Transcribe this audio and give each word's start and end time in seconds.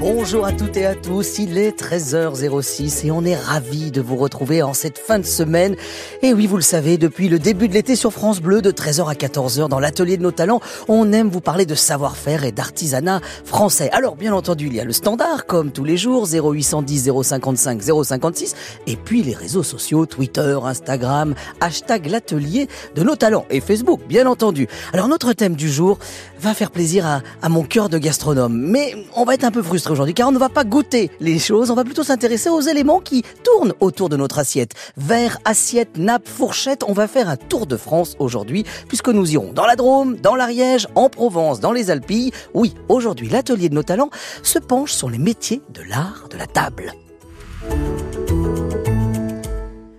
Bonjour 0.00 0.46
à 0.46 0.52
toutes 0.52 0.78
et 0.78 0.86
à 0.86 0.94
tous, 0.94 1.38
il 1.38 1.58
est 1.58 1.78
13h06 1.78 3.06
et 3.06 3.10
on 3.10 3.22
est 3.22 3.36
ravis 3.36 3.90
de 3.90 4.00
vous 4.00 4.16
retrouver 4.16 4.62
en 4.62 4.72
cette 4.72 4.96
fin 4.96 5.18
de 5.18 5.26
semaine. 5.26 5.76
Et 6.22 6.32
oui, 6.32 6.46
vous 6.46 6.56
le 6.56 6.62
savez, 6.62 6.96
depuis 6.96 7.28
le 7.28 7.38
début 7.38 7.68
de 7.68 7.74
l'été 7.74 7.96
sur 7.96 8.10
France 8.10 8.40
Bleu, 8.40 8.62
de 8.62 8.70
13h 8.70 9.10
à 9.10 9.12
14h 9.12 9.68
dans 9.68 9.78
l'atelier 9.78 10.16
de 10.16 10.22
nos 10.22 10.30
talents, 10.30 10.62
on 10.88 11.12
aime 11.12 11.28
vous 11.28 11.42
parler 11.42 11.66
de 11.66 11.74
savoir-faire 11.74 12.44
et 12.44 12.50
d'artisanat 12.50 13.20
français. 13.44 13.90
Alors 13.92 14.16
bien 14.16 14.32
entendu, 14.32 14.68
il 14.68 14.74
y 14.74 14.80
a 14.80 14.84
le 14.84 14.94
standard, 14.94 15.44
comme 15.44 15.70
tous 15.70 15.84
les 15.84 15.98
jours, 15.98 16.26
0810 16.26 17.10
055 17.22 17.82
056, 17.82 18.54
et 18.86 18.96
puis 18.96 19.22
les 19.22 19.34
réseaux 19.34 19.62
sociaux, 19.62 20.06
Twitter, 20.06 20.58
Instagram, 20.64 21.34
hashtag 21.60 22.06
l'atelier 22.06 22.68
de 22.94 23.02
nos 23.02 23.16
talents, 23.16 23.44
et 23.50 23.60
Facebook, 23.60 24.00
bien 24.08 24.26
entendu. 24.26 24.66
Alors 24.94 25.08
notre 25.08 25.34
thème 25.34 25.56
du 25.56 25.70
jour 25.70 25.98
va 26.40 26.54
faire 26.54 26.70
plaisir 26.70 27.04
à, 27.04 27.20
à 27.42 27.50
mon 27.50 27.64
cœur 27.64 27.90
de 27.90 27.98
gastronome, 27.98 28.56
mais 28.56 28.94
on 29.14 29.24
va 29.26 29.34
être 29.34 29.44
un 29.44 29.50
peu 29.50 29.62
frustré 29.62 29.89
aujourd'hui 29.90 30.14
car 30.14 30.28
on 30.28 30.32
ne 30.32 30.38
va 30.38 30.48
pas 30.48 30.64
goûter 30.64 31.10
les 31.20 31.38
choses, 31.38 31.70
on 31.70 31.74
va 31.74 31.84
plutôt 31.84 32.02
s'intéresser 32.02 32.48
aux 32.48 32.60
éléments 32.60 33.00
qui 33.00 33.24
tournent 33.44 33.74
autour 33.80 34.08
de 34.08 34.16
notre 34.16 34.38
assiette. 34.38 34.72
Verre, 34.96 35.38
assiette, 35.44 35.96
nappe, 35.96 36.28
fourchette, 36.28 36.84
on 36.86 36.92
va 36.92 37.08
faire 37.08 37.28
un 37.28 37.36
tour 37.36 37.66
de 37.66 37.76
France 37.76 38.16
aujourd'hui 38.18 38.64
puisque 38.88 39.08
nous 39.08 39.32
irons 39.32 39.52
dans 39.52 39.66
la 39.66 39.76
Drôme, 39.76 40.16
dans 40.16 40.34
l'Ariège, 40.34 40.86
en 40.94 41.08
Provence, 41.08 41.60
dans 41.60 41.72
les 41.72 41.90
Alpilles. 41.90 42.32
Oui, 42.54 42.74
aujourd'hui 42.88 43.28
l'atelier 43.28 43.68
de 43.68 43.74
nos 43.74 43.82
talents 43.82 44.10
se 44.42 44.58
penche 44.58 44.92
sur 44.92 45.10
les 45.10 45.18
métiers 45.18 45.62
de 45.72 45.82
l'art 45.82 46.28
de 46.30 46.36
la 46.36 46.46
table. 46.46 46.94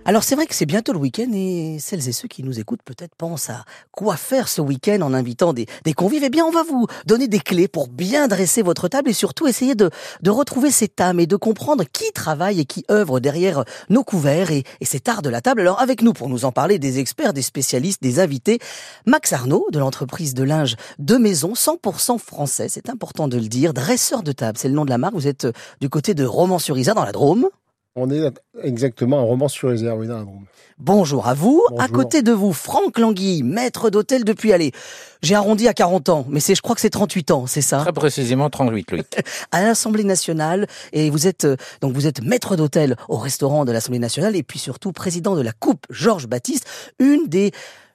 Alors 0.04 0.24
c'est 0.24 0.34
vrai 0.34 0.46
que 0.46 0.54
c'est 0.56 0.66
bientôt 0.66 0.92
le 0.92 0.98
week-end 0.98 1.30
et 1.32 1.76
celles 1.78 2.08
et 2.08 2.12
ceux 2.12 2.26
qui 2.26 2.42
nous 2.42 2.58
écoutent 2.58 2.82
peut-être 2.82 3.14
pensent 3.14 3.50
à 3.50 3.64
quoi 3.92 4.16
faire 4.16 4.48
ce 4.48 4.60
week-end 4.60 5.00
en 5.00 5.14
invitant 5.14 5.52
des, 5.52 5.66
convives. 5.94 6.24
Eh 6.24 6.28
bien 6.28 6.44
on 6.44 6.50
va 6.50 6.64
vous 6.64 6.88
donner 7.06 7.28
des 7.28 7.38
clés 7.38 7.68
pour 7.68 7.86
bien 7.86 8.26
dresser 8.26 8.62
votre 8.62 8.88
table 8.88 9.10
et 9.10 9.12
surtout 9.12 9.46
essayer 9.46 9.76
de, 9.76 9.90
de 10.20 10.30
retrouver 10.30 10.72
cette 10.72 11.00
âme 11.00 11.20
et 11.20 11.28
de 11.28 11.36
comprendre 11.36 11.84
qui 11.84 12.10
travaille 12.10 12.58
et 12.58 12.64
qui 12.64 12.84
œuvre 12.90 13.20
derrière 13.20 13.62
nos 13.90 14.02
couverts 14.02 14.50
et, 14.50 14.64
et 14.80 14.84
cet 14.84 15.08
art 15.08 15.22
de 15.22 15.30
la 15.30 15.40
table. 15.40 15.60
Alors 15.60 15.80
avec 15.80 16.02
nous 16.02 16.12
pour 16.12 16.28
nous 16.28 16.44
en 16.44 16.50
parler 16.50 16.80
des 16.80 16.98
experts, 16.98 17.32
des 17.32 17.42
spécialistes, 17.42 18.02
des 18.02 18.18
invités, 18.18 18.58
Max 19.06 19.32
Arnaud 19.32 19.68
de 19.70 19.78
l'entreprise 19.78 20.34
de 20.34 20.42
linge 20.42 20.74
de 20.98 21.16
maison 21.16 21.52
100% 21.52 22.18
français, 22.18 22.66
c'est 22.68 22.90
important 22.90 23.28
de 23.28 23.36
le 23.36 23.46
dire, 23.46 23.72
dresseur 23.72 24.24
de 24.24 24.32
table, 24.32 24.58
c'est 24.58 24.68
le 24.68 24.74
nom 24.74 24.84
de 24.84 24.90
la 24.90 24.98
marque. 24.98 25.14
Vous 25.14 25.28
êtes 25.28 25.46
du 25.80 25.88
côté 25.88 26.14
de 26.14 26.24
Romans-sur-Isère 26.24 26.96
dans 26.96 27.04
la 27.04 27.12
Drôme. 27.12 27.48
On 27.94 28.10
est 28.10 28.22
exactement 28.62 29.18
un 29.18 29.22
roman 29.22 29.48
sur 29.48 29.68
réserve, 29.68 30.00
oui, 30.00 30.06
dans 30.06 30.16
la 30.16 30.22
Drôme. 30.22 30.46
Bonjour 30.78 31.28
à 31.28 31.34
vous. 31.34 31.62
Bonjour. 31.68 31.82
À 31.82 31.88
côté 31.88 32.22
de 32.22 32.32
vous, 32.32 32.54
Franck 32.54 32.98
Languille, 32.98 33.42
maître 33.42 33.90
d'hôtel 33.90 34.24
depuis, 34.24 34.54
allez, 34.54 34.72
j'ai 35.20 35.34
arrondi 35.34 35.68
à 35.68 35.74
40 35.74 36.08
ans, 36.08 36.26
mais 36.30 36.40
c'est, 36.40 36.54
je 36.54 36.62
crois 36.62 36.74
que 36.74 36.80
c'est 36.80 36.88
38 36.88 37.32
ans, 37.32 37.46
c'est 37.46 37.60
ça? 37.60 37.80
Très 37.80 37.92
précisément 37.92 38.48
38, 38.48 38.90
Louis. 38.92 39.02
À 39.52 39.62
l'Assemblée 39.62 40.04
nationale, 40.04 40.66
et 40.94 41.10
vous 41.10 41.26
êtes, 41.26 41.44
euh, 41.44 41.56
donc 41.82 41.92
vous 41.92 42.06
êtes 42.06 42.22
maître 42.22 42.56
d'hôtel 42.56 42.96
au 43.10 43.18
restaurant 43.18 43.66
de 43.66 43.72
l'Assemblée 43.72 43.98
nationale, 43.98 44.36
et 44.36 44.42
puis 44.42 44.58
surtout 44.58 44.92
président 44.92 45.36
de 45.36 45.42
la 45.42 45.52
Coupe 45.52 45.84
Georges 45.90 46.28
Baptiste, 46.28 46.66
une 46.98 47.26
des 47.26 47.52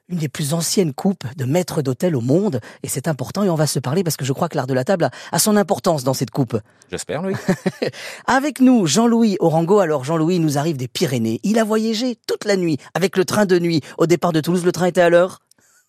une 0.09 0.17
des 0.17 0.29
plus 0.29 0.53
anciennes 0.53 0.93
coupes 0.93 1.25
de 1.35 1.45
maîtres 1.45 1.81
d'hôtel 1.81 2.15
au 2.15 2.21
monde, 2.21 2.59
et 2.83 2.87
c'est 2.87 3.07
important, 3.07 3.43
et 3.43 3.49
on 3.49 3.55
va 3.55 3.67
se 3.67 3.79
parler 3.79 4.03
parce 4.03 4.17
que 4.17 4.25
je 4.25 4.33
crois 4.33 4.49
que 4.49 4.55
l'art 4.55 4.67
de 4.67 4.73
la 4.73 4.83
table 4.83 5.05
a, 5.05 5.11
a 5.31 5.39
son 5.39 5.55
importance 5.55 6.03
dans 6.03 6.13
cette 6.13 6.31
coupe. 6.31 6.57
J'espère, 6.89 7.21
Louis. 7.21 7.35
Avec 8.25 8.61
nous, 8.61 8.85
Jean-Louis 8.85 9.37
Orango. 9.39 9.79
Alors, 9.79 10.03
Jean-Louis 10.03 10.39
nous 10.39 10.57
arrive 10.57 10.77
des 10.77 10.87
Pyrénées. 10.87 11.39
Il 11.43 11.59
a 11.59 11.63
voyagé 11.63 12.17
toute 12.27 12.45
la 12.45 12.55
nuit 12.55 12.77
avec 12.93 13.17
le 13.17 13.25
train 13.25 13.45
de 13.45 13.59
nuit. 13.59 13.81
Au 13.97 14.07
départ 14.07 14.31
de 14.31 14.39
Toulouse, 14.39 14.65
le 14.65 14.71
train 14.71 14.85
était 14.85 15.01
à 15.01 15.09
l'heure? 15.09 15.39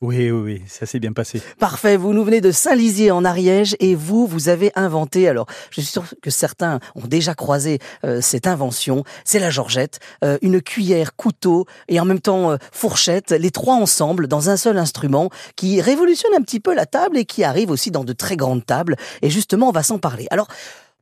Oui, 0.00 0.30
oui, 0.30 0.40
oui, 0.40 0.62
ça 0.68 0.86
s'est 0.86 1.00
bien 1.00 1.12
passé. 1.12 1.42
Parfait, 1.58 1.96
vous 1.96 2.12
nous 2.12 2.24
venez 2.24 2.40
de 2.40 2.52
Saint-Lizier 2.52 3.10
en 3.10 3.24
Ariège 3.24 3.74
et 3.80 3.96
vous, 3.96 4.28
vous 4.28 4.48
avez 4.48 4.70
inventé, 4.76 5.26
alors 5.26 5.46
je 5.70 5.80
suis 5.80 5.90
sûr 5.90 6.04
que 6.22 6.30
certains 6.30 6.78
ont 6.94 7.08
déjà 7.08 7.34
croisé 7.34 7.80
euh, 8.04 8.20
cette 8.20 8.46
invention, 8.46 9.02
c'est 9.24 9.40
la 9.40 9.50
Georgette, 9.50 9.98
euh, 10.24 10.38
une 10.40 10.62
cuillère, 10.62 11.16
couteau 11.16 11.66
et 11.88 11.98
en 11.98 12.04
même 12.04 12.20
temps 12.20 12.52
euh, 12.52 12.58
fourchette, 12.70 13.32
les 13.32 13.50
trois 13.50 13.74
ensemble 13.74 14.28
dans 14.28 14.50
un 14.50 14.56
seul 14.56 14.78
instrument 14.78 15.30
qui 15.56 15.80
révolutionne 15.80 16.34
un 16.36 16.42
petit 16.42 16.60
peu 16.60 16.76
la 16.76 16.86
table 16.86 17.18
et 17.18 17.24
qui 17.24 17.42
arrive 17.42 17.72
aussi 17.72 17.90
dans 17.90 18.04
de 18.04 18.12
très 18.12 18.36
grandes 18.36 18.64
tables 18.64 18.94
et 19.22 19.30
justement 19.30 19.68
on 19.68 19.72
va 19.72 19.82
s'en 19.82 19.98
parler. 19.98 20.28
Alors, 20.30 20.46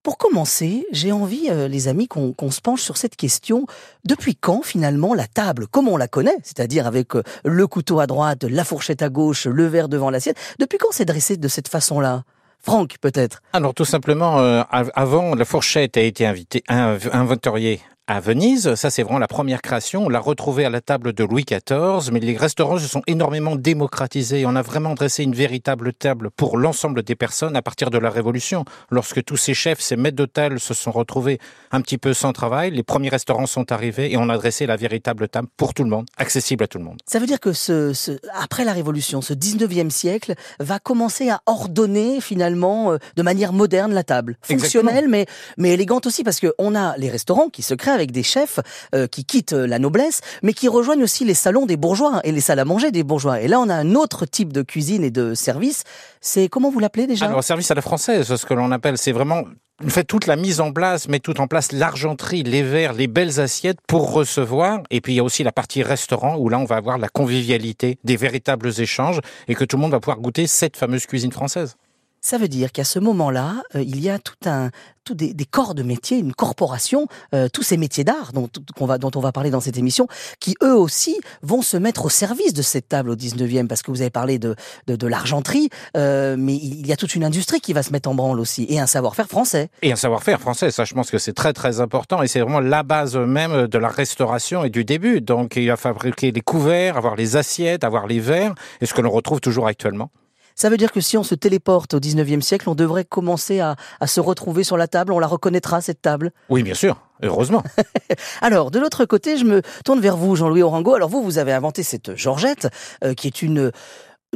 pour 0.06 0.18
commencer, 0.18 0.86
j'ai 0.92 1.10
envie, 1.10 1.48
euh, 1.50 1.66
les 1.66 1.88
amis, 1.88 2.06
qu'on 2.06 2.50
se 2.52 2.60
penche 2.60 2.80
sur 2.80 2.96
cette 2.96 3.16
question. 3.16 3.66
Depuis 4.04 4.36
quand, 4.36 4.62
finalement, 4.62 5.14
la 5.14 5.26
table, 5.26 5.66
comme 5.66 5.88
on 5.88 5.96
la 5.96 6.06
connaît, 6.06 6.36
c'est-à-dire 6.44 6.86
avec 6.86 7.16
euh, 7.16 7.24
le 7.44 7.66
couteau 7.66 7.98
à 7.98 8.06
droite, 8.06 8.44
la 8.44 8.62
fourchette 8.62 9.02
à 9.02 9.08
gauche, 9.08 9.46
le 9.46 9.66
verre 9.66 9.88
devant 9.88 10.08
l'assiette, 10.10 10.36
depuis 10.60 10.78
quand 10.78 10.90
c'est 10.92 11.06
dressé 11.06 11.36
de 11.36 11.48
cette 11.48 11.66
façon-là? 11.66 12.22
Franck, 12.60 12.98
peut-être 13.00 13.42
Alors, 13.52 13.74
tout 13.74 13.84
simplement, 13.84 14.38
euh, 14.38 14.62
av- 14.70 14.92
avant, 14.94 15.34
la 15.34 15.44
fourchette 15.44 15.96
a 15.96 16.02
été 16.02 16.24
invitée, 16.24 16.62
inv- 16.68 17.10
inventoriée 17.12 17.80
à 18.06 18.20
Venise. 18.20 18.74
Ça, 18.76 18.90
c'est 18.90 19.02
vraiment 19.02 19.18
la 19.18 19.26
première 19.26 19.62
création. 19.62 20.04
On 20.04 20.08
l'a 20.08 20.20
retrouvée 20.20 20.64
à 20.64 20.70
la 20.70 20.80
table 20.80 21.12
de 21.12 21.24
Louis 21.24 21.44
XIV, 21.44 22.12
mais 22.12 22.20
les 22.20 22.36
restaurants 22.36 22.78
se 22.78 22.86
sont 22.86 23.02
énormément 23.06 23.56
démocratisés. 23.56 24.46
On 24.46 24.54
a 24.54 24.62
vraiment 24.62 24.94
dressé 24.94 25.24
une 25.24 25.34
véritable 25.34 25.92
table 25.92 26.30
pour 26.30 26.56
l'ensemble 26.56 27.02
des 27.02 27.16
personnes 27.16 27.56
à 27.56 27.62
partir 27.62 27.90
de 27.90 27.98
la 27.98 28.10
Révolution. 28.10 28.64
Lorsque 28.90 29.24
tous 29.24 29.36
ces 29.36 29.54
chefs, 29.54 29.80
ces 29.80 29.96
maîtres 29.96 30.16
d'hôtel 30.16 30.60
se 30.60 30.72
sont 30.72 30.92
retrouvés 30.92 31.40
un 31.72 31.80
petit 31.80 31.98
peu 31.98 32.14
sans 32.14 32.32
travail, 32.32 32.70
les 32.70 32.84
premiers 32.84 33.08
restaurants 33.08 33.46
sont 33.46 33.72
arrivés 33.72 34.12
et 34.12 34.16
on 34.16 34.28
a 34.28 34.36
dressé 34.36 34.66
la 34.66 34.76
véritable 34.76 35.28
table 35.28 35.48
pour 35.56 35.74
tout 35.74 35.82
le 35.82 35.90
monde, 35.90 36.06
accessible 36.16 36.62
à 36.64 36.68
tout 36.68 36.78
le 36.78 36.84
monde. 36.84 36.98
Ça 37.06 37.18
veut 37.18 37.26
dire 37.26 37.40
que 37.40 37.52
ce, 37.52 37.92
ce, 37.92 38.12
après 38.34 38.64
la 38.64 38.72
Révolution, 38.72 39.20
ce 39.20 39.34
19e 39.34 39.90
siècle 39.90 40.34
va 40.60 40.78
commencer 40.78 41.28
à 41.28 41.40
ordonner 41.46 42.20
finalement 42.20 42.92
euh, 42.92 42.98
de 43.16 43.22
manière 43.22 43.52
moderne 43.52 43.92
la 43.92 44.04
table. 44.04 44.36
Fonctionnelle, 44.42 45.08
mais, 45.08 45.26
mais 45.58 45.70
élégante 45.70 46.06
aussi, 46.06 46.22
parce 46.22 46.40
qu'on 46.40 46.74
a 46.74 46.96
les 46.98 47.10
restaurants 47.10 47.48
qui 47.48 47.62
se 47.62 47.74
créent 47.74 47.95
avec 47.96 48.12
des 48.12 48.22
chefs 48.22 48.60
euh, 48.94 49.08
qui 49.08 49.24
quittent 49.24 49.52
la 49.52 49.80
noblesse, 49.80 50.20
mais 50.44 50.52
qui 50.52 50.68
rejoignent 50.68 51.02
aussi 51.02 51.24
les 51.24 51.34
salons 51.34 51.66
des 51.66 51.76
bourgeois 51.76 52.20
et 52.22 52.30
les 52.30 52.40
salles 52.40 52.60
à 52.60 52.64
manger 52.64 52.92
des 52.92 53.02
bourgeois. 53.02 53.40
Et 53.40 53.48
là, 53.48 53.58
on 53.58 53.68
a 53.68 53.74
un 53.74 53.96
autre 53.96 54.26
type 54.26 54.52
de 54.52 54.62
cuisine 54.62 55.02
et 55.02 55.10
de 55.10 55.34
service. 55.34 55.82
C'est, 56.20 56.48
comment 56.48 56.70
vous 56.70 56.78
l'appelez 56.78 57.08
déjà? 57.08 57.26
Alors, 57.26 57.42
service 57.42 57.70
à 57.72 57.74
la 57.74 57.82
française, 57.82 58.36
ce 58.36 58.46
que 58.46 58.54
l'on 58.54 58.70
appelle, 58.70 58.98
c'est 58.98 59.12
vraiment 59.12 59.42
fait 59.88 60.04
toute 60.04 60.26
la 60.26 60.36
mise 60.36 60.60
en 60.60 60.72
place, 60.72 61.08
met 61.08 61.20
tout 61.20 61.40
en 61.40 61.46
place 61.46 61.72
l'argenterie, 61.72 62.42
les 62.42 62.62
verres, 62.62 62.94
les 62.94 63.06
belles 63.08 63.40
assiettes 63.40 63.78
pour 63.86 64.12
recevoir. 64.12 64.80
Et 64.90 65.00
puis 65.00 65.14
il 65.14 65.16
y 65.16 65.20
a 65.20 65.24
aussi 65.24 65.42
la 65.42 65.52
partie 65.52 65.82
restaurant 65.82 66.36
où 66.36 66.48
là 66.48 66.58
on 66.58 66.64
va 66.64 66.76
avoir 66.76 66.98
la 66.98 67.08
convivialité, 67.08 67.98
des 68.04 68.16
véritables 68.16 68.72
échanges 68.80 69.20
et 69.48 69.54
que 69.54 69.64
tout 69.64 69.76
le 69.76 69.82
monde 69.82 69.92
va 69.92 70.00
pouvoir 70.00 70.20
goûter 70.20 70.46
cette 70.46 70.76
fameuse 70.76 71.06
cuisine 71.06 71.32
française. 71.32 71.76
Ça 72.26 72.38
veut 72.38 72.48
dire 72.48 72.72
qu'à 72.72 72.82
ce 72.82 72.98
moment-là, 72.98 73.62
euh, 73.76 73.82
il 73.82 74.00
y 74.00 74.10
a 74.10 74.18
tout 74.18 74.34
un, 74.46 74.70
tout 75.04 75.14
des, 75.14 75.32
corps 75.48 75.76
de 75.76 75.84
métiers, 75.84 76.18
une 76.18 76.34
corporation, 76.34 77.06
euh, 77.36 77.48
tous 77.48 77.62
ces 77.62 77.76
métiers 77.76 78.02
d'art 78.02 78.32
dont, 78.32 78.50
on 78.80 79.20
va 79.20 79.30
parler 79.30 79.50
dans 79.50 79.60
cette 79.60 79.78
émission, 79.78 80.08
qui 80.40 80.56
eux 80.60 80.74
aussi 80.74 81.20
vont 81.42 81.62
se 81.62 81.76
mettre 81.76 82.06
au 82.06 82.08
service 82.08 82.52
de 82.52 82.62
cette 82.62 82.88
table 82.88 83.10
au 83.10 83.14
19e, 83.14 83.68
parce 83.68 83.82
que 83.82 83.92
vous 83.92 84.00
avez 84.00 84.10
parlé 84.10 84.40
de, 84.40 84.56
de, 84.88 84.96
de 84.96 85.06
l'argenterie, 85.06 85.70
euh, 85.96 86.34
mais 86.36 86.56
il 86.56 86.84
y 86.84 86.92
a 86.92 86.96
toute 86.96 87.14
une 87.14 87.22
industrie 87.22 87.60
qui 87.60 87.72
va 87.72 87.84
se 87.84 87.92
mettre 87.92 88.08
en 88.08 88.16
branle 88.16 88.40
aussi, 88.40 88.66
et 88.70 88.80
un 88.80 88.88
savoir-faire 88.88 89.28
français. 89.28 89.68
Et 89.82 89.92
un 89.92 89.96
savoir-faire 89.96 90.40
français, 90.40 90.72
ça 90.72 90.82
je 90.84 90.94
pense 90.94 91.12
que 91.12 91.18
c'est 91.18 91.32
très 91.32 91.52
très 91.52 91.80
important, 91.80 92.24
et 92.24 92.26
c'est 92.26 92.40
vraiment 92.40 92.58
la 92.58 92.82
base 92.82 93.16
même 93.16 93.68
de 93.68 93.78
la 93.78 93.88
restauration 93.88 94.64
et 94.64 94.70
du 94.70 94.84
début. 94.84 95.20
Donc 95.20 95.54
il 95.54 95.68
va 95.68 95.76
fabriquer 95.76 96.32
les 96.32 96.40
couverts, 96.40 96.96
avoir 96.96 97.14
les 97.14 97.36
assiettes, 97.36 97.84
avoir 97.84 98.08
les 98.08 98.18
verres, 98.18 98.56
et 98.80 98.86
ce 98.86 98.94
que 98.94 99.00
l'on 99.00 99.10
retrouve 99.10 99.40
toujours 99.40 99.68
actuellement. 99.68 100.10
Ça 100.56 100.70
veut 100.70 100.78
dire 100.78 100.90
que 100.90 101.02
si 101.02 101.18
on 101.18 101.22
se 101.22 101.34
téléporte 101.34 101.92
au 101.92 102.00
19e 102.00 102.40
siècle, 102.40 102.70
on 102.70 102.74
devrait 102.74 103.04
commencer 103.04 103.60
à, 103.60 103.76
à, 104.00 104.06
se 104.06 104.20
retrouver 104.20 104.64
sur 104.64 104.78
la 104.78 104.88
table, 104.88 105.12
on 105.12 105.18
la 105.18 105.26
reconnaîtra, 105.26 105.82
cette 105.82 106.00
table 106.00 106.32
Oui, 106.48 106.62
bien 106.62 106.72
sûr, 106.72 106.96
heureusement. 107.22 107.62
Alors, 108.40 108.70
de 108.70 108.78
l'autre 108.78 109.04
côté, 109.04 109.36
je 109.36 109.44
me 109.44 109.60
tourne 109.84 110.00
vers 110.00 110.16
vous, 110.16 110.34
Jean-Louis 110.34 110.62
Orango. 110.62 110.94
Alors 110.94 111.10
vous, 111.10 111.22
vous 111.22 111.36
avez 111.36 111.52
inventé 111.52 111.82
cette 111.82 112.16
Georgette, 112.16 112.68
euh, 113.04 113.12
qui 113.12 113.26
est 113.26 113.42
une... 113.42 113.70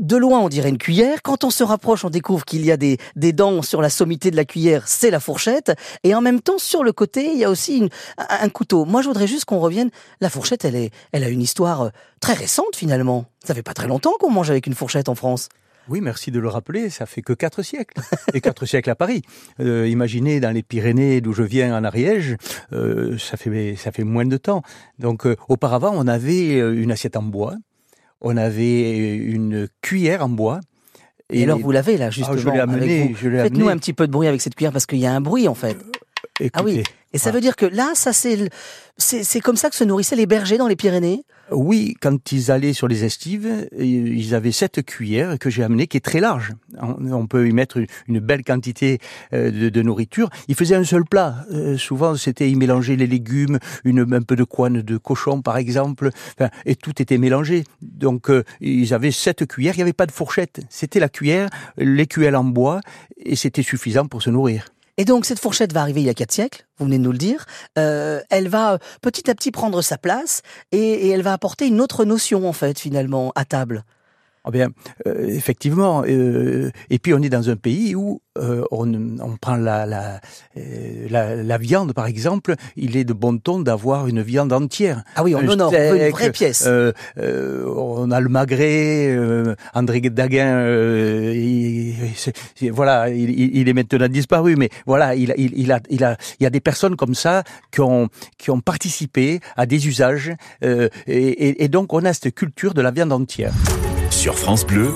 De 0.01 0.17
loin, 0.17 0.41
on 0.41 0.49
dirait 0.49 0.69
une 0.69 0.79
cuillère. 0.79 1.21
Quand 1.23 1.43
on 1.43 1.51
se 1.51 1.65
rapproche, 1.65 2.05
on 2.05 2.11
découvre 2.11 2.45
qu'il 2.45 2.65
y 2.65 2.71
a 2.71 2.77
des, 2.77 2.99
des, 3.17 3.33
dents 3.33 3.61
sur 3.61 3.83
la 3.83 3.91
sommité 3.91 4.31
de 4.31 4.37
la 4.37 4.45
cuillère, 4.45 4.89
c'est 4.89 5.11
la 5.11 5.21
fourchette. 5.21 5.73
Et 6.05 6.15
en 6.15 6.21
même 6.21 6.41
temps, 6.41 6.59
sur 6.59 6.85
le 6.85 6.93
côté, 6.93 7.33
il 7.33 7.39
y 7.39 7.45
a 7.45 7.51
aussi 7.51 7.79
une, 7.79 7.89
un, 8.17 8.49
couteau. 8.51 8.85
Moi, 8.85 9.03
je 9.03 9.09
voudrais 9.09 9.27
juste 9.27 9.47
qu'on 9.47 9.59
revienne. 9.59 9.91
La 10.21 10.31
fourchette, 10.31 10.65
elle, 10.65 10.77
est, 10.77 10.91
elle 11.13 11.25
a 11.25 11.29
une 11.29 11.43
histoire 11.43 11.83
euh, 11.83 11.89
très 12.21 12.35
récente, 12.35 12.77
finalement. 12.77 13.25
Ça 13.45 13.53
fait 13.53 13.63
pas 13.63 13.75
très 13.75 13.89
longtemps 13.89 14.15
qu'on 14.21 14.31
mange 14.31 14.51
avec 14.51 14.67
une 14.67 14.75
fourchette 14.75 15.09
en 15.09 15.15
France. 15.15 15.49
Oui, 15.91 16.01
merci 16.01 16.31
de 16.31 16.39
le 16.39 16.47
rappeler, 16.47 16.89
ça 16.89 17.05
fait 17.05 17.21
que 17.21 17.33
quatre 17.33 17.65
siècles. 17.65 18.01
Et 18.33 18.41
quatre 18.41 18.65
siècles 18.65 18.91
à 18.91 18.95
Paris. 18.95 19.23
Euh, 19.59 19.89
imaginez 19.89 20.39
dans 20.39 20.55
les 20.55 20.63
Pyrénées 20.63 21.21
d'où 21.21 21.33
je 21.33 21.43
viens 21.43 21.77
en 21.77 21.83
Ariège, 21.83 22.37
euh, 22.73 23.19
ça, 23.19 23.37
fait, 23.37 23.75
ça 23.77 23.91
fait 23.91 24.05
moins 24.05 24.25
de 24.25 24.37
temps. 24.37 24.63
Donc 25.01 25.27
euh, 25.27 25.35
auparavant, 25.49 25.93
on 25.97 26.07
avait 26.07 26.59
une 26.59 26.93
assiette 26.93 27.17
en 27.17 27.23
bois, 27.23 27.57
on 28.21 28.37
avait 28.37 29.17
une 29.17 29.67
cuillère 29.83 30.25
en 30.25 30.29
bois. 30.29 30.61
Et, 31.29 31.41
et 31.41 31.43
alors 31.43 31.59
vous 31.59 31.73
l'avez 31.73 31.97
là 31.97 32.11
justement. 32.11 32.37
Ah, 32.37 32.41
je 32.41 32.49
l'ai 32.49 32.61
amené. 32.61 33.15
Faites-nous 33.15 33.69
un 33.69 33.77
petit 33.77 33.93
peu 33.93 34.07
de 34.07 34.13
bruit 34.13 34.29
avec 34.29 34.41
cette 34.41 34.55
cuillère 34.55 34.73
parce 34.73 34.87
qu'il 34.87 34.99
y 34.99 35.07
a 35.07 35.13
un 35.13 35.21
bruit 35.21 35.49
en 35.49 35.55
fait. 35.55 35.77
Écoutez, 36.39 36.51
ah 36.55 36.63
oui. 36.63 36.83
Et 37.13 37.19
ça 37.19 37.25
voilà. 37.25 37.37
veut 37.37 37.41
dire 37.41 37.57
que 37.57 37.67
là, 37.67 37.93
ça 37.95 38.13
c'est 38.13 38.49
c'est 38.99 39.41
comme 39.41 39.57
ça 39.57 39.71
que 39.71 39.77
se 39.77 39.85
nourrissaient 39.85 40.17
les 40.17 40.27
bergers 40.27 40.59
dans 40.59 40.69
les 40.69 40.77
Pyrénées? 40.77 41.25
Oui, 41.51 41.97
quand 42.01 42.31
ils 42.31 42.53
allaient 42.53 42.73
sur 42.73 42.87
les 42.87 43.05
estives, 43.05 43.69
ils 43.77 44.35
avaient 44.35 44.53
cette 44.53 44.85
cuillère 44.85 45.39
que 45.39 45.51
j'ai 45.51 45.65
amenée 45.65 45.89
qui 45.89 45.97
est 45.97 46.05
très 46.05 46.21
large. 46.21 46.53
on, 46.81 47.27
peut 47.27 47.49
y 47.49 47.53
mettre 47.53 47.83
une, 48.07 48.21
belle 48.21 48.45
quantité 48.45 48.99
euh, 49.33 49.71
de, 49.71 49.83
nourriture. 49.83 50.31
Ils 50.47 50.55
faisaient 50.55 50.77
un 50.77 50.85
seul 50.85 51.05
plat. 51.05 51.45
Euh, 51.51 51.77
souvent, 51.77 52.15
c'était 52.15 52.49
ils 52.49 52.57
mélangeaient 52.57 52.95
les 52.95 53.09
légumes, 53.09 53.59
une, 53.85 54.01
un 54.15 54.23
peu 54.23 54.37
de 54.37 54.45
couenne 54.45 54.83
de 54.83 54.97
cochon, 54.97 55.43
par 55.43 55.57
exemple, 55.57 56.11
et 56.67 56.77
tout 56.77 57.03
était 57.03 57.19
mélangé. 57.19 57.65
Donc, 57.83 58.31
euh, 58.31 58.45
ils 58.61 58.95
avaient 58.95 59.11
sept 59.11 59.45
cuillères. 59.47 59.75
Il 59.75 59.79
n'y 59.79 59.83
avait 59.83 59.93
pas 59.93 60.07
de 60.07 60.13
fourchette. 60.13 60.61
C'était 60.69 61.01
la 61.01 61.09
cuillère, 61.09 61.49
l'écuelle 61.77 62.37
en 62.37 62.45
bois, 62.45 62.81
et 63.17 63.35
c'était 63.35 63.63
suffisant 63.63 64.07
pour 64.07 64.23
se 64.23 64.31
nourrir. 64.31 64.67
Et 65.01 65.07
donc 65.07 65.25
cette 65.25 65.39
fourchette 65.39 65.73
va 65.73 65.81
arriver 65.81 66.03
il 66.03 66.07
y 66.07 66.11
a 66.11 66.15
quatre 66.15 66.31
siècles, 66.31 66.67
vous 66.79 66.85
venez 66.85 66.99
de 66.99 67.03
nous 67.03 67.13
le 67.13 67.17
dire. 67.17 67.47
Euh, 67.79 68.21
elle 68.29 68.49
va 68.49 68.79
petit 69.01 69.31
à 69.31 69.35
petit 69.35 69.51
prendre 69.51 69.81
sa 69.81 69.97
place 69.97 70.43
et, 70.73 70.79
et 70.79 71.09
elle 71.09 71.23
va 71.23 71.33
apporter 71.33 71.67
une 71.67 71.81
autre 71.81 72.05
notion 72.05 72.47
en 72.47 72.53
fait 72.53 72.79
finalement 72.79 73.33
à 73.35 73.47
table. 73.47 73.85
Ah 74.43 74.51
bien, 74.51 74.71
euh, 75.07 75.27
effectivement. 75.29 76.03
euh, 76.07 76.71
et 76.89 76.99
puis 76.99 77.13
on 77.13 77.21
est 77.21 77.29
dans 77.29 77.51
un 77.51 77.57
pays 77.57 77.95
où 77.95 78.23
euh, 78.39 78.65
on, 78.71 78.91
on 79.21 79.37
prend 79.37 79.57
la, 79.57 79.85
la, 79.85 80.21
euh, 80.57 81.07
la, 81.11 81.37
la 81.37 81.59
viande, 81.59 81.93
par 81.93 82.07
exemple. 82.07 82.55
Il 82.75 82.97
est 82.97 83.05
de 83.05 83.13
bon 83.13 83.37
ton 83.37 83.61
d'avoir 83.61 84.07
une 84.07 84.23
viande 84.23 84.55
entière. 84.55 85.03
Ah 85.15 85.25
oui, 85.25 85.35
on 85.35 85.47
honore, 85.47 85.75
une 85.75 86.09
vraie 86.09 86.33
pièce. 86.33 86.65
Euh, 86.67 86.93
euh, 87.19 87.67
on 87.67 88.11
a 88.11 88.19
le 88.19 88.31
magret, 88.31 89.09
euh, 89.11 89.55
André 89.75 90.01
Daguin, 90.01 90.57
voilà, 92.73 93.09
il, 93.11 93.69
est 93.69 93.73
maintenant 93.73 94.09
disparu, 94.09 94.57
mais 94.57 94.71
voilà, 94.87 95.15
il, 95.15 95.35
il, 95.37 95.73
a, 95.73 95.81
il 95.91 96.05
a, 96.05 96.17
il 96.39 96.45
y 96.45 96.47
a 96.47 96.51
des 96.51 96.61
personnes 96.61 96.97
comme 96.97 97.15
ça 97.15 97.45
qui 97.71 97.81
ont, 97.81 98.09
qui 98.39 98.51
ont 98.51 98.61
participé 98.61 99.41
à 99.57 99.67
des 99.67 99.87
usages, 99.89 100.33
euh, 100.65 100.89
et, 101.07 101.65
et 101.65 101.69
donc 101.69 101.93
on 101.93 102.05
a 102.05 102.13
cette 102.13 102.35
culture 102.35 102.75
de 102.75 102.83
la 102.83 102.91
viande 102.91 103.13
entière. 103.13 103.53
Sur 104.11 104.39
France 104.39 104.67
Bleu, 104.67 104.93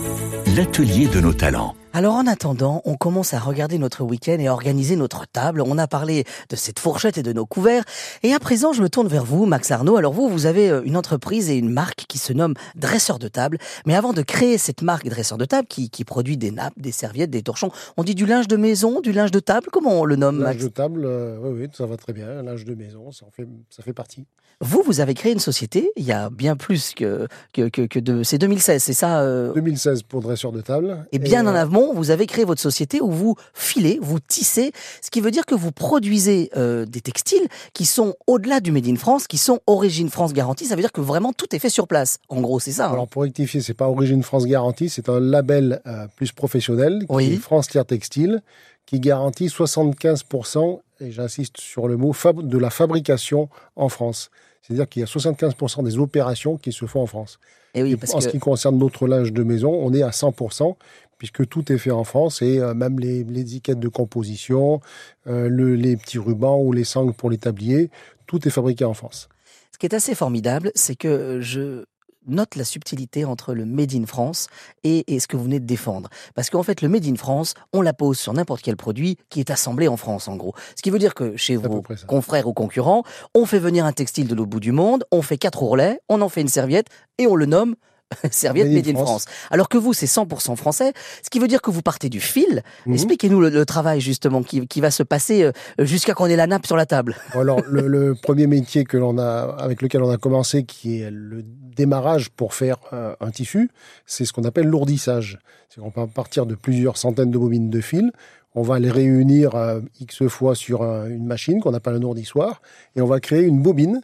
l'atelier 0.56 1.06
de 1.06 1.20
nos 1.20 1.32
talents. 1.32 1.74
Alors 1.96 2.16
en 2.16 2.26
attendant, 2.26 2.82
on 2.86 2.96
commence 2.96 3.34
à 3.34 3.38
regarder 3.38 3.78
notre 3.78 4.02
week-end 4.02 4.38
et 4.40 4.48
à 4.48 4.52
organiser 4.52 4.96
notre 4.96 5.28
table. 5.28 5.62
On 5.64 5.78
a 5.78 5.86
parlé 5.86 6.24
de 6.48 6.56
cette 6.56 6.80
fourchette 6.80 7.18
et 7.18 7.22
de 7.22 7.32
nos 7.32 7.46
couverts. 7.46 7.84
Et 8.24 8.34
à 8.34 8.40
présent, 8.40 8.72
je 8.72 8.82
me 8.82 8.88
tourne 8.88 9.06
vers 9.06 9.24
vous, 9.24 9.46
Max 9.46 9.70
Arnaud. 9.70 9.96
Alors 9.96 10.12
vous, 10.12 10.28
vous 10.28 10.46
avez 10.46 10.70
euh, 10.70 10.82
une 10.84 10.96
entreprise 10.96 11.50
et 11.50 11.56
une 11.56 11.70
marque 11.70 12.06
qui 12.08 12.18
se 12.18 12.32
nomme 12.32 12.54
Dresseur 12.74 13.20
de 13.20 13.28
table. 13.28 13.58
Mais 13.86 13.94
avant 13.94 14.12
de 14.12 14.22
créer 14.22 14.58
cette 14.58 14.82
marque 14.82 15.08
Dresseur 15.08 15.38
de 15.38 15.44
table, 15.44 15.68
qui, 15.68 15.88
qui 15.88 16.04
produit 16.04 16.36
des 16.36 16.50
nappes, 16.50 16.74
des 16.76 16.90
serviettes, 16.90 17.30
des 17.30 17.42
torchons, 17.42 17.70
on 17.96 18.02
dit 18.02 18.16
du 18.16 18.26
linge 18.26 18.48
de 18.48 18.56
maison, 18.56 19.00
du 19.00 19.12
linge 19.12 19.30
de 19.30 19.38
table? 19.38 19.68
Comment 19.70 20.00
on 20.00 20.04
le 20.04 20.16
nomme, 20.16 20.40
Linge 20.40 20.54
Max? 20.54 20.64
de 20.64 20.68
table, 20.70 21.02
euh, 21.04 21.38
oui, 21.44 21.60
oui, 21.60 21.68
ça 21.72 21.86
va 21.86 21.96
très 21.96 22.12
bien. 22.12 22.42
Linge 22.42 22.64
de 22.64 22.74
maison, 22.74 23.12
ça, 23.12 23.24
en 23.24 23.30
fait, 23.30 23.46
ça 23.70 23.84
fait 23.84 23.92
partie. 23.92 24.26
Vous, 24.60 24.82
vous 24.84 25.00
avez 25.00 25.14
créé 25.14 25.32
une 25.32 25.40
société 25.40 25.90
il 25.96 26.04
y 26.04 26.12
a 26.12 26.30
bien 26.30 26.56
plus 26.56 26.94
que, 26.94 27.26
que, 27.52 27.68
que, 27.68 27.82
que 27.82 27.98
de... 27.98 28.22
C'est 28.22 28.38
2016, 28.38 28.82
c'est 28.82 28.92
ça 28.92 29.20
euh, 29.20 29.52
2016 29.52 30.04
pour 30.04 30.20
dresseur 30.20 30.52
de 30.52 30.60
table. 30.60 31.06
Et 31.12 31.18
bien 31.18 31.46
en 31.46 31.54
euh, 31.54 31.60
vous 31.92 32.10
avez 32.10 32.26
créé 32.26 32.44
votre 32.44 32.60
société 32.60 33.00
où 33.00 33.10
vous 33.10 33.36
filez, 33.52 33.98
vous 34.00 34.20
tissez, 34.20 34.72
ce 35.02 35.10
qui 35.10 35.20
veut 35.20 35.30
dire 35.30 35.44
que 35.44 35.54
vous 35.54 35.72
produisez 35.72 36.50
euh, 36.56 36.86
des 36.86 37.00
textiles 37.00 37.46
qui 37.74 37.84
sont 37.84 38.14
au-delà 38.26 38.60
du 38.60 38.72
Made 38.72 38.86
in 38.86 38.96
France, 38.96 39.26
qui 39.26 39.38
sont 39.38 39.60
origine 39.66 40.08
France 40.08 40.32
garantie. 40.32 40.64
Ça 40.66 40.74
veut 40.76 40.80
dire 40.80 40.92
que 40.92 41.00
vraiment 41.00 41.32
tout 41.32 41.54
est 41.54 41.58
fait 41.58 41.68
sur 41.68 41.86
place. 41.86 42.18
En 42.28 42.40
gros, 42.40 42.60
c'est 42.60 42.72
ça. 42.72 42.88
hein. 42.88 42.92
Alors 42.92 43.08
pour 43.08 43.22
rectifier, 43.22 43.60
c'est 43.60 43.74
pas 43.74 43.88
Origine 43.88 44.22
France 44.22 44.46
Garantie, 44.46 44.88
c'est 44.88 45.08
un 45.08 45.20
label 45.20 45.80
euh, 45.86 46.06
plus 46.16 46.32
professionnel 46.32 47.00
qui 47.00 47.14
Oui. 47.14 47.32
est 47.34 47.36
France 47.36 47.68
Tiers 47.68 47.84
Textile, 47.86 48.42
qui 48.86 49.00
garantit 49.00 49.48
75%, 49.48 50.80
et 51.00 51.10
j'insiste 51.10 51.58
sur 51.58 51.88
le 51.88 51.96
mot, 51.96 52.14
de 52.42 52.58
la 52.58 52.70
fabrication 52.70 53.48
en 53.76 53.88
France. 53.88 54.30
C'est-à-dire 54.66 54.88
qu'il 54.88 55.00
y 55.00 55.02
a 55.02 55.06
75% 55.06 55.84
des 55.84 55.98
opérations 55.98 56.56
qui 56.56 56.72
se 56.72 56.86
font 56.86 57.02
en 57.02 57.06
France. 57.06 57.38
Et 57.74 57.82
oui, 57.82 57.92
Et 57.92 57.96
parce 57.96 58.14
en 58.14 58.18
que 58.18 58.24
ce 58.24 58.28
qui 58.30 58.38
concerne 58.38 58.78
notre 58.78 59.06
linge 59.06 59.32
de 59.32 59.42
maison, 59.42 59.70
on 59.72 59.92
est 59.92 60.02
à 60.02 60.10
100%, 60.10 60.76
puisque 61.18 61.46
tout 61.48 61.70
est 61.72 61.78
fait 61.78 61.90
en 61.90 62.04
France, 62.04 62.40
et 62.40 62.58
euh, 62.60 62.72
même 62.74 62.98
les, 62.98 63.24
les 63.24 63.40
étiquettes 63.42 63.78
de 63.80 63.88
composition, 63.88 64.80
euh, 65.26 65.48
le- 65.48 65.74
les 65.74 65.96
petits 65.96 66.18
rubans 66.18 66.58
ou 66.62 66.72
les 66.72 66.84
sangles 66.84 67.12
pour 67.12 67.30
les 67.30 67.38
tabliers, 67.38 67.90
tout 68.26 68.46
est 68.48 68.50
fabriqué 68.50 68.84
en 68.84 68.94
France. 68.94 69.28
ce 69.72 69.78
qui 69.78 69.86
est 69.86 69.94
assez 69.94 70.14
formidable, 70.14 70.70
c'est 70.74 70.94
que 70.96 71.40
je 71.40 71.84
note 72.26 72.56
la 72.56 72.64
subtilité 72.64 73.24
entre 73.24 73.54
le 73.54 73.64
Made 73.64 73.94
in 73.94 74.06
France 74.06 74.48
et, 74.82 75.14
et 75.14 75.20
ce 75.20 75.26
que 75.26 75.36
vous 75.36 75.44
venez 75.44 75.60
de 75.60 75.66
défendre. 75.66 76.08
Parce 76.34 76.50
qu'en 76.50 76.62
fait, 76.62 76.82
le 76.82 76.88
Made 76.88 77.06
in 77.06 77.16
France, 77.16 77.54
on 77.72 77.82
la 77.82 77.92
pose 77.92 78.18
sur 78.18 78.32
n'importe 78.32 78.62
quel 78.62 78.76
produit 78.76 79.16
qui 79.28 79.40
est 79.40 79.50
assemblé 79.50 79.88
en 79.88 79.96
France, 79.96 80.28
en 80.28 80.36
gros. 80.36 80.54
Ce 80.76 80.82
qui 80.82 80.90
veut 80.90 80.98
dire 80.98 81.14
que 81.14 81.36
chez 81.36 81.56
vos 81.56 81.82
confrères 82.06 82.46
ou 82.46 82.52
concurrents, 82.52 83.02
on 83.34 83.46
fait 83.46 83.58
venir 83.58 83.84
un 83.84 83.92
textile 83.92 84.28
de 84.28 84.34
l'autre 84.34 84.50
bout 84.50 84.60
du 84.60 84.72
monde, 84.72 85.04
on 85.10 85.22
fait 85.22 85.38
quatre 85.38 85.62
ourlets, 85.62 86.00
on 86.08 86.20
en 86.20 86.28
fait 86.28 86.40
une 86.40 86.48
serviette 86.48 86.88
et 87.18 87.26
on 87.26 87.36
le 87.36 87.46
nomme 87.46 87.74
serviette 88.30 88.70
Made, 88.70 88.88
in 88.88 88.94
France. 88.94 89.26
Alors 89.50 89.68
que 89.68 89.78
vous, 89.78 89.92
c'est 89.92 90.06
100% 90.06 90.56
français, 90.56 90.92
ce 91.22 91.30
qui 91.30 91.38
veut 91.38 91.48
dire 91.48 91.62
que 91.62 91.70
vous 91.70 91.82
partez 91.82 92.08
du 92.08 92.20
fil. 92.20 92.62
Mhm. 92.86 92.94
Expliquez-nous 92.94 93.40
le, 93.40 93.48
le 93.48 93.66
travail 93.66 94.00
justement 94.00 94.42
qui, 94.42 94.66
qui 94.66 94.80
va 94.80 94.90
se 94.90 95.02
passer 95.02 95.44
euh, 95.44 95.52
jusqu'à 95.78 96.14
qu'on 96.14 96.26
ait 96.26 96.36
la 96.36 96.46
nappe 96.46 96.66
sur 96.66 96.76
la 96.76 96.86
table. 96.86 97.16
Alors, 97.32 97.60
le, 97.66 97.86
le 97.86 98.14
premier 98.22 98.46
métier 98.46 98.84
que 98.84 98.96
l'on 98.96 99.18
a, 99.18 99.56
avec 99.58 99.82
lequel 99.82 100.02
on 100.02 100.10
a 100.10 100.16
commencé, 100.16 100.64
qui 100.64 101.00
est 101.00 101.10
le 101.10 101.44
démarrage 101.74 102.30
pour 102.30 102.54
faire 102.54 102.78
euh, 102.92 103.14
un 103.20 103.30
tissu, 103.30 103.70
c'est 104.06 104.24
ce 104.24 104.32
qu'on 104.32 104.44
appelle 104.44 104.66
l'ourdissage. 104.66 105.38
C'est 105.68 105.80
qu'on 105.80 105.90
peut 105.90 106.06
partir 106.06 106.46
de 106.46 106.54
plusieurs 106.54 106.96
centaines 106.96 107.30
de 107.30 107.38
bobines 107.38 107.70
de 107.70 107.80
fil. 107.80 108.12
On 108.54 108.62
va 108.62 108.78
les 108.78 108.90
réunir 108.90 109.56
euh, 109.56 109.80
X 110.00 110.28
fois 110.28 110.54
sur 110.54 110.82
euh, 110.82 111.08
une 111.08 111.26
machine 111.26 111.60
qu'on 111.60 111.74
appelle 111.74 111.94
un 111.94 112.02
ourdissoir 112.02 112.62
et 112.94 113.00
on 113.00 113.06
va 113.06 113.18
créer 113.18 113.42
une 113.42 113.60
bobine 113.60 114.00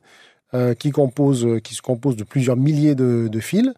euh, 0.55 0.75
qui, 0.75 0.91
compose, 0.91 1.47
qui 1.63 1.75
se 1.75 1.83
compose 1.83 2.17
de 2.17 2.25
plusieurs 2.25 2.57
milliers 2.57 2.95
de, 2.95 3.29
de 3.29 3.41
fils 3.41 3.73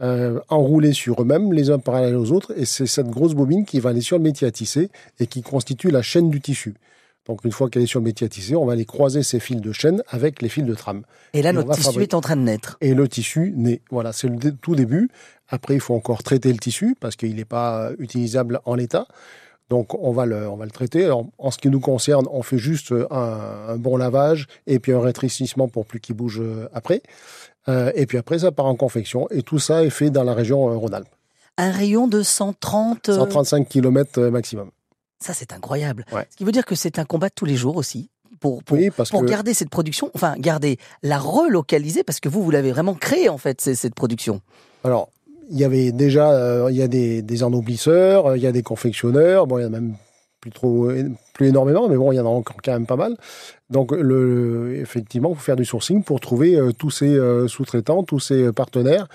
euh, 0.00 0.38
enroulés 0.48 0.92
sur 0.92 1.20
eux-mêmes, 1.20 1.52
les 1.52 1.70
uns 1.70 1.78
parallèles 1.78 2.16
aux 2.16 2.30
autres. 2.30 2.52
Et 2.56 2.64
c'est 2.64 2.86
cette 2.86 3.08
grosse 3.08 3.34
bobine 3.34 3.64
qui 3.64 3.80
va 3.80 3.90
aller 3.90 4.00
sur 4.00 4.16
le 4.16 4.22
métier 4.22 4.46
à 4.46 4.50
tisser 4.50 4.90
et 5.18 5.26
qui 5.26 5.42
constitue 5.42 5.90
la 5.90 6.02
chaîne 6.02 6.30
du 6.30 6.40
tissu. 6.40 6.74
Donc 7.26 7.44
une 7.44 7.52
fois 7.52 7.68
qu'elle 7.68 7.82
est 7.82 7.86
sur 7.86 8.00
le 8.00 8.04
métier 8.04 8.24
à 8.26 8.28
tisser, 8.28 8.54
on 8.54 8.64
va 8.64 8.72
aller 8.74 8.84
croiser 8.84 9.22
ces 9.22 9.40
fils 9.40 9.60
de 9.60 9.72
chaîne 9.72 10.02
avec 10.08 10.40
les 10.40 10.48
fils 10.48 10.64
de 10.64 10.74
trame. 10.74 11.02
Et 11.34 11.42
là, 11.42 11.50
Et 11.50 11.52
notre 11.52 11.72
tissu 11.72 11.82
fabriquer. 11.82 12.02
est 12.04 12.14
en 12.14 12.20
train 12.20 12.36
de 12.36 12.42
naître. 12.42 12.78
Et 12.80 12.94
le 12.94 13.08
tissu 13.08 13.52
naît. 13.56 13.82
Voilà, 13.90 14.12
c'est 14.12 14.28
le 14.28 14.52
tout 14.52 14.76
début. 14.76 15.10
Après, 15.48 15.74
il 15.74 15.80
faut 15.80 15.94
encore 15.94 16.22
traiter 16.22 16.52
le 16.52 16.58
tissu 16.58 16.96
parce 17.00 17.16
qu'il 17.16 17.34
n'est 17.34 17.44
pas 17.44 17.88
euh, 17.88 17.96
utilisable 17.98 18.60
en 18.64 18.74
l'état. 18.76 19.06
Donc 19.70 19.94
on 19.94 20.12
va 20.12 20.24
le, 20.26 20.48
on 20.48 20.56
va 20.56 20.64
le 20.64 20.70
traiter. 20.70 21.04
Alors, 21.04 21.26
en 21.38 21.50
ce 21.50 21.58
qui 21.58 21.68
nous 21.68 21.80
concerne, 21.80 22.26
on 22.30 22.42
fait 22.42 22.58
juste 22.58 22.92
euh, 22.92 23.06
un, 23.10 23.72
un 23.74 23.76
bon 23.76 23.96
lavage 23.96 24.46
et 24.66 24.78
puis 24.78 24.92
un 24.92 25.00
rétrécissement 25.00 25.68
pour 25.68 25.84
plus 25.84 26.00
qu'il 26.00 26.14
bouge 26.16 26.40
euh, 26.40 26.68
après. 26.72 27.02
Euh, 27.68 27.92
et 27.94 28.06
puis 28.06 28.16
après, 28.18 28.38
ça 28.38 28.50
part 28.52 28.66
en 28.66 28.76
confection. 28.76 29.28
Et 29.30 29.42
tout 29.42 29.58
ça 29.58 29.84
est 29.84 29.90
fait 29.90 30.10
dans 30.10 30.24
la 30.24 30.32
région 30.32 30.78
Rhône-Alpes. 30.78 31.08
Un 31.58 31.70
rayon 31.70 32.08
de 32.08 32.22
130... 32.22 33.10
euh, 33.10 33.16
135 33.16 33.68
km 33.68 34.22
maximum. 34.28 34.70
Ça, 35.20 35.34
c'est 35.34 35.52
incroyable. 35.52 36.06
Ouais. 36.12 36.26
Ce 36.30 36.36
qui 36.36 36.44
veut 36.44 36.52
dire 36.52 36.64
que 36.64 36.74
c'est 36.74 36.98
un 36.98 37.04
combat 37.04 37.28
de 37.28 37.34
tous 37.34 37.44
les 37.44 37.56
jours 37.56 37.76
aussi. 37.76 38.08
Pour, 38.40 38.62
pour, 38.62 38.78
Oui, 38.78 38.90
parce 38.90 39.10
pour 39.10 39.22
que 39.22 39.26
garder 39.26 39.52
cette 39.52 39.68
production, 39.68 40.12
enfin, 40.14 40.36
garder, 40.38 40.78
la 41.02 41.18
relocaliser, 41.18 42.04
parce 42.04 42.20
que 42.20 42.28
vous, 42.28 42.42
vous 42.42 42.52
l'avez 42.52 42.70
vraiment 42.70 42.94
créée, 42.94 43.28
en 43.28 43.36
fait, 43.38 43.60
cette 43.60 43.96
production. 43.96 44.40
Alors, 44.84 45.08
il 45.50 45.58
y 45.58 45.64
avait 45.64 45.92
déjà, 45.92 46.30
euh, 46.32 46.68
il 46.70 46.76
y 46.76 46.82
a 46.82 46.88
des, 46.88 47.22
des 47.22 47.42
ennoblisseurs, 47.42 48.26
euh, 48.26 48.36
il 48.36 48.42
y 48.42 48.46
a 48.46 48.52
des 48.52 48.62
confectionneurs, 48.62 49.46
bon, 49.46 49.58
il 49.58 49.62
y 49.62 49.64
en 49.64 49.68
a 49.68 49.80
même 49.80 49.94
plus 50.40 50.52
trop, 50.52 50.88
plus 51.34 51.48
énormément, 51.48 51.88
mais 51.88 51.96
bon, 51.96 52.12
il 52.12 52.16
y 52.16 52.20
en 52.20 52.26
a 52.26 52.28
encore 52.28 52.58
quand 52.62 52.72
même 52.72 52.86
pas 52.86 52.94
mal. 52.94 53.16
Donc, 53.70 53.92
effectivement, 53.92 55.30
il 55.30 55.34
faut 55.34 55.42
faire 55.42 55.56
du 55.56 55.64
sourcing 55.64 56.04
pour 56.04 56.20
trouver 56.20 56.54
euh, 56.54 56.70
tous 56.70 56.90
ces 56.90 57.18
sous-traitants, 57.48 58.04
tous 58.04 58.20
ces 58.20 58.52
partenaires 58.52 59.08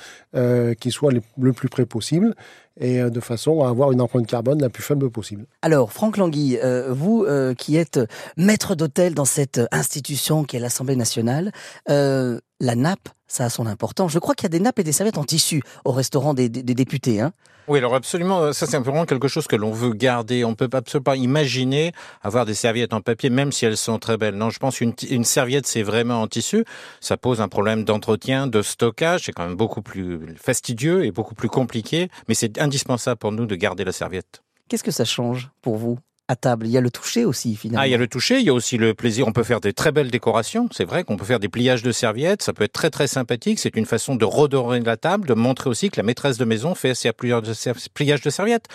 qui 0.80 0.92
soient 0.92 1.13
le 1.13 1.54
plus 1.54 1.70
près 1.70 1.86
possible 1.86 2.36
et 2.78 3.02
de 3.04 3.20
façon 3.20 3.62
à 3.63 3.70
avoir 3.70 3.92
une 3.92 4.02
empreinte 4.02 4.28
carbone 4.28 4.60
la 4.60 4.70
plus 4.70 4.84
faible 4.84 5.10
possible. 5.10 5.46
Alors, 5.62 5.94
Franck 5.94 6.18
Langui, 6.18 6.58
euh, 6.62 6.92
vous 6.92 7.25
qui 7.58 7.78
êtes 7.78 8.02
maître 8.36 8.75
d'hôtel 8.75 9.13
dans 9.13 9.25
cette 9.25 9.62
institution 9.72 10.44
qui 10.44 10.58
est 10.58 10.60
l'Assemblée 10.60 10.98
nationale, 10.98 11.52
la 12.63 12.75
nappe, 12.75 13.10
ça 13.27 13.46
a 13.46 13.50
son 13.50 13.65
importance. 13.67 14.12
Je 14.12 14.20
crois 14.20 14.36
qu'il 14.36 14.43
y 14.46 14.48
a 14.48 14.50
des 14.58 14.60
nappes 14.60 14.79
et 14.79 14.84
des 14.84 14.91
serviettes 14.91 15.17
en 15.17 15.24
tissu 15.24 15.62
au 15.86 15.91
restaurant 15.91 16.34
des, 16.34 16.50
des- 16.50 16.63
des 16.63 16.74
députés. 16.75 17.20
Hein 17.20 17.34
Oui, 17.67 17.77
alors 17.79 17.93
absolument, 17.96 18.39
euh, 18.41 18.51
ça 18.53 18.65
c'est 18.67 18.77
vraiment 18.79 19.05
quelque 19.05 19.27
chose 19.27 19.48
que 19.48 19.55
l'on 19.55 19.72
veut 19.72 19.93
garder. 19.93 20.46
On 20.46 20.55
peut 20.55 20.70
absolument 20.72 21.03
pas 21.03 21.15
imaginer 21.17 21.91
avoir 22.22 22.46
des 22.46 22.53
serviettes 22.53 22.93
en 22.93 23.01
papier, 23.01 23.29
même 23.29 23.51
si 23.51 23.65
elles 23.65 23.75
sont 23.77 24.00
très 24.00 24.17
belles. 24.17 24.36
Non, 24.36 24.50
je 24.50 24.60
pense 24.60 24.77
qu'une 24.77 24.93
une 25.10 25.24
serviette, 25.25 25.67
c'est 25.67 25.84
vraiment 25.84 26.22
en 26.22 26.27
tissu. 26.27 26.63
Ça 27.01 27.17
pose 27.17 27.41
un 27.41 27.48
problème 27.50 27.84
d'entretien, 27.84 28.48
de 28.48 28.62
stockage. 28.62 29.24
C'est 29.25 29.34
quand 29.34 29.46
même 29.48 29.58
beaucoup 29.58 29.82
plus 29.82 30.36
fastidieux 30.38 31.05
et 31.05 31.12
beaucoup 31.12 31.36
plus 31.36 31.50
compliqué. 31.50 32.10
Mais 32.27 32.34
c'est 32.36 32.60
indispensable 32.60 33.17
pour 33.20 33.32
nous 33.34 33.46
de 33.46 33.55
garder 33.55 33.84
la 33.84 33.91
serviette. 33.91 34.41
Qu'est-ce 34.70 34.84
que 34.84 34.91
ça 34.91 35.05
change 35.05 35.50
pour 35.62 35.75
vous? 35.77 36.00
Table 36.36 36.68
Il 36.68 36.72
y 36.72 36.78
a 36.78 36.82
le 36.82 36.92
toucher 36.92 37.25
aussi, 37.25 37.56
finalement. 37.56 37.82
Ah, 37.82 37.88
il 37.88 37.92
y 37.92 37.96
a 37.96 37.98
le 37.98 38.08
toucher, 38.08 38.40
il 38.40 38.46
y 38.46 38.50
a 38.50 38.54
aussi 38.54 38.78
le 38.78 38.94
plaisir. 38.94 39.28
On 39.28 39.32
peut 39.32 39.44
faire 39.44 39.62
des 39.62 39.74
très 39.74 39.92
belles 39.92 40.12
décorations. 40.12 40.68
C'est 40.72 40.86
vrai 40.86 41.04
qu'on 41.04 41.18
peut 41.18 41.25
faire 41.25 41.40
des 41.40 41.50
pliages 41.50 41.84
de 41.84 41.92
serviettes. 41.92 42.42
Ça 42.42 42.54
peut 42.54 42.63
être 42.63 42.74
très 42.74 42.90
très 42.90 43.08
sympathique. 43.08 43.60
C'est 43.60 43.75
une 43.75 43.86
façon 43.86 44.16
de 44.16 44.25
redorer 44.25 44.80
la 44.80 44.98
table, 44.98 45.28
de 45.28 45.34
montrer 45.34 45.70
aussi 45.70 45.90
que 45.90 45.98
la 45.98 46.04
maîtresse 46.04 46.38
de 46.38 46.46
maison 46.46 46.75
fait 46.75 46.96
ses 46.96 47.12
pliages 47.13 48.22
de 48.22 48.30
serviettes. 48.30 48.68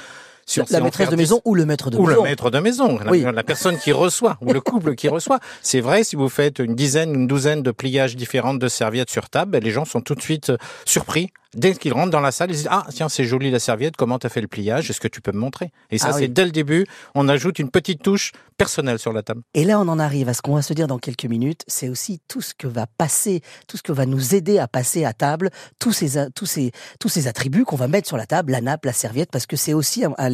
Si 0.48 0.60
on 0.62 0.64
la 0.70 0.80
en 0.80 0.84
maîtresse 0.84 1.10
de 1.10 1.16
maison 1.16 1.40
ou 1.44 1.54
le 1.54 1.66
maître 1.66 1.90
de 1.90 1.98
ou 1.98 2.06
maison. 2.06 2.22
le 2.24 2.28
maître 2.28 2.50
de 2.50 2.58
maison, 2.58 2.98
la- 2.98 3.10
Oui. 3.10 3.22
la, 3.22 3.42
personne 3.44 3.76
qui 3.78 3.92
reçoit, 3.92 4.38
ou 4.40 4.52
le 4.52 4.60
couple 4.62 4.94
qui 4.94 5.08
reçoit. 5.08 5.40
C'est 5.62 5.80
vrai, 5.80 6.04
si 6.04 6.16
vous 6.16 6.28
faites 6.30 6.58
une 6.58 6.74
dizaine, 6.74 7.14
une 7.14 7.26
douzaine 7.26 7.62
de 7.62 7.70
pliages 7.70 8.16
différents 8.16 8.54
de 8.54 8.66
serviettes 8.68 9.10
sur 9.10 9.28
table, 9.28 9.50
ben, 9.52 9.62
les 9.62 9.70
gens 9.70 9.84
sont 9.84 10.00
tout 10.00 10.14
de 10.14 10.22
suite 10.22 10.48
euh, 10.50 10.56
surpris. 10.86 11.28
Dès 11.54 11.74
qu'ils 11.74 11.94
rentrent 11.94 12.10
dans 12.10 12.20
la 12.20 12.30
salle, 12.30 12.50
ils 12.50 12.56
disent 12.56 12.68
Ah, 12.70 12.84
tiens, 12.92 13.08
c'est 13.08 13.24
joli 13.24 13.50
la 13.50 13.58
serviette, 13.58 13.96
comment 13.96 14.18
t'as 14.18 14.28
fait 14.28 14.42
le 14.42 14.48
pliage? 14.48 14.90
Est-ce 14.90 15.00
que 15.00 15.08
tu 15.08 15.22
peux 15.22 15.32
me 15.32 15.38
montrer? 15.38 15.70
Et 15.90 15.96
ça, 15.96 16.08
Ah 16.10 16.12
c'est 16.12 16.20
oui. 16.20 16.28
dès 16.28 16.44
le 16.44 16.50
début, 16.50 16.86
on 17.14 17.26
ajoute 17.26 17.58
une 17.58 17.70
petite 17.70 18.02
touche 18.02 18.32
personnelle 18.58 18.98
sur 18.98 19.14
la 19.14 19.22
table. 19.22 19.40
Et 19.54 19.64
là, 19.64 19.80
on 19.80 19.88
en 19.88 19.98
arrive 19.98 20.28
à 20.28 20.34
ce 20.34 20.42
qu'on 20.42 20.54
va 20.56 20.62
se 20.62 20.74
dire 20.74 20.86
dans 20.88 20.98
quelques 20.98 21.24
minutes. 21.24 21.62
C'est 21.66 21.88
aussi 21.88 22.20
tout 22.28 22.42
ce 22.42 22.52
que 22.54 22.66
va 22.66 22.86
passer, 22.86 23.40
tout 23.66 23.78
ce 23.78 23.82
que 23.82 23.92
va 23.92 24.04
nous 24.04 24.34
aider 24.34 24.58
à 24.58 24.68
passer 24.68 25.06
à 25.06 25.14
table, 25.14 25.48
tous 25.78 25.92
ces, 25.92 26.30
tous 26.34 26.44
ces, 26.44 26.70
tous 27.00 27.08
ces 27.08 27.28
attributs 27.28 27.64
qu'on 27.64 27.76
va 27.76 27.88
mettre 27.88 28.08
sur 28.08 28.18
la 28.18 28.26
table, 28.26 28.52
la 28.52 28.60
nappe, 28.60 28.84
la 28.84 28.92
serviette, 28.92 29.30
parce 29.30 29.46
que 29.46 29.56
c'est 29.56 29.72
aussi 29.72 30.04
un, 30.04 30.12
un 30.18 30.28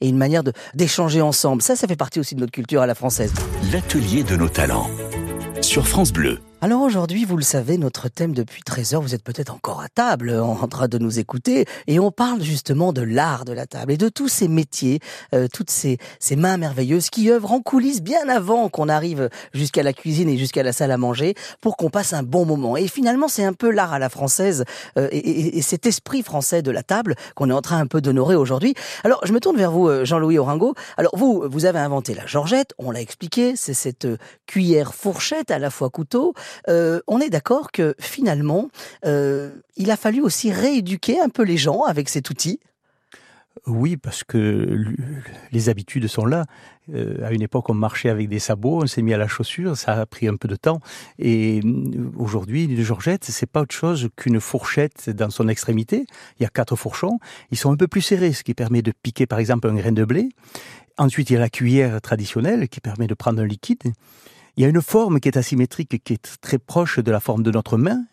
et 0.00 0.08
une 0.08 0.16
manière 0.16 0.42
d'échanger 0.74 1.20
ensemble. 1.20 1.62
Ça, 1.62 1.76
ça 1.76 1.86
fait 1.86 1.96
partie 1.96 2.20
aussi 2.20 2.34
de 2.34 2.40
notre 2.40 2.52
culture 2.52 2.82
à 2.82 2.86
la 2.86 2.94
française. 2.94 3.32
L'atelier 3.72 4.22
de 4.24 4.36
nos 4.36 4.48
talents. 4.48 4.90
Sur 5.60 5.86
France 5.86 6.12
Bleu. 6.12 6.38
Alors 6.64 6.82
aujourd'hui, 6.82 7.24
vous 7.24 7.36
le 7.36 7.42
savez, 7.42 7.76
notre 7.76 8.08
thème 8.08 8.34
depuis 8.34 8.62
13 8.62 8.94
heures, 8.94 9.02
vous 9.02 9.16
êtes 9.16 9.24
peut-être 9.24 9.52
encore 9.52 9.80
à 9.80 9.88
table 9.88 10.30
en 10.38 10.68
train 10.68 10.86
de 10.86 10.96
nous 10.96 11.18
écouter 11.18 11.64
et 11.88 11.98
on 11.98 12.12
parle 12.12 12.40
justement 12.40 12.92
de 12.92 13.02
l'art 13.02 13.44
de 13.44 13.52
la 13.52 13.66
table 13.66 13.90
et 13.90 13.96
de 13.96 14.08
tous 14.08 14.28
ces 14.28 14.46
métiers, 14.46 15.00
euh, 15.34 15.48
toutes 15.52 15.70
ces, 15.72 15.98
ces 16.20 16.36
mains 16.36 16.58
merveilleuses 16.58 17.10
qui 17.10 17.32
œuvrent 17.32 17.50
en 17.50 17.60
coulisses 17.60 18.00
bien 18.00 18.28
avant 18.28 18.68
qu'on 18.68 18.88
arrive 18.88 19.28
jusqu'à 19.52 19.82
la 19.82 19.92
cuisine 19.92 20.28
et 20.28 20.38
jusqu'à 20.38 20.62
la 20.62 20.72
salle 20.72 20.92
à 20.92 20.98
manger 20.98 21.34
pour 21.60 21.76
qu'on 21.76 21.90
passe 21.90 22.12
un 22.12 22.22
bon 22.22 22.46
moment. 22.46 22.76
Et 22.76 22.86
finalement, 22.86 23.26
c'est 23.26 23.44
un 23.44 23.54
peu 23.54 23.72
l'art 23.72 23.92
à 23.92 23.98
la 23.98 24.08
française 24.08 24.64
euh, 24.98 25.08
et, 25.10 25.18
et- 25.18 25.58
et 25.58 25.62
cet 25.62 25.84
esprit 25.84 26.22
français 26.22 26.62
de 26.62 26.70
la 26.70 26.84
table 26.84 27.16
qu'on 27.34 27.50
est 27.50 27.54
en 27.54 27.60
train 27.60 27.78
un 27.78 27.88
peu 27.88 28.00
d'honorer 28.00 28.36
aujourd'hui. 28.36 28.74
Alors, 29.02 29.18
je 29.26 29.32
me 29.32 29.40
tourne 29.40 29.56
vers 29.56 29.72
vous, 29.72 29.88
euh, 29.88 30.04
Jean-Louis 30.04 30.38
Oringo. 30.38 30.74
Alors, 30.96 31.10
vous, 31.16 31.42
vous 31.50 31.64
avez 31.64 31.80
inventé 31.80 32.14
la 32.14 32.26
georgette, 32.26 32.72
on 32.78 32.92
l'a 32.92 33.00
expliqué, 33.00 33.56
c'est 33.56 33.74
cette 33.74 34.04
euh, 34.04 34.16
cuillère 34.46 34.94
fourchette 34.94 35.50
à 35.50 35.58
la 35.58 35.68
fois 35.68 35.90
couteau. 35.90 36.34
Euh, 36.68 37.00
on 37.06 37.20
est 37.20 37.30
d'accord 37.30 37.72
que 37.72 37.94
finalement, 37.98 38.70
euh, 39.04 39.50
il 39.76 39.90
a 39.90 39.96
fallu 39.96 40.20
aussi 40.20 40.52
rééduquer 40.52 41.20
un 41.20 41.28
peu 41.28 41.42
les 41.42 41.56
gens 41.56 41.82
avec 41.82 42.08
cet 42.08 42.30
outil. 42.30 42.60
Oui, 43.66 43.96
parce 43.96 44.24
que 44.24 44.76
les 45.52 45.68
habitudes 45.68 46.08
sont 46.08 46.24
là. 46.24 46.46
Euh, 46.92 47.24
à 47.24 47.32
une 47.32 47.42
époque, 47.42 47.68
on 47.70 47.74
marchait 47.74 48.08
avec 48.08 48.28
des 48.28 48.40
sabots, 48.40 48.82
on 48.82 48.86
s'est 48.86 49.02
mis 49.02 49.14
à 49.14 49.18
la 49.18 49.28
chaussure, 49.28 49.76
ça 49.76 50.00
a 50.00 50.06
pris 50.06 50.26
un 50.26 50.36
peu 50.36 50.48
de 50.48 50.56
temps. 50.56 50.80
Et 51.18 51.60
mm, 51.62 52.12
aujourd'hui, 52.16 52.64
une 52.64 52.82
georgette, 52.82 53.24
c'est 53.24 53.46
pas 53.46 53.60
autre 53.60 53.74
chose 53.74 54.08
qu'une 54.16 54.40
fourchette 54.40 55.10
dans 55.10 55.30
son 55.30 55.48
extrémité. 55.48 56.06
Il 56.40 56.42
y 56.42 56.46
a 56.46 56.48
quatre 56.48 56.74
fourchons, 56.74 57.18
ils 57.52 57.58
sont 57.58 57.70
un 57.70 57.76
peu 57.76 57.86
plus 57.86 58.00
serrés, 58.00 58.32
ce 58.32 58.42
qui 58.42 58.54
permet 58.54 58.82
de 58.82 58.92
piquer 59.02 59.26
par 59.26 59.38
exemple 59.38 59.68
un 59.68 59.74
grain 59.74 59.92
de 59.92 60.04
blé. 60.04 60.30
Ensuite, 60.98 61.30
il 61.30 61.34
y 61.34 61.36
a 61.36 61.40
la 61.40 61.50
cuillère 61.50 62.00
traditionnelle 62.00 62.68
qui 62.68 62.80
permet 62.80 63.06
de 63.06 63.14
prendre 63.14 63.40
un 63.40 63.46
liquide. 63.46 63.92
Il 64.56 64.62
y 64.62 64.66
a 64.66 64.68
une 64.68 64.82
forme 64.82 65.18
qui 65.18 65.28
est 65.28 65.38
asymétrique, 65.38 66.02
qui 66.04 66.12
est 66.12 66.38
très 66.40 66.58
proche 66.58 66.98
de 66.98 67.10
la 67.10 67.20
forme 67.20 67.42
de 67.42 67.50
notre 67.50 67.78
main. 67.78 68.04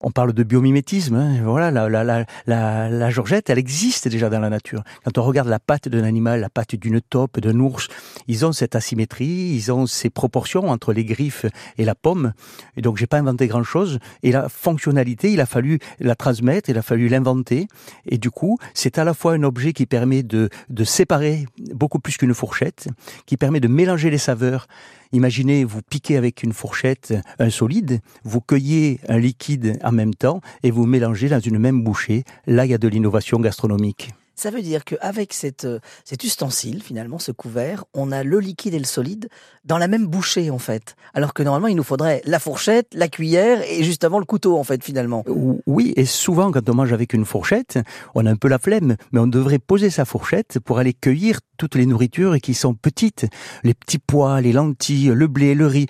On 0.00 0.12
parle 0.12 0.32
de 0.32 0.44
biomimétisme. 0.44 1.16
hein. 1.16 1.42
Voilà, 1.42 1.72
la, 1.72 1.88
la, 1.88 2.24
la, 2.46 2.88
la, 2.88 3.10
georgette, 3.10 3.50
elle 3.50 3.58
existe 3.58 4.06
déjà 4.06 4.30
dans 4.30 4.38
la 4.38 4.48
nature. 4.48 4.84
Quand 5.04 5.18
on 5.18 5.24
regarde 5.24 5.48
la 5.48 5.58
patte 5.58 5.88
d'un 5.88 6.04
animal, 6.04 6.38
la 6.40 6.48
patte 6.48 6.76
d'une 6.76 7.00
taupe, 7.00 7.40
d'un 7.40 7.58
ours, 7.58 7.88
ils 8.28 8.46
ont 8.46 8.52
cette 8.52 8.76
asymétrie, 8.76 9.26
ils 9.26 9.72
ont 9.72 9.86
ces 9.86 10.08
proportions 10.08 10.68
entre 10.68 10.92
les 10.92 11.04
griffes 11.04 11.46
et 11.78 11.84
la 11.84 11.96
pomme. 11.96 12.32
Et 12.76 12.80
donc, 12.80 12.96
j'ai 12.96 13.08
pas 13.08 13.18
inventé 13.18 13.48
grand 13.48 13.64
chose. 13.64 13.98
Et 14.22 14.30
la 14.30 14.48
fonctionnalité, 14.48 15.32
il 15.32 15.40
a 15.40 15.46
fallu 15.46 15.80
la 15.98 16.14
transmettre, 16.14 16.70
il 16.70 16.78
a 16.78 16.82
fallu 16.82 17.08
l'inventer. 17.08 17.66
Et 18.06 18.18
du 18.18 18.30
coup, 18.30 18.56
c'est 18.74 18.98
à 18.98 19.04
la 19.04 19.14
fois 19.14 19.32
un 19.32 19.42
objet 19.42 19.72
qui 19.72 19.86
permet 19.86 20.22
de, 20.22 20.48
de 20.70 20.84
séparer 20.84 21.46
beaucoup 21.74 21.98
plus 21.98 22.16
qu'une 22.16 22.34
fourchette, 22.34 22.86
qui 23.26 23.36
permet 23.36 23.58
de 23.58 23.66
mélanger 23.66 24.10
les 24.10 24.18
saveurs. 24.18 24.68
Imaginez, 25.12 25.64
vous 25.64 25.80
piquez 25.82 26.16
avec 26.16 26.42
une 26.42 26.52
fourchette 26.52 27.14
un 27.38 27.50
solide, 27.50 28.00
vous 28.24 28.40
cueillez 28.40 29.00
un 29.08 29.18
liquide 29.18 29.78
en 29.82 29.92
même 29.92 30.14
temps 30.14 30.40
et 30.62 30.70
vous 30.70 30.86
mélangez 30.86 31.28
dans 31.28 31.40
une 31.40 31.58
même 31.58 31.82
bouchée. 31.82 32.24
Là, 32.46 32.66
il 32.66 32.70
y 32.70 32.74
a 32.74 32.78
de 32.78 32.88
l'innovation 32.88 33.40
gastronomique. 33.40 34.10
Ça 34.38 34.52
veut 34.52 34.62
dire 34.62 34.84
qu'avec 34.84 35.32
cette, 35.32 35.64
euh, 35.64 35.80
cet 36.04 36.22
ustensile, 36.22 36.80
finalement, 36.80 37.18
ce 37.18 37.32
couvert, 37.32 37.84
on 37.92 38.12
a 38.12 38.22
le 38.22 38.38
liquide 38.38 38.72
et 38.72 38.78
le 38.78 38.84
solide 38.84 39.28
dans 39.64 39.78
la 39.78 39.88
même 39.88 40.06
bouchée, 40.06 40.52
en 40.52 40.60
fait. 40.60 40.94
Alors 41.12 41.34
que 41.34 41.42
normalement, 41.42 41.66
il 41.66 41.74
nous 41.74 41.82
faudrait 41.82 42.22
la 42.24 42.38
fourchette, 42.38 42.86
la 42.94 43.08
cuillère 43.08 43.60
et 43.68 43.82
juste 43.82 44.04
avant 44.04 44.20
le 44.20 44.24
couteau, 44.24 44.56
en 44.56 44.62
fait, 44.62 44.84
finalement. 44.84 45.24
Oui, 45.66 45.92
et 45.96 46.04
souvent 46.04 46.52
quand 46.52 46.68
on 46.68 46.74
mange 46.74 46.92
avec 46.92 47.14
une 47.14 47.24
fourchette, 47.24 47.80
on 48.14 48.26
a 48.26 48.30
un 48.30 48.36
peu 48.36 48.46
la 48.46 48.60
flemme, 48.60 48.94
mais 49.10 49.18
on 49.18 49.26
devrait 49.26 49.58
poser 49.58 49.90
sa 49.90 50.04
fourchette 50.04 50.60
pour 50.60 50.78
aller 50.78 50.94
cueillir 50.94 51.40
toutes 51.56 51.74
les 51.74 51.86
nourritures 51.86 52.38
qui 52.38 52.54
sont 52.54 52.74
petites, 52.74 53.26
les 53.64 53.74
petits 53.74 53.98
pois, 53.98 54.40
les 54.40 54.52
lentilles, 54.52 55.08
le 55.08 55.26
blé, 55.26 55.56
le 55.56 55.66
riz. 55.66 55.86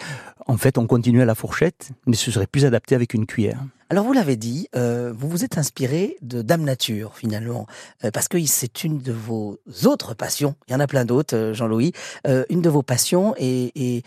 En 0.47 0.57
fait, 0.57 0.79
on 0.79 0.87
continue 0.87 1.21
à 1.21 1.27
la 1.27 1.35
fourchette, 1.35 1.91
mais 2.07 2.17
ce 2.17 2.31
serait 2.31 2.47
plus 2.47 2.65
adapté 2.65 2.95
avec 2.95 3.13
une 3.13 3.27
cuillère. 3.27 3.63
Alors 3.91 4.05
vous 4.05 4.13
l'avez 4.13 4.37
dit, 4.37 4.69
euh, 4.77 5.15
vous 5.17 5.31
vous 5.31 5.45
êtes 5.45 5.57
inspiré 5.57 6.19
de 6.21 6.43
Dame 6.43 6.63
Nature 6.63 7.17
finalement, 7.17 7.67
euh, 8.05 8.11
parce 8.11 8.29
que 8.29 8.37
c'est 8.45 8.85
une 8.85 8.99
de 8.99 9.13
vos 9.13 9.59
autres 9.85 10.13
passions. 10.13 10.57
Il 10.69 10.73
y 10.73 10.75
en 10.75 10.81
a 10.81 10.87
plein 10.87 11.07
d'autres, 11.07 11.35
euh, 11.35 11.55
Jean-Louis. 11.55 11.93
Euh, 12.27 12.45
une 12.51 12.61
de 12.61 12.69
vos 12.69 12.83
passions 12.83 13.35
et, 13.39 13.73
et, 13.75 14.03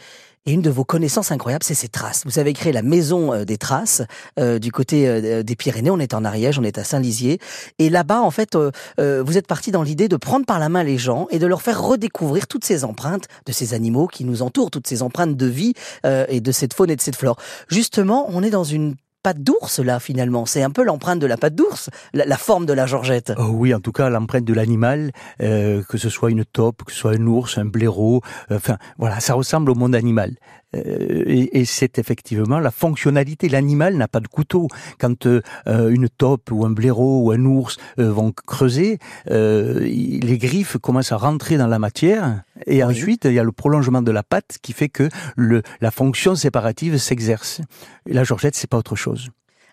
et 0.46 0.54
une 0.54 0.62
de 0.62 0.70
vos 0.70 0.84
connaissances 0.86 1.32
incroyables, 1.32 1.64
c'est 1.64 1.74
ces 1.74 1.88
traces. 1.88 2.22
Vous 2.26 2.38
avez 2.38 2.54
créé 2.54 2.72
la 2.72 2.84
maison 2.84 3.34
euh, 3.34 3.44
des 3.44 3.58
traces 3.58 4.04
du 4.38 4.72
côté 4.72 5.44
des 5.44 5.56
Pyrénées. 5.56 5.90
On 5.90 6.00
est 6.00 6.14
en 6.14 6.26
Ariège, 6.26 6.60
on 6.60 6.64
est 6.64 6.78
à 6.78 6.84
Saint-Lizier, 6.84 7.40
et 7.80 7.90
là-bas, 7.90 8.22
en 8.22 8.32
fait, 8.32 8.56
vous 8.56 9.38
êtes 9.38 9.48
parti 9.48 9.72
dans 9.72 9.84
l'idée 9.84 10.08
de 10.08 10.16
prendre 10.16 10.46
par 10.46 10.60
la 10.60 10.70
main 10.70 10.84
les 10.84 10.98
gens 10.98 11.28
et 11.32 11.40
de 11.40 11.48
leur 11.48 11.62
faire 11.62 11.82
redécouvrir 11.82 12.48
toutes 12.48 12.66
ces 12.66 12.84
empreintes 12.84 13.26
de 13.46 13.52
ces 13.52 13.74
animaux 13.74 14.08
qui 14.08 14.26
nous 14.26 14.42
entourent, 14.42 14.72
toutes 14.72 14.88
ces 14.88 15.02
empreintes 15.04 15.36
de 15.36 15.46
vie 15.46 15.74
et 16.04 16.42
de 16.42 16.52
cette 16.52 16.74
faune 16.74 16.90
et 16.90 16.96
de 16.96 17.02
cette 17.02 17.16
flore. 17.16 17.38
Justement, 17.68 18.26
on 18.30 18.42
est 18.42 18.50
dans 18.50 18.64
une 18.64 18.96
patte 19.24 19.42
d'ours 19.42 19.80
là 19.80 20.00
finalement. 20.00 20.46
C'est 20.46 20.64
un 20.64 20.70
peu 20.70 20.84
l'empreinte 20.84 21.20
de 21.20 21.28
la 21.28 21.38
patte 21.38 21.56
d'ours, 21.56 21.90
la, 22.14 22.26
la 22.26 22.38
forme 22.38 22.66
de 22.66 22.74
la 22.74 22.86
georgette. 22.86 23.34
Oh 23.38 23.52
oui, 23.54 23.74
en 23.74 23.80
tout 23.80 23.92
cas, 23.92 24.10
l'empreinte 24.10 24.46
de 24.46 24.54
l'animal, 24.54 25.12
euh, 25.42 25.84
que 25.88 25.98
ce 25.98 26.10
soit 26.10 26.32
une 26.32 26.46
taupe, 26.46 26.84
que 26.84 26.92
ce 26.92 27.00
soit 27.00 27.12
un 27.14 27.28
ours, 27.28 27.58
un 27.58 27.66
blaireau, 27.66 28.22
euh, 28.50 28.58
enfin 28.58 28.78
voilà, 28.98 29.20
ça 29.20 29.34
ressemble 29.34 29.72
au 29.72 29.76
monde 29.76 29.96
animal. 29.96 30.36
Euh, 30.76 31.24
et 31.28 31.60
et 31.62 31.66
c'est 31.66 32.00
effectivement 32.00 32.60
la 32.60 32.72
fonctionnalité. 32.72 33.50
L'animal 33.50 33.96
n'a 33.98 34.08
pas 34.08 34.20
de 34.20 34.28
couteau. 34.28 34.68
Quand 35.00 35.26
euh, 35.26 35.42
une 35.66 36.08
taupe 36.10 36.50
ou 36.52 36.66
un 36.66 36.70
blaireau 36.70 37.24
ou 37.24 37.32
un 37.32 37.44
ours 37.46 37.78
euh, 38.00 38.12
vont 38.12 38.32
creuser, 38.32 38.98
euh, 39.30 39.80
les 39.80 40.38
griffes 40.38 40.78
commencent 40.78 41.12
à 41.12 41.18
rentrer 41.18 41.58
dans 41.58 41.68
la 41.68 41.80
matière. 41.80 42.44
Et 42.68 42.84
Oui. 42.84 42.84
ensuite, 42.84 43.26
il 43.26 43.34
y 43.34 43.40
a 43.40 43.44
le 43.44 43.52
prolongement 43.52 44.02
de 44.02 44.12
la 44.12 44.24
patte 44.24 44.58
qui 44.62 44.74
fait 44.74 44.90
que 44.90 45.10
le, 45.36 45.62
la 45.82 45.92
fonction 45.92 46.36
séparative 46.36 46.98
s'exerce. 46.98 47.62
La 48.06 48.24
georgette, 48.24 48.56
c'est 48.56 48.70
pas 48.70 48.78
autre 48.78 48.96
chose. 48.96 49.30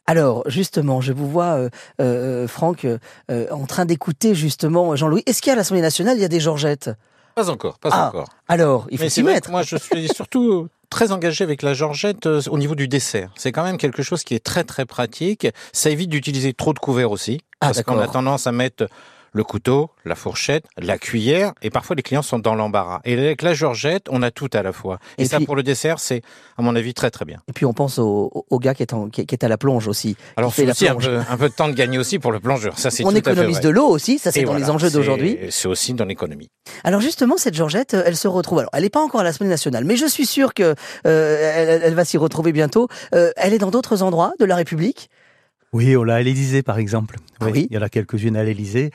Alors 0.07 0.43
justement, 0.49 1.03
je 1.03 1.13
vous 1.13 1.29
vois, 1.29 1.53
euh, 1.59 1.69
euh, 2.01 2.49
Franck, 2.49 2.87
euh, 2.87 3.47
en 3.51 3.67
train 3.67 3.85
d'écouter 3.85 4.35
justement 4.35 4.97
Jean-Louis. 4.97 5.23
Est-ce 5.27 5.43
qu'à 5.43 5.55
l'Assemblée 5.55 5.83
nationale 5.83 6.17
il 6.17 6.23
y 6.23 6.25
a 6.25 6.29
des 6.29 6.41
georgettes? 6.41 6.91
Pas 7.39 7.51
encore, 7.51 7.79
pas 7.79 7.91
Ah, 7.93 8.09
encore. 8.09 8.29
Alors, 8.49 8.89
il 8.91 8.99
faut 8.99 9.09
s'y 9.09 9.23
mettre. 9.23 9.49
moi, 9.51 9.63
je 9.63 9.77
suis 9.77 10.09
surtout 10.15 10.67
très 10.91 11.13
engagé 11.13 11.45
avec 11.45 11.63
la 11.63 11.73
georgette 11.73 12.27
euh, 12.27 12.41
au 12.51 12.59
niveau 12.59 12.75
du 12.75 12.89
dessert. 12.89 13.31
C'est 13.37 13.53
quand 13.53 13.63
même 13.63 13.79
quelque 13.79 14.03
chose 14.03 14.25
qui 14.25 14.35
est 14.35 14.45
très 14.45 14.65
très 14.65 14.87
pratique. 14.87 15.47
Ça 15.73 15.89
évite 15.91 16.11
d'utiliser 16.11 16.53
trop 16.53 16.73
de 16.73 16.81
couverts 16.81 17.13
aussi, 17.13 17.41
Ah, 17.61 17.67
parce 17.67 17.83
qu'on 17.85 18.01
a 18.01 18.09
tendance 18.09 18.49
à 18.49 18.53
mettre 18.53 18.89
le 19.33 19.45
couteau, 19.45 19.91
la 20.05 20.15
fourchette, 20.15 20.65
la 20.79 20.99
cuillère, 20.99 21.53
et 21.63 21.71
parfois 21.71 21.97
les 21.97 22.03
clients 22.03 22.23
sont 22.23 22.39
dans 22.39 22.55
l'embarras. 22.55 23.01
Et 23.05 23.13
avec 23.15 23.43
la 23.43 23.55
georgette, 23.55 24.07
on 24.11 24.23
a 24.23 24.31
tout 24.31 24.49
à 24.53 24.63
la 24.63 24.73
fois. 24.73 24.99
Et, 25.19 25.23
Et 25.23 25.25
ça, 25.27 25.37
puis- 25.37 25.47
pour 25.47 25.57
le 25.57 25.63
dessert, 25.63 25.99
c'est, 25.99 26.23
à 26.57 26.63
mon 26.63 26.75
avis, 26.77 26.95
très 26.95 27.11
très 27.11 27.25
bien. 27.25 27.39
Et 27.49 27.53
puis 27.53 27.67
on 27.67 27.73
pense 27.73 27.99
au, 27.99 28.45
gars 28.61 28.75
qui 28.75 28.83
est, 28.83 28.93
en- 28.93 29.09
qui 29.09 29.23
est- 29.23 29.27
qui 29.27 29.35
est 29.35 29.45
à 29.45 29.49
la 29.49 29.59
plonge 29.59 29.87
aussi. 29.89 30.17
Alors, 30.37 30.53
c'est 30.55 30.65
la 30.65 30.73
aussi 30.73 30.89
un 30.89 30.95
peu, 30.97 31.19
un 31.29 31.37
peu 31.37 31.49
de 31.49 31.55
temps 31.55 31.69
de 31.69 31.75
gagner 31.75 31.99
aussi 31.99 32.19
pour 32.19 32.33
le 32.33 32.41
plongeur. 32.41 32.79
Ça, 32.79 32.91
c'est 32.91 33.05
On 33.05 33.11
tout 33.11 33.17
à 33.19 33.23
fait 33.23 33.31
économise 33.33 33.57
vrai. 33.57 33.65
de 33.65 33.69
l'eau 33.69 33.87
aussi, 33.87 34.19
ça 34.19 34.33
c'est 34.33 34.43
dans 34.43 34.55
les 34.55 34.71
enjeux 34.71 34.91
d'aujourd'hui. 34.91 35.39
C'est 35.51 35.69
aussi 35.69 35.95
dans 35.95 36.05
l'économie. 36.05 36.49
Alors 36.85 37.01
justement, 37.01 37.37
cette 37.37 37.55
Georgette, 37.55 37.95
euh, 37.95 38.03
elle 38.07 38.17
se 38.17 38.29
retrouve. 38.29 38.61
Alors, 38.61 38.71
elle 38.73 38.83
n'est 38.83 38.91
pas 38.91 39.01
encore 39.03 39.21
à 39.21 39.25
l'Assemblée 39.25 39.51
nationale, 39.51 39.85
mais 39.85 39.97
je 39.97 40.07
suis 40.07 40.27
sûr 40.27 40.55
que 40.55 40.75
euh, 41.07 41.53
elle, 41.55 41.83
elle 41.85 41.95
va 41.95 42.05
s'y 42.05 42.17
retrouver 42.19 42.53
bientôt. 42.53 42.89
Euh, 43.15 43.31
elle 43.37 43.53
est 43.55 43.59
dans 43.59 43.71
d'autres 43.71 44.03
endroits 44.03 44.33
de 44.39 44.45
la 44.45 44.57
République? 44.57 45.11
Oui, 45.73 45.97
on 45.97 46.03
l'a 46.03 46.17
à 46.17 46.23
l'Élysée, 46.23 46.63
par 46.63 46.79
exemple. 46.79 47.17
Ah 47.41 47.47
oui 47.53 47.67
Il 47.71 47.75
y 47.75 47.79
en 47.79 47.83
a 47.83 47.89
quelques-unes 47.89 48.37
à 48.37 48.45
l'Élysée. 48.45 48.91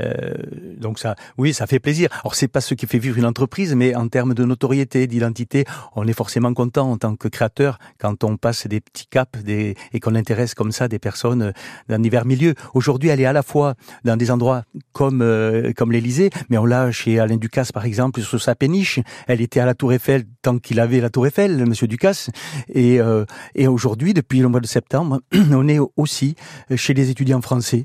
Euh, 0.00 0.34
donc 0.78 0.98
ça, 0.98 1.14
oui, 1.38 1.52
ça 1.52 1.66
fait 1.66 1.78
plaisir. 1.78 2.08
Alors 2.22 2.34
c'est 2.34 2.48
pas 2.48 2.60
ce 2.60 2.74
qui 2.74 2.86
fait 2.86 2.98
vivre 2.98 3.18
une 3.18 3.26
entreprise, 3.26 3.74
mais 3.74 3.94
en 3.94 4.08
termes 4.08 4.34
de 4.34 4.44
notoriété, 4.44 5.06
d'identité, 5.06 5.64
on 5.94 6.06
est 6.06 6.12
forcément 6.12 6.52
content 6.54 6.90
en 6.90 6.96
tant 6.96 7.16
que 7.16 7.28
créateur 7.28 7.78
quand 7.98 8.24
on 8.24 8.36
passe 8.36 8.66
des 8.66 8.80
petits 8.80 9.06
caps 9.06 9.42
des, 9.42 9.76
et 9.92 10.00
qu'on 10.00 10.14
intéresse 10.14 10.54
comme 10.54 10.72
ça 10.72 10.88
des 10.88 10.98
personnes 10.98 11.42
euh, 11.42 11.52
dans 11.88 11.98
divers 11.98 12.24
milieux. 12.24 12.54
Aujourd'hui, 12.74 13.10
elle 13.10 13.20
est 13.20 13.26
à 13.26 13.32
la 13.32 13.42
fois 13.42 13.74
dans 14.04 14.16
des 14.16 14.30
endroits 14.30 14.62
comme 14.92 15.22
euh, 15.22 15.72
comme 15.76 15.92
l'Élysée, 15.92 16.30
mais 16.48 16.58
on 16.58 16.64
l'a 16.64 16.90
chez 16.90 17.18
Alain 17.18 17.36
Ducasse 17.36 17.72
par 17.72 17.84
exemple 17.84 18.20
sur 18.22 18.40
sa 18.40 18.54
péniche. 18.54 19.00
Elle 19.26 19.40
était 19.40 19.60
à 19.60 19.66
la 19.66 19.74
Tour 19.74 19.92
Eiffel 19.92 20.24
tant 20.42 20.58
qu'il 20.58 20.80
avait 20.80 21.00
la 21.00 21.10
Tour 21.10 21.26
Eiffel, 21.26 21.66
Monsieur 21.66 21.86
Ducasse. 21.86 22.30
Et, 22.68 23.00
euh, 23.00 23.24
et 23.54 23.68
aujourd'hui, 23.68 24.14
depuis 24.14 24.40
le 24.40 24.48
mois 24.48 24.60
de 24.60 24.66
septembre, 24.66 25.20
on 25.52 25.68
est 25.68 25.78
aussi 25.96 26.34
chez 26.74 26.94
les 26.94 27.10
étudiants 27.10 27.40
français 27.40 27.84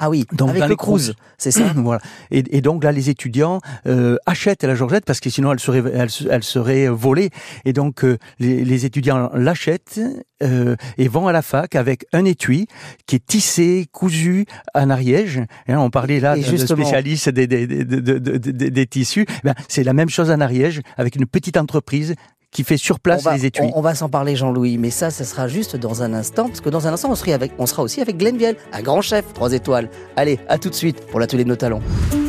Ah 0.00 0.10
oui, 0.10 0.26
Donc, 0.32 0.50
avec 0.50 0.60
dans 0.60 0.66
le 0.68 0.74
grosses- 0.74 1.12
c'est 1.38 1.50
ça 1.52 1.64
voilà. 1.76 2.00
Et, 2.30 2.42
et 2.56 2.60
donc 2.60 2.82
là, 2.82 2.90
les 2.92 3.10
étudiants 3.10 3.60
euh, 3.86 4.16
achètent 4.26 4.64
la 4.64 4.74
Georgette 4.74 5.04
parce 5.04 5.20
que 5.20 5.30
sinon 5.30 5.52
elle 5.52 5.60
serait, 5.60 5.82
elle, 5.94 6.10
se- 6.10 6.28
elle 6.28 6.42
serait 6.42 6.88
volée. 6.88 7.30
Et 7.64 7.72
donc 7.72 8.04
euh, 8.04 8.18
les, 8.40 8.64
les 8.64 8.86
étudiants 8.86 9.30
l'achètent 9.34 10.00
euh, 10.42 10.74
et 10.98 11.06
vont 11.08 11.28
à 11.28 11.32
la 11.32 11.42
fac 11.42 11.76
avec 11.76 12.06
un 12.12 12.24
étui 12.24 12.66
qui 13.06 13.16
est 13.16 13.24
tissé, 13.24 13.86
cousu 13.92 14.46
en 14.74 14.90
Ariège. 14.90 15.38
Hein, 15.68 15.78
on 15.78 15.90
parlait 15.90 16.18
là 16.20 16.36
Et 16.36 16.40
de, 16.40 16.44
spécialistes 16.56 17.28
des, 17.30 17.46
des, 17.46 17.66
des, 17.66 17.84
de- 17.84 18.00
de- 18.00 18.18
de- 18.18 18.50
des 18.68 18.86
tissus. 18.86 19.26
Ben, 19.44 19.54
c'est 19.68 19.84
la 19.84 19.92
même 19.92 20.10
chose 20.10 20.30
en 20.30 20.40
Ariège 20.40 20.80
avec 20.96 21.14
une 21.16 21.26
petite 21.26 21.56
entreprise 21.56 22.14
qui 22.54 22.64
fait 22.64 22.78
sur 22.78 22.98
place 23.00 23.22
va, 23.24 23.34
les 23.34 23.44
étuis. 23.44 23.64
on- 23.74 23.78
on 23.78 23.82
va 23.82 23.94
s'en 23.94 24.08
parler, 24.08 24.36
Jean-Louis, 24.36 24.78
mais 24.78 24.88
ça, 24.90 25.10
ce 25.10 25.24
sera 25.24 25.48
juste 25.48 25.76
dans 25.76 26.02
un 26.02 26.14
instant, 26.14 26.46
parce 26.46 26.60
que 26.62 26.70
dans 26.70 26.86
un 26.86 26.92
instant, 26.94 27.10
on 27.10 27.14
sera, 27.16 27.32
avec, 27.34 27.52
on 27.58 27.66
sera 27.66 27.82
aussi 27.82 28.00
avec 28.00 28.16
Glenn 28.16 28.38
Viel, 28.38 28.56
un 28.72 28.80
grand 28.80 29.02
chef, 29.02 29.24
trois 29.34 29.52
étoiles. 29.52 29.90
Allez, 30.16 30.38
à 30.48 30.56
tout 30.56 30.70
de 30.70 30.74
suite 30.74 31.00
pour 31.10 31.20
l'atelier 31.20 31.44
de 31.44 31.48
nos 31.50 31.56
talents. 31.56 31.82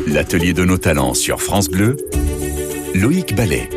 L'atelier 0.08 0.51
de 0.53 0.65
nos 0.65 0.77
talents 0.79 1.13
sur 1.13 1.41
France 1.41 1.70
Bleu, 1.70 1.96
Loïc 2.96 3.36
Ballet. 3.36 3.70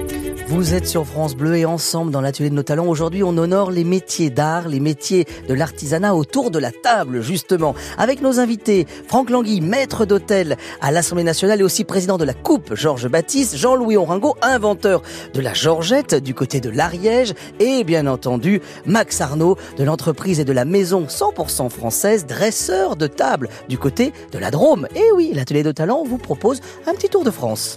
Vous 0.51 0.73
êtes 0.73 0.89
sur 0.89 1.05
France 1.05 1.37
Bleu 1.37 1.57
et 1.57 1.67
ensemble 1.67 2.11
dans 2.11 2.23
l'atelier 2.23 2.49
de 2.49 2.55
nos 2.55 2.63
talents. 2.63 2.87
Aujourd'hui, 2.87 3.23
on 3.23 3.37
honore 3.37 3.71
les 3.71 3.85
métiers 3.85 4.31
d'art, 4.31 4.67
les 4.67 4.81
métiers 4.81 5.27
de 5.47 5.53
l'artisanat 5.53 6.15
autour 6.15 6.51
de 6.51 6.59
la 6.59 6.73
table, 6.73 7.21
justement. 7.21 7.75
Avec 7.99 8.23
nos 8.23 8.41
invités, 8.41 8.87
Franck 9.09 9.29
Langui, 9.29 9.61
maître 9.61 10.07
d'hôtel 10.07 10.57
à 10.81 10.91
l'Assemblée 10.91 11.23
nationale 11.23 11.61
et 11.61 11.65
aussi 11.65 11.85
président 11.85 12.17
de 12.17 12.25
la 12.25 12.33
Coupe, 12.33 12.75
Georges 12.75 13.09
Baptiste, 13.09 13.59
Jean-Louis 13.59 13.99
Oringo, 13.99 14.37
inventeur 14.41 15.03
de 15.35 15.41
la 15.43 15.53
Georgette 15.53 16.15
du 16.15 16.33
côté 16.33 16.61
de 16.61 16.71
l'Ariège 16.71 17.35
et 17.61 17.85
bien 17.85 18.07
entendu, 18.07 18.63
Max 18.87 19.21
Arnaud 19.21 19.59
de 19.77 19.85
l'entreprise 19.85 20.41
et 20.41 20.47
de 20.47 20.53
la 20.55 20.65
maison 20.65 21.05
100% 21.05 21.69
française, 21.69 22.25
dresseur 22.25 22.97
de 22.97 23.07
table 23.07 23.51
du 23.69 23.77
côté 23.77 24.15
de 24.33 24.39
la 24.39 24.51
Drôme. 24.51 24.89
Et 24.97 25.13
oui, 25.15 25.31
l'atelier 25.35 25.63
de 25.63 25.73
talents 25.73 26.05
vous 26.05 26.17
propose 26.17 26.63
un 26.87 26.95
petit 26.95 27.11
tour 27.11 27.23
de 27.23 27.31
France. 27.31 27.77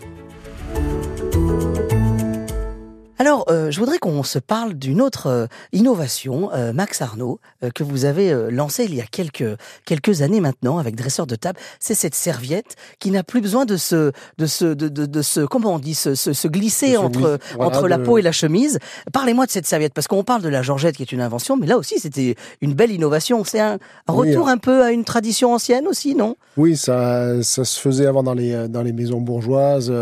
Alors, 3.21 3.45
euh, 3.51 3.69
je 3.69 3.79
voudrais 3.79 3.99
qu'on 3.99 4.23
se 4.23 4.39
parle 4.39 4.73
d'une 4.73 4.99
autre 4.99 5.27
euh, 5.27 5.45
innovation, 5.73 6.49
euh, 6.55 6.73
Max 6.73 7.03
Arnaud, 7.03 7.39
que 7.75 7.83
vous 7.83 8.05
avez 8.05 8.33
lancée 8.49 8.85
il 8.85 8.95
y 8.95 8.99
a 8.99 9.05
quelques 9.05 9.55
quelques 9.85 10.23
années 10.23 10.39
maintenant 10.39 10.79
avec 10.79 10.95
dresseur 10.95 11.27
de 11.27 11.35
table. 11.35 11.59
C'est 11.79 11.93
cette 11.93 12.15
serviette 12.15 12.75
qui 12.97 13.11
n'a 13.11 13.21
plus 13.21 13.39
besoin 13.39 13.65
de 13.65 13.77
se 13.77 14.11
de 14.39 14.45
se 14.47 14.65
de, 14.65 14.87
de, 14.87 15.05
de 15.05 15.21
se 15.21 15.41
comment 15.41 15.75
on 15.75 15.77
dit 15.77 15.93
se, 15.93 16.15
se, 16.15 16.33
se 16.33 16.47
glisser 16.47 16.97
entre 16.97 17.37
voilà, 17.53 17.67
entre 17.67 17.87
la 17.87 17.99
peau 17.99 18.17
et 18.17 18.23
la 18.23 18.31
chemise. 18.31 18.79
Parlez-moi 19.13 19.45
de 19.45 19.51
cette 19.51 19.67
serviette 19.67 19.93
parce 19.93 20.07
qu'on 20.07 20.23
parle 20.23 20.41
de 20.41 20.49
la 20.49 20.63
Georgette 20.63 20.95
qui 20.95 21.03
est 21.03 21.11
une 21.11 21.21
invention, 21.21 21.57
mais 21.57 21.67
là 21.67 21.77
aussi 21.77 21.99
c'était 21.99 22.33
une 22.61 22.73
belle 22.73 22.91
innovation. 22.91 23.43
C'est 23.43 23.59
un, 23.59 23.77
Oui, 24.09 24.31
retour 24.31 24.47
un 24.47 24.57
peu 24.57 24.81
à 24.81 24.89
une 24.89 25.05
tradition 25.05 25.53
ancienne 25.53 25.85
aussi, 25.87 26.15
non? 26.15 26.37
Oui, 26.57 26.75
ça, 26.75 27.43
ça 27.43 27.65
se 27.65 27.79
faisait 27.79 28.07
avant 28.07 28.23
dans 28.23 28.33
les, 28.33 28.67
dans 28.67 28.81
les 28.81 28.93
maisons 28.93 29.21
bourgeoises. 29.21 29.93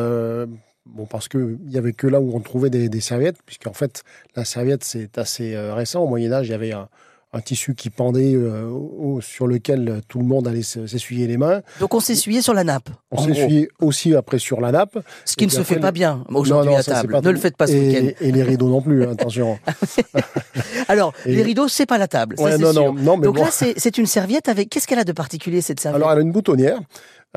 Bon, 0.95 1.05
parce 1.05 1.27
que 1.27 1.57
il 1.65 1.71
y 1.71 1.77
avait 1.77 1.93
que 1.93 2.07
là 2.07 2.19
où 2.19 2.35
on 2.35 2.39
trouvait 2.39 2.69
des, 2.69 2.89
des 2.89 3.01
serviettes, 3.01 3.37
puisqu'en 3.45 3.73
fait, 3.73 4.03
la 4.35 4.45
serviette, 4.45 4.83
c'est 4.83 5.17
assez 5.17 5.55
euh, 5.55 5.73
récent. 5.73 6.01
Au 6.03 6.07
Moyen-Âge, 6.07 6.47
il 6.47 6.51
y 6.51 6.53
avait 6.53 6.71
un, 6.73 6.87
un 7.31 7.41
tissu 7.41 7.75
qui 7.75 7.89
pendait 7.91 8.33
euh, 8.33 8.65
au- 8.67 9.21
sur 9.21 9.45
lequel 9.45 10.01
tout 10.07 10.17
le 10.19 10.25
monde 10.25 10.47
allait 10.47 10.63
s'essuyer 10.63 11.27
les 11.27 11.37
mains. 11.37 11.61
Donc 11.79 11.93
on 11.93 11.99
s'essuyait 11.99 12.41
sur 12.41 12.53
la 12.55 12.63
nappe. 12.63 12.89
On 13.11 13.21
s'essuyait 13.23 13.69
aussi 13.79 14.15
après 14.15 14.39
sur 14.39 14.59
la 14.61 14.71
nappe. 14.71 14.97
Ce 15.25 15.35
qui 15.35 15.45
ne 15.45 15.51
se 15.51 15.61
fait 15.61 15.79
pas 15.79 15.91
bien 15.91 16.23
aujourd'hui 16.33 16.73
à 16.73 16.83
table. 16.83 17.19
Ne 17.23 17.29
le 17.29 17.37
faites 17.37 17.55
pas 17.55 17.67
ce 17.67 17.73
week-end. 17.73 18.09
et, 18.19 18.31
les 18.31 18.41
rideaux 18.43 18.69
non 18.69 18.81
plus, 18.81 19.03
hein, 19.05 19.11
attention. 19.13 19.59
Alors, 20.87 21.13
Et- 21.25 21.35
les 21.35 21.43
rideaux, 21.43 21.67
c'est 21.67 21.85
pas 21.85 21.97
la 21.97 22.07
table. 22.07 22.35
ça, 22.37 22.43
Ouais, 22.43 22.51
c'est 22.53 22.57
non, 22.59 22.71
sûr. 22.73 22.93
non, 22.93 22.93
non, 22.93 23.17
mais 23.17 23.25
Donc 23.25 23.35
bon. 23.35 23.43
là, 23.43 23.49
c'est 23.51 23.97
une 23.97 24.05
serviette 24.07 24.49
avec. 24.49 24.69
Qu'est-ce 24.69 24.87
qu'elle 24.87 24.99
a 24.99 25.03
de 25.03 25.11
particulier 25.11 25.61
cette 25.61 25.79
serviette? 25.81 26.01
Alors, 26.01 26.11
elle 26.11 26.19
a 26.19 26.21
une 26.21 26.31
boutonnière. 26.31 26.79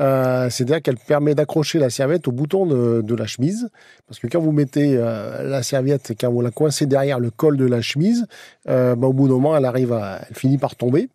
Euh, 0.01 0.49
C'est-à-dire 0.49 0.81
qu'elle 0.81 0.97
permet 0.97 1.35
d'accrocher 1.35 1.79
la 1.79 1.89
serviette 1.89 2.27
au 2.27 2.31
bouton 2.31 2.65
de, 2.65 3.01
de 3.01 3.15
la 3.15 3.27
chemise. 3.27 3.69
Parce 4.07 4.19
que 4.19 4.27
quand 4.27 4.39
vous 4.39 4.51
mettez 4.51 4.95
euh, 4.97 5.43
la 5.43 5.63
serviette, 5.63 6.13
quand 6.19 6.31
vous 6.31 6.41
la 6.41 6.51
coincez 6.51 6.85
derrière 6.85 7.19
le 7.19 7.29
col 7.29 7.57
de 7.57 7.65
la 7.65 7.81
chemise, 7.81 8.25
euh, 8.69 8.95
bah, 8.95 9.07
au 9.07 9.13
bout 9.13 9.27
d'un 9.27 9.35
moment, 9.35 9.55
elle 9.55 9.65
arrive 9.65 9.93
à, 9.93 10.21
elle 10.27 10.35
finit 10.35 10.57
par 10.57 10.75
tomber. 10.75 11.09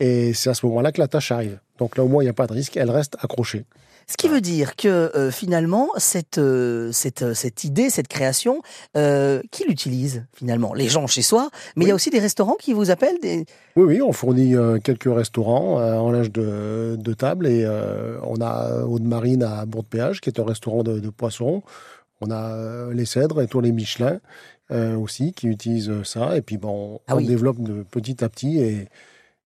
Et 0.00 0.32
c'est 0.34 0.50
à 0.50 0.54
ce 0.54 0.64
moment-là 0.66 0.92
que 0.92 1.00
la 1.00 1.08
tâche 1.08 1.32
arrive. 1.32 1.58
Donc 1.78 1.96
là, 1.96 2.04
au 2.04 2.08
moins, 2.08 2.22
il 2.22 2.26
n'y 2.26 2.30
a 2.30 2.34
pas 2.34 2.46
de 2.46 2.52
risque. 2.52 2.76
Elle 2.76 2.90
reste 2.90 3.16
accrochée. 3.20 3.64
Ce 4.10 4.16
qui 4.16 4.28
veut 4.28 4.40
dire 4.40 4.74
que 4.74 4.88
euh, 4.88 5.30
finalement, 5.30 5.90
cette, 5.98 6.38
euh, 6.38 6.90
cette, 6.92 7.20
euh, 7.20 7.34
cette 7.34 7.64
idée, 7.64 7.90
cette 7.90 8.08
création, 8.08 8.62
euh, 8.96 9.42
qui 9.50 9.64
l'utilise 9.68 10.24
finalement? 10.32 10.72
Les 10.72 10.88
gens 10.88 11.06
chez 11.06 11.20
soi, 11.20 11.50
mais 11.76 11.84
il 11.84 11.88
y 11.88 11.90
a 11.90 11.94
aussi 11.94 12.08
des 12.08 12.18
restaurants 12.18 12.56
qui 12.58 12.72
vous 12.72 12.90
appellent 12.90 13.20
des... 13.20 13.44
Oui, 13.76 13.84
oui, 13.84 14.02
on 14.02 14.12
fournit 14.12 14.54
quelques 14.82 15.14
restaurants 15.14 15.74
en 15.76 16.10
linge 16.10 16.32
de, 16.32 16.96
de 16.98 17.12
table. 17.12 17.46
Et 17.46 17.66
on 18.22 18.40
a 18.40 18.82
Aude-Marine 18.84 19.42
à 19.42 19.66
Bourg-de-Péage, 19.66 20.20
qui 20.22 20.30
est 20.30 20.40
un 20.40 20.44
restaurant 20.44 20.82
de, 20.82 20.98
de 20.98 21.10
poissons. 21.10 21.62
On 22.20 22.30
a 22.30 22.90
les 22.92 23.04
Cèdres 23.04 23.42
et 23.42 23.46
tous 23.46 23.60
les 23.60 23.72
Michelin 23.72 24.20
aussi 24.70 25.32
qui 25.32 25.46
utilisent 25.48 26.02
ça. 26.02 26.36
Et 26.36 26.42
puis, 26.42 26.56
bon, 26.56 27.00
Ah 27.06 27.14
on 27.14 27.18
oui. 27.18 27.26
développe 27.26 27.60
de 27.62 27.84
petit 27.84 28.24
à 28.24 28.28
petit. 28.28 28.58
Et, 28.58 28.88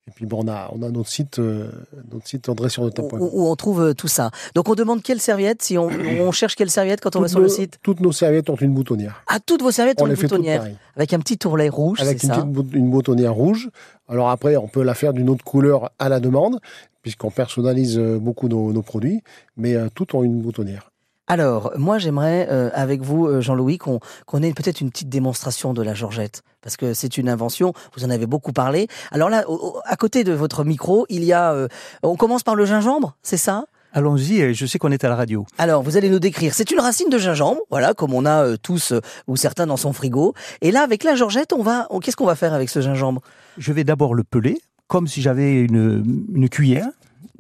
et 0.09 0.11
puis, 0.11 0.27
bon, 0.27 0.45
on 0.45 0.49
a, 0.49 0.69
on 0.73 0.83
a 0.83 0.91
notre 0.91 1.09
site, 1.09 1.39
euh, 1.39 1.71
notre 2.11 2.27
site 2.27 2.49
où, 2.49 2.55
dressurdetab.com. 2.55 3.21
où 3.21 3.49
on 3.49 3.55
trouve 3.55 3.81
euh, 3.83 3.95
tout 3.95 4.09
ça. 4.09 4.33
Donc 4.57 4.69
on 4.69 4.75
demande 4.75 5.01
quelle 5.01 5.21
serviette, 5.21 5.63
si 5.63 5.79
on, 5.79 5.89
on 5.89 6.33
cherche 6.33 6.57
quelle 6.57 6.71
serviette 6.71 7.01
quand 7.01 7.15
on 7.15 7.21
va 7.21 7.29
sur 7.29 7.39
le 7.39 7.49
site 7.49 7.79
Toutes 7.83 8.01
nos 8.01 8.11
serviettes 8.11 8.51
ont 8.51 8.57
une 8.57 8.75
boutonnière. 8.75 9.23
Ah, 9.29 9.39
toutes 9.39 9.63
vos 9.63 9.71
serviettes 9.71 10.03
On 10.03 10.07
ont 10.07 10.09
une 10.09 10.17
fait 10.17 10.23
boutonnière, 10.23 10.67
avec 10.97 11.13
un 11.13 11.21
petit 11.21 11.39
tourlet 11.39 11.69
rouge, 11.69 12.01
Avec 12.01 12.21
une, 12.23 12.29
ça 12.31 12.43
petite 12.43 12.75
une 12.75 12.91
boutonnière 12.91 13.33
rouge. 13.33 13.71
Alors 14.09 14.31
après, 14.31 14.57
on 14.57 14.67
peut 14.67 14.83
la 14.83 14.95
faire 14.95 15.13
d'une 15.13 15.31
autre 15.31 15.45
couleur 15.45 15.93
à 16.01 16.09
la 16.09 16.19
demande, 16.19 16.59
puisqu'on 17.03 17.31
personnalise 17.31 17.97
euh, 17.97 18.19
beaucoup 18.19 18.49
nos, 18.49 18.73
nos 18.73 18.83
produits, 18.83 19.23
mais 19.57 19.77
euh, 19.77 19.89
toutes 19.95 20.15
ont 20.15 20.25
une 20.25 20.41
boutonnière. 20.41 20.92
Alors, 21.33 21.73
moi, 21.79 21.97
j'aimerais, 21.97 22.47
euh, 22.51 22.69
avec 22.75 23.01
vous, 23.01 23.27
euh, 23.27 23.41
Jean-Louis, 23.41 23.79
qu'on 23.79 24.43
ait 24.43 24.53
peut-être 24.53 24.83
une 24.83 24.91
petite 24.91 25.09
démonstration 25.09 25.73
de 25.73 25.81
la 25.81 25.95
Georgette. 25.95 26.43
Parce 26.61 26.77
que 26.77 26.93
c'est 26.93 27.17
une 27.17 27.27
invention, 27.31 27.73
vous 27.97 28.05
en 28.05 28.11
avez 28.11 28.27
beaucoup 28.27 28.53
parlé. 28.53 28.87
Alors 29.13 29.31
là, 29.31 29.49
au- 29.49 29.79
à 29.87 29.97
côté 29.97 30.25
de 30.25 30.33
votre 30.35 30.63
micro, 30.63 31.07
il 31.09 31.25
y 31.25 31.33
a... 31.33 31.55
euh, 31.55 31.69
on 32.03 32.17
commence 32.17 32.43
par 32.43 32.55
le 32.55 32.67
gingembre, 32.67 33.17
c'est 33.23 33.39
ça? 33.39 33.65
Allons-y, 33.95 34.53
je 34.53 34.67
sais 34.67 34.79
qu'on 34.79 34.93
est 34.93 35.05
à 35.05 35.09
la 35.09 35.17
radio. 35.17 35.47
alors, 35.57 35.83
vous 35.83 35.97
allez 35.97 36.11
nous 36.11 36.19
décrire. 36.19 36.53
C'est 36.53 36.71
une 36.71 36.81
racine 36.81 37.09
de 37.09 37.17
gingembre, 37.17 37.63
voilà, 37.71 37.95
comme 37.95 38.13
on 38.13 38.27
a 38.27 38.45
euh, 38.45 38.57
tous 38.63 38.93
euh, 38.93 39.01
ou 39.27 39.37
certains 39.37 39.67
dans 39.67 39.79
son 39.79 39.95
frigo. 39.95 40.35
Et 40.61 40.71
là, 40.71 40.83
avec 40.83 41.03
la 41.03 41.15
Georgette, 41.15 41.55
on 41.55 41.63
va, 41.63 41.89
qu'est-ce 42.03 42.17
qu'on 42.17 42.27
va 42.27 42.35
faire 42.37 42.53
avec 42.53 42.69
ce 42.69 42.83
gingembre? 42.83 43.23
Je 43.57 43.73
vais 43.73 43.85
d'abord 43.85 44.15
le 44.15 44.23
peler, 44.23 44.61
comme 44.87 45.07
si 45.09 45.23
j'avais 45.23 45.63
une, 45.63 46.25
une 46.35 46.49
cuillère, 46.51 46.89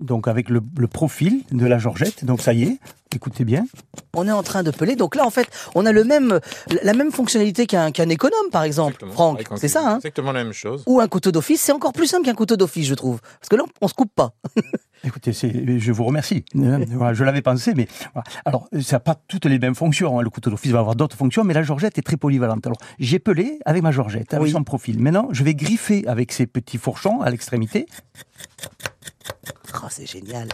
donc 0.03 0.29
avec 0.29 0.49
le, 0.49 0.61
le 0.79 0.87
profil 0.89 1.43
de 1.51 1.67
la 1.67 1.79
Georgette. 1.79 2.25
Donc 2.25 2.41
ça 2.41 2.53
y 2.53 2.65
est, 2.65 2.79
écoutez 3.15 3.45
bien. 3.45 3.67
On 4.15 4.27
est 4.29 4.33
en 4.33 4.43
train 4.43 4.63
de 4.63 4.71
peler. 4.71 4.97
Donc 4.97 5.15
là, 5.15 5.25
en 5.27 5.31
fait, 5.31 5.47
on 5.75 5.87
a 5.87 5.93
le 5.93 6.05
même, 6.05 6.41
la 6.83 6.93
même 6.95 7.11
fonctionnalité 7.13 7.67
qu'un 7.67 7.91
qu'un 7.93 8.09
économe, 8.09 8.51
par 8.51 8.63
exemple, 8.65 8.93
Exactement. 8.95 9.13
Franck. 9.13 9.39
C'est 9.39 9.45
couteau. 9.45 9.69
ça, 9.69 9.81
hein 9.91 9.97
Exactement 9.97 10.33
la 10.33 10.45
même 10.45 10.53
chose. 10.53 10.83
Ou 10.87 11.01
un 11.01 11.09
couteau 11.09 11.31
d'office. 11.33 11.61
C'est 11.61 11.73
encore 11.73 11.93
plus 11.93 12.07
simple 12.07 12.25
qu'un 12.25 12.35
couteau 12.35 12.57
d'office, 12.57 12.87
je 12.87 12.95
trouve. 12.95 13.21
Parce 13.41 13.49
que 13.49 13.57
là, 13.57 13.65
on 13.81 13.89
se 13.89 13.95
coupe 13.95 14.13
pas. 14.15 14.33
Écoutez, 15.05 15.33
je 15.33 15.91
vous 15.93 16.05
remercie. 16.05 16.45
Voilà, 16.55 17.13
je 17.15 17.25
l'avais 17.25 17.43
pensé, 17.43 17.73
mais 17.75 17.89
voilà. 18.15 18.23
alors 18.45 18.69
ça 18.81 18.97
n'a 18.97 19.01
pas 19.01 19.17
toutes 19.27 19.47
les 19.47 19.59
mêmes 19.59 19.75
fonctions. 19.75 20.17
hein. 20.19 20.23
Le 20.23 20.31
couteau 20.31 20.49
d'office 20.51 20.71
va 20.71 20.79
avoir 20.79 20.95
d'autres 20.95 21.17
fonctions, 21.17 21.43
mais 21.43 21.55
la 21.55 21.65
Georgette 21.65 21.99
est 21.99 22.03
très 22.03 22.17
polyvalente. 22.17 22.65
Alors 22.67 22.79
j'ai 23.01 23.19
pelé 23.19 23.59
avec 23.65 23.83
ma 23.83 23.91
Georgette, 23.91 24.33
avec 24.33 24.45
Oui. 24.45 24.53
son 24.53 24.63
profil. 24.63 25.01
Maintenant, 25.01 25.27
je 25.33 25.43
vais 25.43 25.55
griffer 25.57 26.07
avec 26.07 26.31
ces 26.31 26.47
petits 26.47 26.79
fourchons 26.79 27.21
à 27.21 27.31
l'extrémité. 27.31 27.87
Oh, 29.83 29.87
c'est 29.91 30.07
génial. 30.07 30.49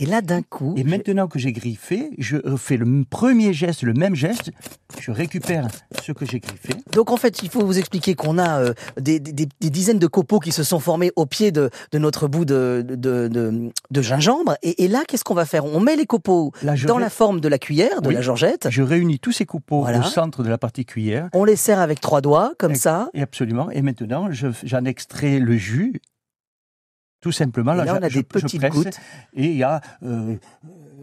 Et 0.00 0.06
là, 0.06 0.20
d'un 0.20 0.42
coup, 0.42 0.74
Et 0.76 0.84
maintenant 0.84 1.26
que 1.26 1.40
j'ai 1.40 1.52
griffé, 1.52 2.10
je 2.18 2.36
fais 2.56 2.76
le 2.76 3.04
premier 3.08 3.52
geste, 3.52 3.82
le 3.82 3.94
même 3.94 4.14
geste. 4.14 4.52
Je 5.00 5.10
récupère 5.10 5.66
ce 6.02 6.12
que 6.12 6.24
j'ai 6.24 6.38
griffé. 6.38 6.74
donc 6.92 7.10
en 7.10 7.16
fait, 7.16 7.42
il 7.42 7.50
faut 7.50 7.64
vous 7.64 7.78
expliquer 7.78 8.14
qu'on 8.14 8.38
a 8.38 8.60
euh, 8.60 8.74
des, 9.00 9.18
des- 9.18 9.32
des 9.60 9.70
dizaines 9.70 9.98
de 9.98 10.06
copeaux 10.06 10.38
qui 10.38 10.52
se 10.52 10.62
sont 10.62 10.78
formés 10.78 11.10
au 11.16 11.26
pied 11.26 11.50
de, 11.50 11.70
de 11.92 11.98
notre 11.98 12.28
bout 12.28 12.44
de, 12.44 12.84
de, 12.86 13.26
de- 13.28 13.70
de 13.90 14.02
gingembre. 14.02 14.56
Et, 14.62 14.84
et 14.84 14.88
là, 14.88 15.02
qu'est-ce 15.06 15.24
qu'on 15.24 15.34
va 15.34 15.46
faire? 15.46 15.64
On 15.64 15.80
met 15.80 15.96
les 15.96 16.06
copeaux 16.06 16.52
dans 16.86 16.98
la 16.98 17.10
forme 17.10 17.40
de 17.40 17.48
la 17.48 17.58
cuillère, 17.58 18.00
de 18.00 18.08
Oui. 18.08 18.14
la 18.14 18.20
Georgette. 18.22 18.68
Je 18.70 18.82
réunis 18.82 19.18
tous 19.18 19.32
ces 19.32 19.46
coupeaux 19.46 19.80
Voilà. 19.82 20.00
au 20.00 20.02
centre 20.04 20.42
de 20.44 20.48
la 20.48 20.58
partie 20.58 20.84
cuillère. 20.84 21.28
On 21.32 21.44
les 21.44 21.56
serre 21.56 21.80
avec 21.80 22.00
trois 22.00 22.20
doigts, 22.20 22.52
comme 22.58 22.74
ça. 22.76 23.10
Et 23.14 23.22
absolument. 23.22 23.68
Et 23.70 23.82
maintenant, 23.82 24.28
je- 24.30 24.48
j'en 24.62 24.84
extrais 24.84 25.38
le 25.40 25.56
jus. 25.56 26.00
Tout 27.20 27.32
simplement. 27.32 27.72
Là, 27.74 27.84
j'a- 27.84 27.94
on 27.94 27.96
a 28.02 28.08
je- 28.08 28.14
des 28.14 28.20
je 28.20 28.20
petites 28.24 28.60
presse, 28.60 28.72
gouttes. 28.72 28.96
Et 29.34 29.46
il 29.46 29.56
y 29.56 29.62
a 29.64 29.80
euh, 30.04 30.36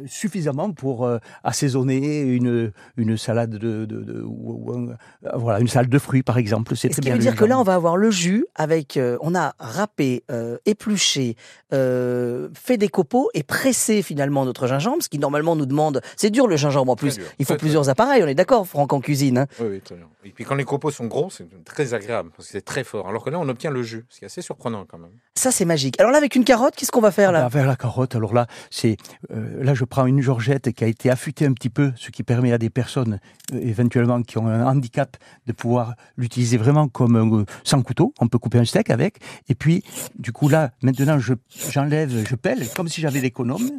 suffisamment 0.07 0.71
pour 0.71 1.05
euh, 1.05 1.17
assaisonner 1.43 2.21
une, 2.21 2.71
une 2.97 3.17
salade 3.17 3.51
de, 3.51 3.85
de- 3.85 4.01
de- 4.03 4.21
ou- 4.21 4.61
ou 4.65 4.73
un- 4.73 4.89
euh, 4.89 4.95
voilà 5.35 5.59
une 5.59 5.67
salade 5.67 5.89
de 5.89 5.99
fruits 5.99 6.23
par 6.23 6.37
exemple. 6.37 6.75
C'est 6.75 6.87
ce 6.89 6.93
très 6.93 7.01
qui 7.01 7.05
bien. 7.07 7.15
veut 7.15 7.21
dire 7.21 7.35
que 7.35 7.43
là, 7.43 7.49
gingembre. 7.55 7.61
on 7.61 7.63
va 7.63 7.75
avoir 7.75 7.97
le 7.97 8.11
jus 8.11 8.45
avec, 8.55 8.97
euh, 8.97 9.17
on 9.21 9.35
a 9.35 9.53
râpé, 9.59 10.23
euh, 10.31 10.57
épluché, 10.65 11.35
euh, 11.73 12.49
fait 12.53 12.77
des 12.77 12.89
copeaux 12.89 13.29
et 13.33 13.43
pressé 13.43 14.01
finalement 14.01 14.45
notre 14.45 14.67
gingembre, 14.67 15.01
ce 15.03 15.09
qui 15.09 15.19
normalement 15.19 15.55
nous 15.55 15.65
demande, 15.65 16.01
c'est 16.17 16.29
dur 16.29 16.47
le 16.47 16.55
gingembre 16.57 16.91
en 16.91 16.95
plus, 16.95 17.17
il 17.17 17.21
faut 17.21 17.25
Très, 17.27 17.43
très 17.45 17.57
plusieurs 17.57 17.89
appareils, 17.89 18.23
on 18.23 18.27
est 18.27 18.35
d'accord 18.35 18.67
Franck 18.67 18.93
en 18.93 18.99
cuisine. 19.01 19.39
hein. 19.39 19.47
Oui, 19.59 19.67
oui, 19.71 19.81
très 19.81 19.95
bien. 19.95 20.05
Et 20.23 20.29
puis 20.29 20.43
quand 20.43 20.55
les 20.55 20.63
copeaux 20.65 20.91
sont 20.91 21.05
gros, 21.05 21.29
c'est 21.29 21.47
très 21.65 21.93
agréable 21.93 22.29
parce 22.35 22.47
que 22.47 22.51
c'est 22.53 22.61
très 22.65 22.83
fort. 22.83 23.07
Alors 23.07 23.23
que 23.23 23.29
là, 23.29 23.39
on 23.39 23.47
obtient 23.47 23.69
le 23.71 23.83
jus, 23.83 24.05
ce 24.09 24.19
qui 24.19 24.25
est 24.25 24.27
assez 24.27 24.41
surprenant 24.41 24.85
quand 24.89 24.97
même. 24.97 25.11
Ça 25.35 25.51
c'est 25.51 25.65
magique. 25.65 25.99
Alors 25.99 26.11
là, 26.11 26.14
là, 26.15 26.19
avec 26.19 26.35
une 26.35 26.45
carotte, 26.45 26.75
qu'est-ce 26.75 26.91
qu'on 26.91 27.01
va 27.01 27.11
faire 27.11 27.31
là 27.31 27.45
Ah, 27.45 27.49
Vers 27.49 27.67
la 27.67 27.75
carotte, 27.75 28.15
alors 28.15 28.33
là, 28.33 28.47
c'est 28.69 28.97
euh, 29.31 29.63
là 29.63 29.73
je 29.73 29.83
prends 29.83 30.05
une 30.05 30.21
georgette 30.21 30.71
qui 30.71 30.83
a 30.83 30.87
été 30.87 31.09
affûtée 31.09 31.45
un 31.45 31.53
petit 31.53 31.69
peu, 31.69 31.91
ce 31.95 32.09
qui 32.09 32.23
permet 32.23 32.51
à 32.53 32.57
des 32.57 32.69
personnes 32.69 33.19
euh, 33.53 33.59
éventuellement 33.61 34.21
qui 34.21 34.37
ont 34.37 34.47
un 34.47 34.65
handicap 34.65 35.17
de 35.45 35.51
pouvoir 35.51 35.95
l'utiliser 36.17 36.57
vraiment 36.57 36.87
comme 36.87 37.39
euh, 37.39 37.45
sans 37.63 37.81
couteau. 37.81 38.13
On 38.19 38.27
peut 38.27 38.39
couper 38.39 38.59
un 38.59 38.65
steak 38.65 38.89
avec. 38.89 39.17
Et 39.49 39.55
puis, 39.55 39.83
du 40.17 40.31
coup 40.31 40.47
là, 40.49 40.71
maintenant 40.81 41.19
je 41.19 41.33
j'enlève, 41.69 42.25
je 42.27 42.35
pèle 42.35 42.67
comme 42.75 42.87
si 42.87 43.01
j'avais 43.01 43.19
l'économe. 43.19 43.69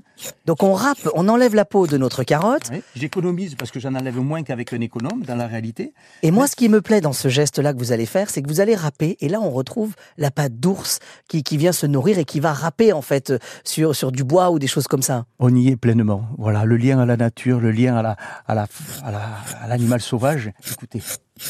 Donc 0.45 0.63
on 0.63 0.75
râpe, 0.75 1.09
on 1.15 1.29
enlève 1.29 1.55
la 1.55 1.65
peau 1.65 1.87
de 1.87 1.97
notre 1.97 2.23
carotte. 2.23 2.69
Oui, 2.71 2.83
J'économise 2.95 3.55
parce 3.55 3.71
que 3.71 3.81
j'en 3.81 3.95
enlève 3.95 4.19
moins 4.19 4.43
qu'avec 4.43 4.73
un 4.73 4.81
économe 4.81 5.23
dans 5.23 5.37
la 5.37 5.47
réalité. 5.47 5.93
Et 6.23 6.31
moi, 6.31 6.47
ce 6.47 6.57
qui 6.57 6.69
me 6.69 6.81
plaît 6.81 7.01
dans 7.01 7.13
ce 7.13 7.29
geste-là 7.29 7.73
que 7.73 7.79
vous 7.79 7.93
allez 7.93 8.07
faire, 8.07 8.31
c'est 8.31 8.43
que 8.43 8.49
vous 8.49 8.61
allez 8.61 8.75
râper, 8.75 9.17
et 9.21 9.29
là, 9.29 9.41
on 9.41 9.51
retrouve 9.51 9.95
la 10.19 10.31
patte 10.31 10.59
d'ours 10.59 11.01
qui, 11.29 11.43
qui 11.43 11.57
vient 11.57 11.73
se 11.73 11.87
nourrir 11.87 12.16
et 12.19 12.25
qui 12.25 12.41
va 12.41 12.53
râper, 12.53 12.93
en 12.93 13.03
fait, 13.03 13.33
sur, 13.65 13.95
sur 13.95 14.13
du 14.13 14.25
bois 14.25 14.51
ou 14.51 14.59
des 14.59 14.67
choses 14.67 14.87
comme 14.89 15.03
ça. 15.03 15.27
On 15.39 15.55
y 15.55 15.69
est 15.69 15.77
pleinement. 15.77 16.29
Voilà, 16.39 16.65
le 16.65 16.77
lien 16.77 16.99
à 16.99 17.07
la 17.07 17.17
nature, 17.17 17.61
le 17.61 17.71
lien 17.71 17.97
à 17.97 18.03
la 18.03 18.17
à 18.47 18.55
la 18.55 18.67
à 19.05 19.11
la 19.11 19.21
à 19.63 19.69
l'animal 19.69 20.01
sauvage. 20.01 20.51
Écoutez, 20.73 21.03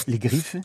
les 0.07 0.18
griffes. 0.18 0.57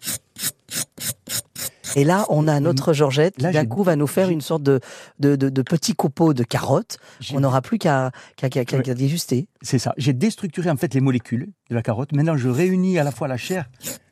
Et 1.97 2.05
là, 2.05 2.25
on 2.29 2.47
a 2.47 2.59
notre 2.61 2.93
Georgette 2.93 3.35
qui, 3.35 3.43
d'un 3.51 3.65
coup, 3.65 3.83
va 3.83 3.97
nous 3.97 4.07
faire 4.07 4.29
une 4.29 4.39
sorte 4.39 4.63
de, 4.63 4.79
de, 5.19 5.35
de, 5.35 5.49
de 5.49 5.61
petit 5.61 5.93
copeau 5.93 6.33
de 6.33 6.43
carottes. 6.43 6.97
On 7.33 7.41
n'aura 7.41 7.61
plus 7.61 7.79
qu'à 7.79 8.11
qu'à 8.37 8.49
qu'à- 8.49 8.63
qu'à- 8.63 8.77
Ouais. 8.77 8.83
qu'à 8.83 8.93
déjuster. 8.93 9.49
C'est 9.61 9.77
ça. 9.77 9.93
J'ai 9.97 10.13
déstructuré 10.13 10.69
en 10.69 10.77
fait 10.77 10.93
les 10.93 11.01
molécules 11.01 11.49
de 11.69 11.75
la 11.75 11.81
carotte. 11.81 12.13
Maintenant, 12.13 12.37
je 12.37 12.47
réunis 12.47 12.97
à 12.97 13.03
la 13.03 13.11
fois 13.11 13.27
la 13.27 13.35
chair 13.35 13.69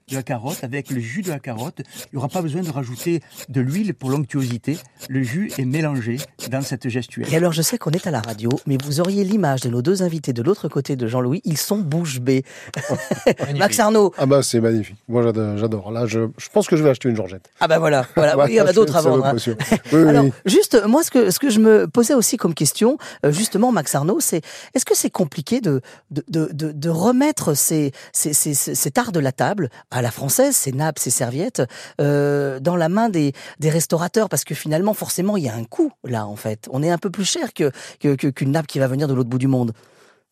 de 0.10 0.16
la 0.16 0.24
carotte 0.24 0.64
avec 0.64 0.90
le 0.90 1.00
jus 1.00 1.22
de 1.22 1.30
la 1.30 1.40
carotte. 1.40 1.80
Il 1.80 2.10
n'y 2.14 2.18
aura 2.18 2.28
pas 2.30 2.42
besoin 2.42 2.62
de 2.62 2.70
rajouter 2.72 3.22
de 3.50 3.62
l'huile 3.62 3.94
pour 3.94 4.10
l'onctuosité. 4.10 4.78
Le 5.10 5.24
jus 5.24 5.52
est 5.58 5.66
mélangé 5.66 6.18
dans 6.50 6.62
cette 6.62 6.88
gestuelle. 6.90 7.28
Et 7.32 7.36
alors, 7.36 7.52
je 7.54 7.62
sais 7.62 7.78
qu'on 7.78 7.92
est 7.92 8.08
à 8.08 8.12
la 8.12 8.22
radio, 8.22 8.50
mais 8.66 8.78
vous 8.84 9.00
auriez 9.00 9.24
l'image 9.24 9.62
de 9.62 9.70
nos 9.70 9.82
deux 9.82 10.04
invités 10.04 10.34
de 10.34 10.42
l'autre 10.42 10.68
côté 10.68 10.96
de 10.96 11.08
Jean-Louis. 11.08 11.42
Ils 11.46 11.58
sont 11.58 11.78
bouche 11.78 12.20
bée. 12.20 12.44
Max 13.58 13.80
Arnaud. 13.80 14.14
Ah 14.18 14.26
bah 14.26 14.42
c'est 14.44 14.60
magnifique. 14.60 14.98
Moi 15.08 15.24
j'adore. 15.58 15.92
Là, 15.92 16.06
je, 16.06 16.28
je 16.38 16.50
pense 16.50 16.68
que 16.68 16.76
je 16.76 16.84
vais 16.84 16.90
acheter 16.90 17.10
une 17.10 17.16
Georgette. 17.16 17.50
Ah 17.60 17.68
ben 17.68 17.80
voilà, 17.80 18.06
voilà. 18.16 18.38
Oui, 18.38 18.46
il 18.50 18.56
y 18.56 18.62
en 18.62 18.66
a 18.66 18.74
d'autres 18.74 18.96
à 18.96 19.02
vendre. 19.02 19.26
hein. 19.26 19.36
Oui, 19.92 20.08
Alors, 20.08 20.26
oui. 20.26 20.32
juste, 20.46 20.82
moi, 20.88 21.04
ce 21.04 21.12
que, 21.12 21.32
ce 21.32 21.40
que 21.40 21.50
je 21.50 21.60
me 21.60 21.88
posais 21.88 22.14
aussi 22.14 22.38
comme 22.38 22.54
question, 22.54 22.98
euh, 23.26 23.32
justement, 23.32 23.72
Max 23.72 23.94
Arnaud, 23.96 24.20
c'est 24.20 24.42
est-ce 24.74 24.86
que 24.86 24.96
c'est 24.96 25.10
compliqué 25.10 25.62
de, 25.62 25.82
de, 26.12 26.24
de, 26.28 26.50
de, 26.54 26.72
de 26.72 26.90
remettre 26.90 27.54
ces, 27.54 27.92
ces, 28.14 28.34
ces- 28.34 28.54
ces- 28.54 28.76
cet 28.76 28.98
art 28.98 29.12
de 29.12 29.20
la 29.20 29.32
table 29.32 29.70
à 29.92 29.99
la 30.02 30.12
française, 30.12 30.56
ces 30.56 30.72
nappes, 30.72 31.00
ces 31.00 31.10
serviettes, 31.10 31.62
euh, 32.02 32.60
dans 32.60 32.76
la 32.76 32.90
main 32.90 33.10
des, 33.10 33.34
restaurateurs 33.62 34.30
Parce 34.30 34.44
que 34.44 34.56
finalement, 34.56 34.94
forcément, 34.94 35.38
il 35.38 35.44
y 35.44 35.50
a 35.50 35.56
un 35.56 35.64
coût, 35.64 35.92
là, 36.04 36.26
en 36.26 36.36
fait. 36.36 36.68
On 36.72 36.82
est 36.84 36.90
un 36.90 36.98
peu 36.98 37.10
plus 37.10 37.26
cher 37.26 37.54
que, 37.54 37.72
qu'une 38.00 38.52
nappe 38.52 38.68
qui 38.68 38.80
va 38.80 38.88
venir 38.88 39.08
de 39.08 39.14
l'autre 39.14 39.30
bout 39.30 39.38
du 39.38 39.48
monde. 39.48 39.74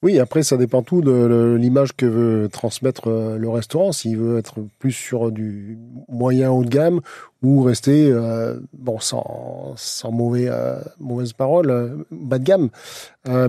Oui, 0.03 0.19
après, 0.19 0.43
ça 0.43 0.57
dépend 0.57 0.83
tout 0.83 1.01
de 1.01 1.57
l'image 1.59 1.95
que 1.95 2.05
veut 2.05 2.49
transmettre 2.49 3.09
euh, 3.09 3.37
le 3.37 3.49
restaurant. 3.49 3.91
S'il 3.91 4.17
veut 4.17 4.37
être 4.37 4.59
plus 4.77 4.91
sur 4.91 5.31
du 5.31 5.79
moyen 6.07 6.51
haut 6.51 6.63
de 6.63 6.69
gamme 6.69 7.01
ou 7.43 7.61
rester, 7.61 8.09
euh, 8.11 8.59
bon, 8.73 8.99
sans, 8.99 9.75
mauvais, 10.11 10.47
euh, 10.47 10.79
mauvaise 10.99 11.33
parole, 11.33 11.69
euh, 11.69 11.89
bas 12.09 12.39
de 12.39 12.43
gamme. 12.43 12.69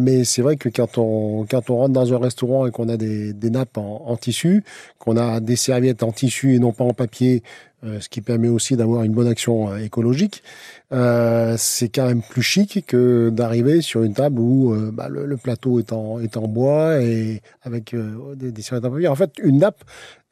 Mais 0.01 0.25
c'est 0.25 0.43
vrai 0.43 0.57
que 0.57 0.69
quand 0.69 0.99
on, 0.99 1.47
quand 1.49 1.71
on 1.71 1.77
rentre 1.77 1.93
dans 1.93 2.13
un 2.13 2.19
restaurant 2.19 2.67
et 2.67 2.73
qu'on 2.73 2.89
a 2.89 2.97
des, 2.97 3.33
nappes 3.45 3.79
en, 3.79 4.17
tissu, 4.17 4.65
qu'on 4.99 5.17
a 5.17 5.39
des 5.39 5.55
serviettes 5.55 6.03
en 6.03 6.11
tissu 6.11 6.57
et 6.57 6.59
non 6.59 6.73
pas 6.73 6.83
en 6.83 6.95
papier, 6.95 7.45
ce 7.85 8.09
qui 8.09 8.21
permet 8.21 8.49
aussi 8.49 8.77
d'avoir 8.77 9.05
une 9.05 9.13
bonne 9.13 9.29
action 9.29 9.77
écologique, 9.77 10.43
c'est 10.91 11.89
quand 11.95 12.09
même 12.09 12.23
plus 12.23 12.43
chic 12.43 12.85
que 12.89 13.31
d'arriver 13.31 13.81
sur 13.81 14.03
une 14.03 14.15
table 14.15 14.41
où 14.41 14.75
bah, 14.93 15.09
le, 15.09 15.37
plateau 15.37 15.79
est 15.79 15.93
en, 15.93 16.19
est 16.19 16.37
en 16.37 16.49
bois 16.49 17.01
et 17.01 17.41
avec 17.63 17.95
des 18.35 18.63
serviettes 18.63 18.85
en 18.85 18.91
papier. 18.91 19.07
En 19.07 19.15
fait, 19.15 19.31
une 19.41 19.59
nappe, 19.59 19.85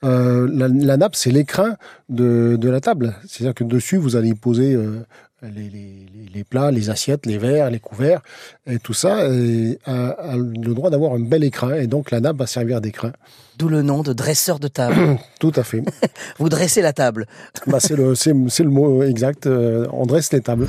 euh, 0.05 0.49
la, 0.53 0.69
la 0.69 0.97
nappe, 0.97 1.17
c'est 1.17 1.31
l'écrin 1.31 1.77
de, 2.09 2.57
de 2.61 2.69
la 2.69 2.81
table. 2.81 3.15
C'est-à-dire 3.27 3.55
que 3.55 3.65
dessus, 3.65 3.97
vous 3.97 4.17
allez 4.17 4.29
y 4.29 4.35
poser 4.35 4.75
euh, 4.75 5.01
les, 5.43 5.51
les, 5.51 5.69
les- 5.71 6.07
les 6.35 6.45
plats, 6.45 6.71
les 6.71 6.91
assiettes, 6.91 7.25
les 7.25 7.39
verres, 7.39 7.71
les 7.71 7.79
couverts, 7.79 8.21
et 8.67 8.79
tout 8.79 8.93
ça 8.93 9.27
et 9.27 9.79
a, 9.87 10.09
a 10.09 10.37
le 10.37 10.75
droit 10.75 10.91
d'avoir 10.91 11.15
un 11.15 11.21
bel 11.21 11.45
écrin. 11.45 11.75
Et 11.77 11.87
donc, 11.87 12.11
la 12.11 12.21
nappe 12.21 12.37
va 12.37 12.47
servir 12.47 12.83
d'écrin. 12.83 13.13
D'où 13.59 13.71
le 13.71 13.81
nom 13.81 14.03
de 14.03 14.13
dresseur 14.13 14.59
de 14.59 14.69
table. 14.69 15.17
Tout 15.41 15.53
à 15.57 15.63
fait. 15.63 15.83
Vous 16.39 16.51
dressez 16.51 16.83
la 16.83 16.93
table. 16.93 17.27
bah, 17.67 17.81
c'est 17.81 17.97
le, 17.97 18.13
le 18.13 18.71
mot 18.71 19.03
exact. 19.03 19.47
euh, 19.47 19.87
on 19.93 20.05
dresse 20.05 20.31
les 20.31 20.43
tables. 20.43 20.67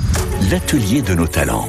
L'atelier 0.50 1.02
de 1.02 1.12
nos 1.12 1.26
talents. 1.26 1.68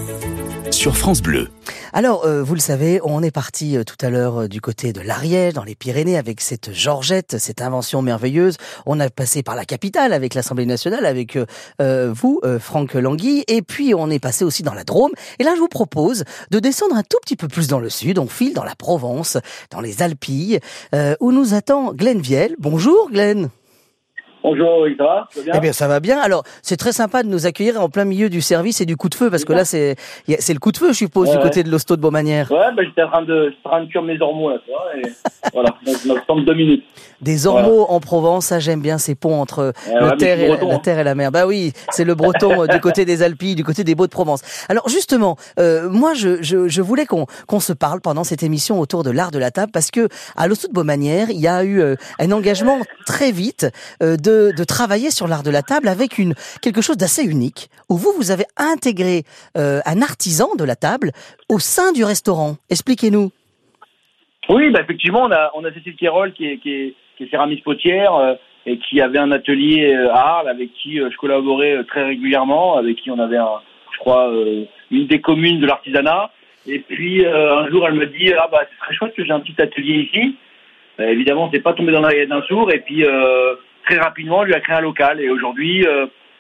Sur 0.80 0.96
France 0.96 1.22
Bleu. 1.22 1.50
Alors, 1.92 2.24
euh, 2.24 2.42
vous 2.42 2.54
le 2.54 2.62
savez, 2.62 3.02
on 3.04 3.22
est 3.22 3.32
parti 3.32 3.76
euh, 3.76 3.84
tout 3.84 3.98
à 4.00 4.10
l'heure 4.10 4.44
euh, 4.44 4.48
du 4.48 4.62
côté 4.62 4.94
de 4.94 5.02
l'Ariège, 5.02 5.54
dans 5.54 5.66
les 5.66 5.76
Pyrénées, 5.76 6.18
avec 6.18 6.40
cette 6.40 6.72
Georgette, 6.72 7.38
cette 7.38 7.62
invention 7.62 8.02
merveilleuse. 8.02 8.56
On 8.86 8.98
a 9.02 9.10
passé 9.10 9.44
par 9.44 9.58
la 9.58 9.66
capitale, 9.66 10.14
avec 10.14 10.36
l'Assemblée 10.36 10.66
nationale, 10.66 11.06
avec 11.06 11.36
euh, 11.36 11.46
euh, 11.82 12.14
vous, 12.16 12.40
euh, 12.46 12.60
Franck 12.60 12.94
Langui, 12.94 13.44
et 13.50 13.62
puis 13.62 13.94
on 13.94 14.10
est 14.10 14.20
passé 14.20 14.46
aussi 14.46 14.64
dans 14.64 14.74
la 14.74 14.86
Drôme. 14.86 15.12
Et 15.40 15.44
là, 15.44 15.52
je 15.54 15.60
vous 15.60 15.68
propose 15.68 16.24
de 16.50 16.60
descendre 16.60 16.96
un 16.96 17.04
tout 17.04 17.18
petit 17.24 17.36
peu 17.36 17.50
plus 17.50 17.68
dans 17.68 17.80
le 17.80 17.90
sud. 17.90 18.18
On 18.18 18.28
file 18.28 18.54
dans 18.54 18.64
la 18.64 18.76
Provence, 18.76 19.38
dans 19.72 19.82
les 19.82 20.02
Alpilles, 20.02 20.62
où 21.20 21.34
nous 21.34 21.56
attend 21.56 21.92
Glenn 21.94 22.22
Viel. 22.22 22.56
Bonjour, 22.58 23.10
Glenn. 23.12 23.50
Bonjour, 24.42 24.88
ça 24.98 25.04
va? 25.04 25.28
Ça 25.32 25.40
va 25.40 25.44
bien? 25.44 25.54
Eh 25.56 25.60
bien, 25.60 25.74
ça 25.74 25.88
va 25.88 26.00
bien. 26.00 26.20
Alors, 26.20 26.44
c'est 26.62 26.78
très 26.78 26.94
sympa 26.94 27.24
de 27.24 27.28
nous 27.28 27.46
accueillir 27.46 27.82
en 27.82 27.90
plein 27.90 28.06
milieu 28.06 28.30
du 28.30 28.42
service 28.42 28.80
et 28.82 28.86
du 28.86 28.96
coup 28.96 29.10
de 29.10 29.16
feu, 29.16 29.30
parce 29.30 29.44
que 29.46 29.54
là, 29.54 29.66
c'est 29.66 29.96
c'est 30.40 30.54
le 30.54 30.60
coup 30.60 30.72
de 30.72 30.78
feu, 30.78 30.90
je 30.90 30.98
suppose, 30.98 31.28
Ouais, 31.28 31.34
du 31.34 31.38
ouais. 31.40 31.44
côté 31.44 31.64
de 31.64 31.70
l'hosto 31.70 31.96
de 31.96 32.02
Beaumanière. 32.02 32.50
Ouais, 32.52 32.74
bah, 32.76 32.84
j'étais 32.84 33.04
en 33.04 33.10
train 33.10 33.22
de, 33.24 33.54
en 33.64 33.70
train 33.70 33.84
de 33.84 33.90
cuire 33.90 34.04
mes 34.04 34.20
ormeaux, 34.22 34.50
là, 34.52 34.58
tu 34.66 34.72
vois, 34.72 34.86
et 34.98 35.12
voilà, 35.54 35.76
donc, 35.86 35.98
il 36.06 36.36
me 36.36 36.42
deux 36.46 36.54
minutes. 36.54 36.86
Des 37.22 37.48
ormeaux 37.48 37.86
en 37.90 38.00
Provence, 38.00 38.48
ça 38.48 38.60
j'aime 38.60 38.82
bien 38.82 38.98
ces 38.98 39.16
ponts 39.16 39.42
entre 39.42 39.74
terre 40.18 40.38
c'est 40.38 40.44
et 40.44 40.48
la, 40.48 40.80
terre 40.80 41.00
et 41.00 41.04
la 41.04 41.16
mer. 41.16 41.32
Bah 41.32 41.46
oui, 41.46 41.74
c'est 41.92 42.06
le 42.06 42.16
breton 42.16 42.64
euh, 42.64 42.68
du 42.68 42.80
côté 42.80 43.06
des 43.06 43.24
Alpilles, 43.24 43.56
du 43.56 43.64
côté 43.64 43.84
des 43.84 43.96
Beaux-de-Provence. 43.96 44.42
Alors 44.70 44.88
justement, 44.90 45.36
euh, 45.60 45.90
moi 45.90 46.14
je, 46.14 46.42
je, 46.42 46.68
je 46.68 46.82
voulais 46.82 47.06
qu'on 47.06 47.26
qu'on 47.48 47.60
se 47.60 47.74
parle 47.74 48.02
pendant 48.02 48.24
cette 48.24 48.44
émission 48.44 48.80
autour 48.80 49.04
de 49.04 49.12
l'art 49.12 49.32
de 49.32 49.40
la 49.40 49.52
table 49.52 49.72
parce 49.72 49.92
que 49.92 50.08
à 50.36 50.48
l'Hosto 50.48 50.68
de 50.68 50.74
Beaumanière, 50.74 51.30
il 51.30 51.40
y 51.40 51.48
a 51.48 51.64
eu 51.64 51.82
euh, 51.82 51.96
un 52.20 52.32
engagement 52.32 52.80
très 53.06 53.32
vite 53.32 53.68
euh, 54.04 54.16
de, 54.16 54.52
de 54.56 54.64
travailler 54.64 55.12
sur 55.12 55.28
l'art 55.28 55.44
de 55.44 55.52
la 55.52 55.62
table 55.62 55.88
avec 55.88 56.18
une 56.18 56.34
quelque 56.62 56.82
chose 56.82 56.98
d'assez 56.98 57.24
unique 57.24 57.70
où 57.90 57.98
vous 57.98 58.14
vous 58.16 58.32
avez 58.32 58.46
intégré 58.58 59.24
euh, 59.58 59.80
un 59.86 60.02
artisan 60.02 60.50
de 60.58 60.64
la 60.64 60.76
table 60.76 61.12
au 61.50 61.60
sein 61.60 61.92
du 61.92 62.04
restaurant. 62.04 62.56
Expliquez-nous. 62.70 63.32
Oui, 64.50 64.72
bah, 64.72 64.82
effectivement, 64.82 65.24
on 65.24 65.32
a, 65.32 65.52
on 65.56 65.64
a 65.64 65.74
Cécile 65.74 65.96
Kérol 65.96 66.34
qui 66.34 66.46
est, 66.46 66.58
qui 66.58 66.72
est, 66.72 66.96
qui 67.20 67.26
est 67.26 67.30
céramiste 67.30 67.64
potière 67.64 68.16
euh, 68.16 68.34
et 68.66 68.78
qui 68.78 69.02
avait 69.02 69.20
un 69.20 69.32
atelier 69.32 69.94
euh, 69.94 70.12
à 70.14 70.38
Arles 70.38 70.50
avec 70.50 70.74
qui 70.74 71.00
euh, 71.00 71.10
je 71.12 71.18
collaborais 71.18 71.84
très 71.84 72.04
régulièrement, 72.04 72.78
avec 72.78 72.96
qui 72.96 73.12
on 73.12 73.20
avait, 73.20 73.38
un, 73.38 73.60
je 73.92 73.98
crois, 74.00 74.32
une 74.90 75.08
des 75.08 75.20
communes 75.20 75.60
de 75.60 75.68
l'artisanat. 75.68 76.32
Et 76.66 76.80
puis 76.80 77.26
un 77.26 77.68
jour, 77.70 77.86
elle 77.88 77.96
me 77.96 78.06
dit 78.06 78.32
ah 78.34 78.48
bah 78.52 78.62
ce 78.70 78.78
serait 78.78 78.96
chouette 78.96 79.16
que 79.16 79.26
j'ai 79.26 79.32
un 79.32 79.40
petit 79.40 79.62
atelier 79.62 80.10
ici. 80.10 80.36
Euh, 81.00 81.08
évidemment, 81.08 81.50
c'est 81.54 81.62
pas 81.62 81.74
tombé 81.74 81.92
dans 81.92 82.02
l'oreillette 82.02 82.30
d'un 82.30 82.42
sourd. 82.44 82.72
Et 82.72 82.80
puis 82.80 83.04
très 83.86 83.98
rapidement, 83.98 84.40
on 84.40 84.44
lui 84.44 84.54
a 84.54 84.60
créé 84.60 84.76
un 84.76 84.82
local. 84.82 85.20
Et 85.20 85.30
aujourd'hui, 85.30 85.86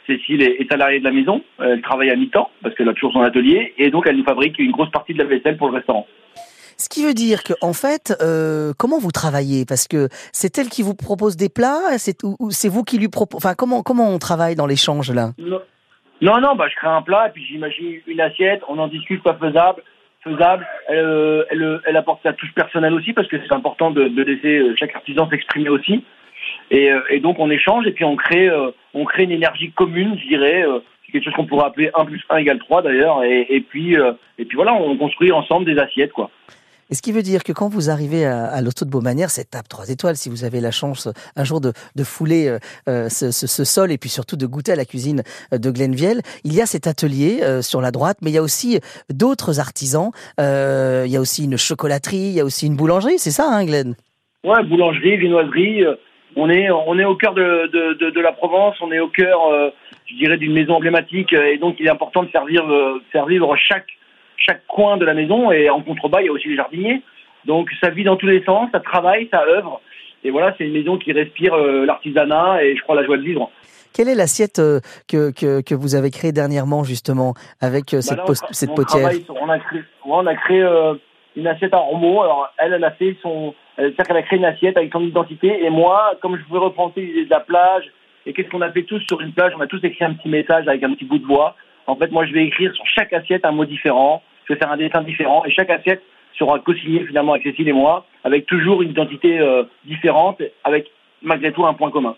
Cécile 0.08 0.44
est, 0.44 0.62
est 0.62 0.72
salariée 0.72 1.00
de 1.00 1.06
la 1.06 1.12
maison. 1.12 1.42
Elle 1.62 1.82
travaille 1.82 2.10
à 2.10 2.15
mi-temps 2.15 2.52
parce 2.62 2.76
qu'elle 2.76 2.89
a 2.89 2.94
toujours 2.94 3.13
son 3.13 3.22
atelier. 3.22 3.74
Et 3.78 3.89
donc, 3.89 4.06
elle 4.08 4.18
nous 4.18 4.24
fabrique 4.24 4.60
une 4.60 4.72
grosse 4.72 4.92
partie 4.92 5.13
de 5.13 5.20
la 5.20 5.26
vaisselle 5.26 5.58
pour 5.58 5.70
le 5.70 5.76
restaurant. 5.76 6.06
Ce 6.80 6.88
qui 6.88 7.04
veut 7.04 7.13
dire 7.13 7.44
que, 7.44 7.52
en 7.62 7.74
fait, 7.74 8.15
euh, 8.22 8.72
comment 8.78 9.00
vous 9.00 9.12
travaillez? 9.12 9.65
Parce 9.68 9.86
que 9.86 10.08
c'est 10.32 10.58
elle 10.58 10.70
qui 10.70 10.82
vous 10.82 10.96
propose 10.96 11.36
des 11.36 11.50
plats, 11.50 11.98
c'est 11.98 12.24
ou, 12.24 12.52
c'est 12.52 12.70
vous 12.70 12.84
qui 12.84 12.98
lui 12.98 13.10
propose. 13.10 13.36
Enfin, 13.36 13.54
comment 13.54 13.84
comment 13.84 14.10
on 14.10 14.18
travaille 14.18 14.56
dans 14.56 14.65
l'échange 14.65 15.12
là? 15.12 15.32
Non, 16.22 16.39
non, 16.39 16.56
bah, 16.56 16.68
je 16.70 16.76
crée 16.78 16.88
un 16.88 17.02
plat 17.02 17.28
et 17.28 17.32
puis 17.32 17.46
j'imagine 17.46 18.00
une 18.08 18.22
assiette, 18.22 18.62
on 18.70 18.78
en 18.80 18.88
discute 18.88 19.22
pas 19.22 19.34
faisable, 19.34 19.84
faisable. 20.24 20.65
Elle, 20.88 21.00
euh, 21.00 21.44
elle, 21.50 21.63
euh, 21.63 21.82
elle 21.86 21.98
apporte 21.98 22.22
sa 22.24 22.32
touche 22.32 22.54
personnelle 22.54 22.94
aussi 22.94 23.12
parce 23.12 23.28
que 23.28 23.36
c'est 23.46 23.54
important 23.54 23.92
de, 23.92 24.04
laisser 24.04 24.74
chaque 24.78 24.96
artisan 24.96 25.30
s'exprimer 25.30 25.68
aussi. 25.68 26.06
Et, 26.72 27.20
donc 27.20 27.39
on 27.39 27.50
échange 27.50 27.88
et 27.88 27.92
puis 27.92 28.06
on 28.06 28.15
crée, 28.15 28.50
on 28.94 29.04
crée 29.04 29.24
une 29.24 29.32
énergie 29.32 29.72
commune, 29.74 30.18
je 30.18 30.28
dirais. 30.30 30.63
c'est 31.06 31.12
quelque 31.12 31.26
chose 31.26 31.34
qu'on 31.34 31.46
pourrait 31.46 31.65
appeler 31.65 31.92
1 31.94 32.06
plus 32.06 32.24
1 32.30 32.38
égale 32.38 32.60
3 32.60 32.84
d'ailleurs. 32.84 33.24
Et, 33.24 33.48
et 33.50 33.60
puis, 33.60 33.96
et 34.38 34.46
puis 34.46 34.56
voilà, 34.56 34.74
on 34.74 34.96
construit 34.96 35.34
ensemble 35.34 35.65
des 35.65 35.78
assiettes 35.78 36.13
quoi. 36.13 36.32
Et 36.91 36.95
ce 36.95 37.02
qui 37.04 37.12
veut 37.12 37.21
dire 37.21 37.43
que 37.43 37.52
quand 37.54 37.69
vous 37.69 37.89
arrivez 37.89 38.25
à, 38.25 38.45
à 38.45 38.62
l'Hosto 38.62 38.84
de 38.84 38.89
Beaumanière, 38.89 39.30
cette 39.30 39.52
table 39.52 39.67
3 39.67 39.89
étoiles, 39.89 40.15
si 40.15 40.28
vous 40.30 40.43
avez 40.43 40.60
la 40.60 40.71
chance 40.71 41.08
euh, 41.08 41.12
un 41.36 41.43
jour 41.43 41.62
de, 41.62 41.71
de 41.95 42.04
fouler 42.04 42.47
euh, 42.47 42.58
euh, 42.88 43.10
ce, 43.10 43.30
ce, 43.32 43.45
ce 43.45 43.63
sol 43.63 43.91
et 43.91 43.97
puis 43.99 44.10
surtout 44.10 44.38
de 44.38 44.45
goûter 44.47 44.71
à 44.71 44.75
la 44.75 44.86
cuisine 44.86 45.21
euh, 45.54 45.60
de 45.60 45.69
Glenviel, 45.69 46.21
il 46.43 46.54
y 46.56 46.62
a 46.62 46.65
cet 46.65 46.88
atelier 46.88 47.41
euh, 47.43 47.62
sur 47.62 47.80
la 47.82 47.91
droite, 47.91 48.17
mais 48.23 48.32
il 48.32 48.34
y 48.34 48.38
a 48.39 48.41
aussi 48.41 48.80
d'autres 49.12 49.60
artisans. 49.60 50.10
Euh, 50.39 51.04
il 51.06 51.12
y 51.12 51.17
a 51.17 51.21
aussi 51.21 51.43
une 51.45 51.58
chocolaterie, 51.58 52.17
il 52.17 52.34
y 52.34 52.39
a 52.39 52.45
aussi 52.45 52.65
une 52.65 52.75
boulangerie, 52.75 53.19
c'est 53.19 53.32
ça, 53.32 53.47
hein, 53.52 53.65
Glenn? 53.65 53.95
Ouais, 54.43 54.63
boulangerie, 54.63 55.17
viennoiserie. 55.17 55.84
euh, 55.86 55.95
On 56.36 56.49
est, 56.49 56.71
on 56.71 56.97
est 56.97 57.06
au 57.06 57.15
cœur 57.15 57.34
de, 57.36 57.69
de, 57.71 58.10
de, 58.10 58.19
la 58.21 58.32
Provence, 58.32 58.75
on 58.82 58.91
est 58.91 58.99
au 58.99 59.10
cœur, 59.10 59.39
je 60.08 60.15
dirais, 60.15 60.38
d'une 60.38 60.54
maison 60.54 60.73
emblématique. 60.75 61.34
Et 61.34 61.58
donc, 61.60 61.75
il 61.80 61.86
est 61.88 61.89
important 61.91 62.23
de 62.23 62.30
faire 62.30 62.45
vivre, 62.45 62.99
faire 63.12 63.25
vivre 63.25 63.56
chaque, 63.58 63.88
chaque 64.39 64.65
coin 64.67 64.97
de 64.97 65.06
la 65.06 65.13
maison. 65.13 65.52
Et 65.52 65.69
en 65.69 65.82
contrebas, 65.82 66.21
il 66.21 66.25
y 66.25 66.30
a 66.30 66.32
aussi 66.32 66.49
les 66.49 66.56
jardiniers. 66.56 67.02
Donc, 67.45 67.69
ça 67.82 67.89
vit 67.89 68.04
dans 68.04 68.17
tous 68.17 68.28
les 68.28 68.43
sens, 68.43 68.69
ça 68.71 68.80
travaille, 68.80 69.30
ça 69.32 69.43
œuvre. 69.47 69.82
Et 70.23 70.32
voilà, 70.32 70.54
c'est 70.58 70.65
une 70.65 70.73
maison 70.73 70.97
qui 70.97 71.13
respire 71.13 71.56
l'artisanat 71.56 72.63
et 72.63 72.75
je 72.75 72.82
crois 72.82 72.95
la 72.95 73.06
joie 73.06 73.17
de 73.17 73.23
vivre. 73.23 73.49
Quelle 73.93 74.10
est 74.10 74.15
l'assiette 74.15 74.62
que, 75.08 75.32
que, 75.32 75.62
que, 75.62 75.73
vous 75.73 75.95
avez 75.95 76.12
créée 76.12 76.34
dernièrement, 76.34 76.84
justement, 76.84 77.34
avec 77.62 77.91
cette, 78.02 78.17
bah 78.17 78.34
cette 78.52 78.75
potière? 78.75 79.10
On 79.30 79.49
a 79.49 79.60
créé, 79.60 79.84
on 80.06 80.28
a 80.28 80.36
créé 80.36 80.62
une 81.38 81.47
assiette 81.47 81.73
en 81.73 81.86
romo. 81.86 82.21
Alors, 82.21 82.54
elle, 82.58 82.73
elle 82.73 82.84
a 82.84 82.91
fait 82.91 83.15
son, 83.21 83.56
c'est-à-dire 83.80 84.06
qu'elle 84.06 84.17
a 84.17 84.23
créé 84.23 84.39
une 84.39 84.45
assiette 84.45 84.78
avec 84.78 84.91
son 84.91 85.02
identité. 85.02 85.63
Et 85.63 85.69
moi, 85.69 86.13
comme 86.21 86.38
je 86.38 86.43
pouvais 86.43 86.60
reprendre 86.60 86.93
l'idée 86.97 87.25
de 87.25 87.30
la 87.30 87.39
plage, 87.39 87.86
et 88.25 88.34
qu'est-ce 88.34 88.49
qu'on 88.49 88.62
a 88.62 88.71
fait 88.71 88.84
tous 88.84 88.99
sur 89.08 89.21
une 89.21 89.32
plage? 89.32 89.54
On 89.58 89.62
a 89.62 89.67
tous 89.67 89.84
écrit 89.84 90.04
un 90.04 90.13
petit 90.13 90.30
message 90.30 90.67
avec 90.67 90.84
un 90.84 90.93
petit 90.93 91.06
bout 91.06 91.17
de 91.17 91.25
bois. 91.25 91.56
En 91.88 91.95
fait, 91.95 92.12
moi, 92.12 92.25
je 92.25 92.34
vais 92.34 92.45
écrire 92.45 92.73
sur 92.73 92.86
chaque 92.86 93.13
assiette 93.13 93.45
un 93.45 93.52
mot 93.52 93.65
différent. 93.65 94.21
Je 94.49 94.55
vais 94.55 94.59
faire 94.59 94.71
un 94.71 94.77
dessin 94.77 95.03
différent. 95.03 95.45
Et 95.45 95.51
chaque 95.51 95.69
assiette 95.69 96.01
sera 96.38 96.59
co-signée 96.59 97.05
finalement 97.05 97.33
avec 97.33 97.43
Cécile 97.43 97.69
et 97.69 97.73
moi, 97.73 98.05
avec 98.23 98.47
toujours 98.47 98.81
une 98.81 98.89
identité 98.89 99.39
euh, 99.39 99.63
différente, 99.85 100.41
avec 100.63 100.88
malgré 101.21 101.51
tout 101.51 101.65
un 101.65 101.73
point 101.73 101.91
commun. 101.91 102.15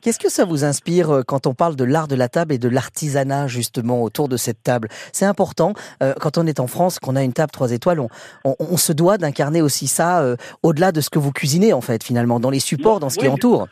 Qu'est-ce 0.00 0.20
que 0.20 0.30
ça 0.30 0.44
vous 0.44 0.64
inspire 0.64 1.10
euh, 1.10 1.22
quand 1.26 1.48
on 1.48 1.54
parle 1.54 1.74
de 1.74 1.82
l'art 1.82 2.06
de 2.06 2.14
la 2.14 2.28
table 2.28 2.54
et 2.54 2.58
de 2.58 2.68
l'artisanat 2.68 3.48
justement 3.48 4.04
autour 4.04 4.28
de 4.28 4.36
cette 4.36 4.62
table? 4.62 4.86
C'est 5.12 5.26
important 5.26 5.72
euh, 6.04 6.14
quand 6.20 6.38
on 6.38 6.46
est 6.46 6.60
en 6.60 6.68
France, 6.68 7.00
qu'on 7.00 7.16
a 7.16 7.24
une 7.24 7.32
table 7.32 7.50
trois 7.50 7.72
étoiles, 7.72 7.98
on, 8.44 8.76
se 8.76 8.92
doit 8.92 9.18
d'incarner 9.18 9.60
aussi 9.60 9.88
ça 9.88 10.22
euh, 10.22 10.36
au-delà 10.62 10.92
de 10.92 11.00
ce 11.00 11.10
que 11.10 11.18
vous 11.18 11.32
cuisinez 11.32 11.72
en 11.72 11.80
fait 11.80 12.04
finalement, 12.04 12.38
dans 12.38 12.50
les 12.50 12.60
supports, 12.60 13.00
dans 13.00 13.08
ce 13.08 13.18
qui 13.18 13.26
entoure. 13.26 13.66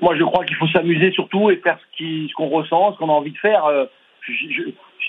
Moi 0.00 0.14
je 0.16 0.22
crois 0.22 0.44
qu'il 0.44 0.56
faut 0.56 0.68
s'amuser 0.68 1.10
surtout 1.10 1.50
et 1.50 1.56
faire 1.56 1.78
ce 1.98 2.34
qu'on 2.34 2.48
ressent, 2.48 2.92
ce 2.92 2.98
qu'on 2.98 3.08
a 3.08 3.12
envie 3.12 3.32
de 3.32 3.38
faire. 3.38 3.64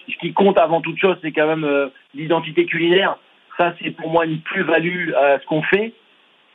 Ce 0.08 0.18
qui 0.20 0.34
compte 0.34 0.58
avant 0.58 0.82
toute 0.82 1.00
chose, 1.00 1.18
c'est 1.22 1.32
quand 1.32 1.48
même 1.48 1.90
l'identité 2.14 2.66
culinaire. 2.66 3.18
Ça 3.58 3.74
c'est 3.82 3.92
pour 3.92 4.10
moi 4.10 4.26
une 4.26 4.42
plus-value 4.42 5.14
à 5.14 5.40
ce 5.40 5.46
qu'on 5.46 5.64
fait. 5.64 5.94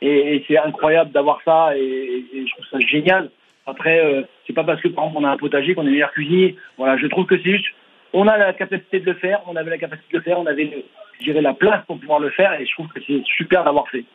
Et, 0.01 0.45
c'est 0.47 0.57
incroyable 0.57 1.11
d'avoir 1.11 1.41
ça 1.43 1.75
et, 1.75 2.25
et 2.33 2.47
je 2.47 2.51
trouve 2.53 2.65
ça 2.71 2.79
génial. 2.79 3.29
Après, 3.69 4.03
euh, 4.03 4.23
c'est 4.47 4.53
pas 4.53 4.63
parce 4.63 4.81
que 4.81 4.87
par 4.87 5.05
exemple 5.05 5.23
on 5.23 5.27
a 5.27 5.31
un 5.31 5.37
potager 5.37 5.75
qu'on 5.75 5.85
est 5.85 5.91
meilleur 5.91 6.11
cuisinier. 6.11 6.55
Voilà, 6.77 6.97
je 6.97 7.07
trouve 7.07 7.25
que 7.25 7.37
c'est 7.37 7.51
juste, 7.51 7.67
on 8.13 8.27
a 8.27 8.37
la 8.37 8.53
capacité 8.53 8.99
de 8.99 9.05
le 9.05 9.13
faire, 9.15 9.41
on 9.47 9.55
avait 9.55 9.69
la 9.69 9.77
capacité 9.77 10.13
de 10.13 10.17
le 10.17 10.23
faire, 10.23 10.39
on 10.39 10.45
avait, 10.45 10.85
je 11.21 11.31
la 11.31 11.53
place 11.53 11.85
pour 11.85 11.99
pouvoir 11.99 12.19
le 12.19 12.31
faire, 12.31 12.59
et 12.59 12.65
je 12.65 12.71
trouve 12.73 12.87
que 12.87 12.99
c'est 13.05 13.21
super 13.37 13.63
d'avoir 13.63 13.87
fait. 13.89 14.05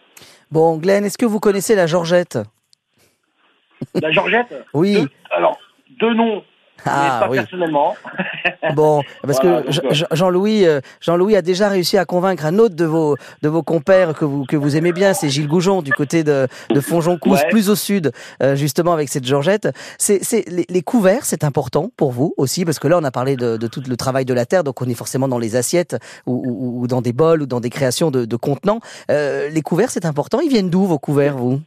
Bon, 0.51 0.77
Glenn, 0.79 1.05
est-ce 1.05 1.19
que 1.19 1.27
vous 1.27 1.41
connaissez 1.41 1.75
la 1.75 1.87
Georgette? 1.87 2.39
La 3.95 4.11
Georgette? 4.11 4.55
Oui. 4.75 5.07
alors, 5.31 5.59
deux 6.01 6.15
noms 6.15 6.43
ah, 6.87 7.19
pas 7.23 7.31
oui. 7.31 7.39
personnellement. 7.39 7.97
Bon, 8.75 9.03
parce 9.23 9.41
que 9.41 9.65
Jean-Louis, 10.13 10.67
euh, 10.67 10.81
Jean-Louis 11.01 11.37
a 11.37 11.43
déjà 11.43 11.69
réussi 11.69 11.99
à 11.99 12.05
convaincre 12.05 12.47
un 12.47 12.59
autre 12.59 12.75
de 12.75 12.85
vos 12.85 13.17
de 13.43 13.49
vos 13.49 13.63
compères 13.63 14.15
que 14.15 14.25
vous 14.25 14.45
que 14.45 14.57
vous 14.57 14.77
aimez 14.77 14.93
bien, 14.93 15.13
c'est 15.15 15.29
Gilles 15.29 15.49
Goujon 15.49 15.83
du 15.83 15.93
côté 15.93 16.25
de 16.25 16.49
de 16.71 16.81
Fonjoncousse, 16.81 17.43
plus 17.51 17.69
au 17.69 17.75
sud, 17.75 18.13
euh, 18.43 18.57
justement 18.57 18.93
avec 18.93 19.09
cette 19.09 19.27
Georgette. 19.27 19.69
C'est 19.99 20.23
c'est 20.25 20.45
les, 20.49 20.83
couverts, 20.83 21.25
c'est 21.25 21.45
important 21.45 21.91
pour 21.97 22.13
vous 22.13 22.35
aussi 22.37 22.65
parce 22.65 22.79
que 22.79 22.89
là 22.89 22.99
on 22.99 23.05
a 23.05 23.11
parlé 23.11 23.37
de, 23.37 23.57
de 23.57 23.67
tout 23.67 23.83
le 23.87 23.97
travail 23.97 24.25
de 24.25 24.35
la 24.35 24.47
terre, 24.47 24.65
donc 24.65 24.81
on 24.81 24.89
est 24.89 24.95
forcément 24.95 25.29
dans 25.29 25.39
les 25.39 25.57
assiettes 25.57 25.97
ou, 26.27 26.81
ou, 26.81 26.87
dans 26.87 27.03
des 27.03 27.13
bols 27.13 27.43
ou 27.43 27.47
dans 27.47 27.61
des 27.61 27.71
créations 27.71 28.11
de, 28.11 28.25
de 28.25 28.37
contenants. 28.37 28.81
Euh, 29.11 29.49
les 29.49 29.63
couverts, 29.63 29.91
c'est 29.91 30.07
important. 30.07 30.41
Ils 30.41 30.51
viennent 30.51 30.71
d'où 30.71 30.85
vos 30.85 30.99
couverts, 30.99 31.37
vous? 31.37 31.61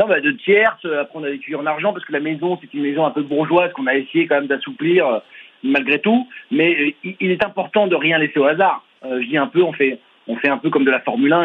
Non, 0.00 0.08
bah, 0.08 0.20
de 0.20 0.30
tierces. 0.30 0.82
Après, 0.86 1.18
on 1.18 1.24
a 1.24 1.28
vécu 1.28 1.54
en 1.54 1.66
argent 1.66 1.92
parce 1.92 2.06
que 2.06 2.12
la 2.12 2.20
maison, 2.20 2.58
c'est 2.60 2.72
une 2.72 2.84
maison 2.84 3.04
un 3.04 3.10
peu 3.10 3.22
bourgeoise 3.22 3.70
qu'on 3.74 3.86
a 3.86 3.94
essayé 3.94 4.26
quand 4.26 4.36
même 4.36 4.46
d'assouplir 4.46 5.06
euh, 5.06 5.18
malgré 5.62 5.98
tout. 5.98 6.26
Mais 6.50 6.94
euh, 7.04 7.10
il 7.20 7.30
est 7.30 7.44
important 7.44 7.86
de 7.86 7.94
rien 7.94 8.16
laisser 8.16 8.38
au 8.38 8.46
hasard. 8.46 8.82
Euh, 9.04 9.20
je 9.20 9.28
dis 9.28 9.36
un 9.36 9.48
peu, 9.48 9.62
on 9.62 9.74
fait, 9.74 9.98
on 10.26 10.36
fait 10.36 10.48
un 10.48 10.56
peu 10.56 10.70
comme 10.70 10.84
de 10.84 10.90
la 10.90 11.00
Formule 11.00 11.32
1. 11.34 11.44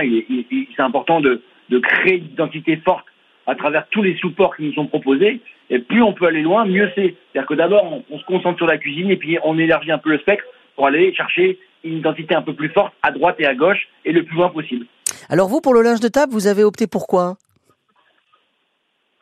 c'est 0.73 0.81
important 0.81 1.19
de, 1.19 1.41
de 1.69 1.79
créer 1.79 2.19
une 2.19 2.27
identité 2.27 2.77
forte 2.77 3.05
à 3.45 3.55
travers 3.55 3.87
tous 3.89 4.01
les 4.01 4.15
supports 4.15 4.55
qui 4.55 4.63
nous 4.63 4.73
sont 4.73 4.87
proposés. 4.87 5.41
Et 5.69 5.79
plus 5.79 6.01
on 6.01 6.13
peut 6.13 6.25
aller 6.25 6.41
loin, 6.41 6.63
mieux 6.65 6.89
c'est. 6.95 7.15
C'est-à-dire 7.33 7.47
que 7.47 7.55
d'abord, 7.55 8.03
on, 8.09 8.17
se 8.17 8.23
concentre 8.23 8.57
sur 8.57 8.67
la 8.67 8.77
cuisine 8.77 9.09
et 9.09 9.17
puis 9.17 9.37
on 9.43 9.59
élargit 9.59 9.91
un 9.91 9.97
peu 9.97 10.11
le 10.11 10.19
spectre 10.19 10.45
pour 10.77 10.87
aller 10.87 11.13
chercher 11.13 11.59
une 11.83 11.97
identité 11.97 12.35
un 12.35 12.41
peu 12.41 12.53
plus 12.53 12.69
forte 12.69 12.93
à 13.03 13.11
droite 13.11 13.35
et 13.39 13.45
à 13.45 13.53
gauche 13.53 13.89
et 14.05 14.13
le 14.13 14.23
plus 14.23 14.37
loin 14.37 14.47
possible. 14.47 14.85
Alors 15.29 15.49
vous, 15.49 15.59
pour 15.59 15.73
le 15.73 15.81
linge 15.81 15.99
de 15.99 16.07
table, 16.07 16.31
vous 16.31 16.47
avez 16.47 16.63
opté 16.63 16.87
pour 16.87 17.05
quoi? 17.05 17.33
euh, 17.33 17.44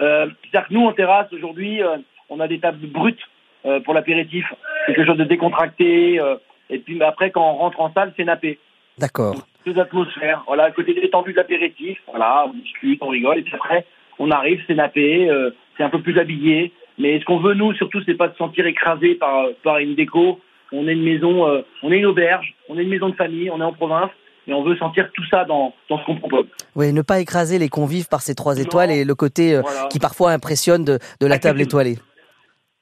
C'est-à-dire 0.07 0.67
que 0.67 0.73
nous, 0.73 0.85
en 0.85 0.93
terrasse, 0.93 1.31
aujourd'hui, 1.31 1.81
euh, 1.81 1.97
on 2.29 2.39
a 2.39 2.47
des 2.47 2.59
tables 2.59 2.85
brutes 2.87 3.21
euh, 3.65 3.79
pour 3.81 3.93
l'apéritif, 3.93 4.45
quelque 4.85 5.05
chose 5.05 5.17
de 5.17 5.23
décontracté. 5.23 6.19
Euh, 6.19 6.35
et 6.69 6.79
puis 6.79 7.01
après, 7.01 7.31
quand 7.31 7.41
on 7.41 7.57
rentre 7.57 7.79
en 7.79 7.93
salle, 7.93 8.13
c'est 8.17 8.23
nappé. 8.23 8.59
D'accord. 8.97 9.35
Deux 9.65 9.79
atmosphères. 9.79 10.43
Voilà, 10.47 10.65
à 10.65 10.71
côté 10.71 10.93
détendu 10.93 11.31
de 11.31 11.37
l'apéritif, 11.37 11.99
voilà, 12.07 12.45
on 12.47 12.53
discute, 12.53 12.99
on 13.01 13.09
rigole. 13.09 13.39
Et 13.39 13.43
puis 13.43 13.55
après, 13.55 13.85
on 14.19 14.29
arrive, 14.31 14.61
c'est 14.67 14.75
nappé, 14.75 15.29
c'est 15.77 15.83
un 15.83 15.89
peu 15.89 16.01
plus 16.01 16.19
habillé. 16.19 16.71
Mais 16.99 17.19
ce 17.19 17.25
qu'on 17.25 17.39
veut, 17.39 17.53
nous, 17.53 17.73
surtout, 17.73 18.01
c'est 18.05 18.13
pas 18.13 18.27
de 18.27 18.33
se 18.33 18.37
sentir 18.37 18.67
écrasé 18.67 19.15
par, 19.15 19.47
par 19.63 19.77
une 19.77 19.95
déco. 19.95 20.39
On 20.71 20.87
est 20.87 20.93
une 20.93 21.03
maison, 21.03 21.63
on 21.81 21.91
est 21.91 21.97
une 21.97 22.05
auberge, 22.05 22.53
on 22.69 22.77
est 22.77 22.83
une 22.83 22.89
maison 22.89 23.09
de 23.09 23.15
famille, 23.15 23.49
on 23.49 23.61
est 23.61 23.63
en 23.63 23.73
province 23.73 24.11
et 24.47 24.53
on 24.53 24.63
veut 24.63 24.75
sentir 24.77 25.10
tout 25.13 25.23
ça 25.29 25.45
dans, 25.45 25.73
dans 25.89 25.99
ce 25.99 26.06
qu'on 26.06 26.17
propose. 26.17 26.45
Oui, 26.75 26.91
ne 26.91 27.01
pas 27.01 27.19
écraser 27.19 27.60
les 27.60 27.69
convives 27.69 28.08
par 28.08 28.21
ces 28.21 28.36
trois 28.36 28.60
étoiles 28.60 28.91
et 28.91 29.06
le 29.06 29.15
côté 29.15 29.56
euh, 29.56 29.62
qui 29.89 29.99
parfois 29.99 30.32
impressionne 30.32 30.84
de, 30.84 30.99
de 31.19 31.27
la 31.27 31.39
table 31.39 31.62
étoilée. 31.62 31.97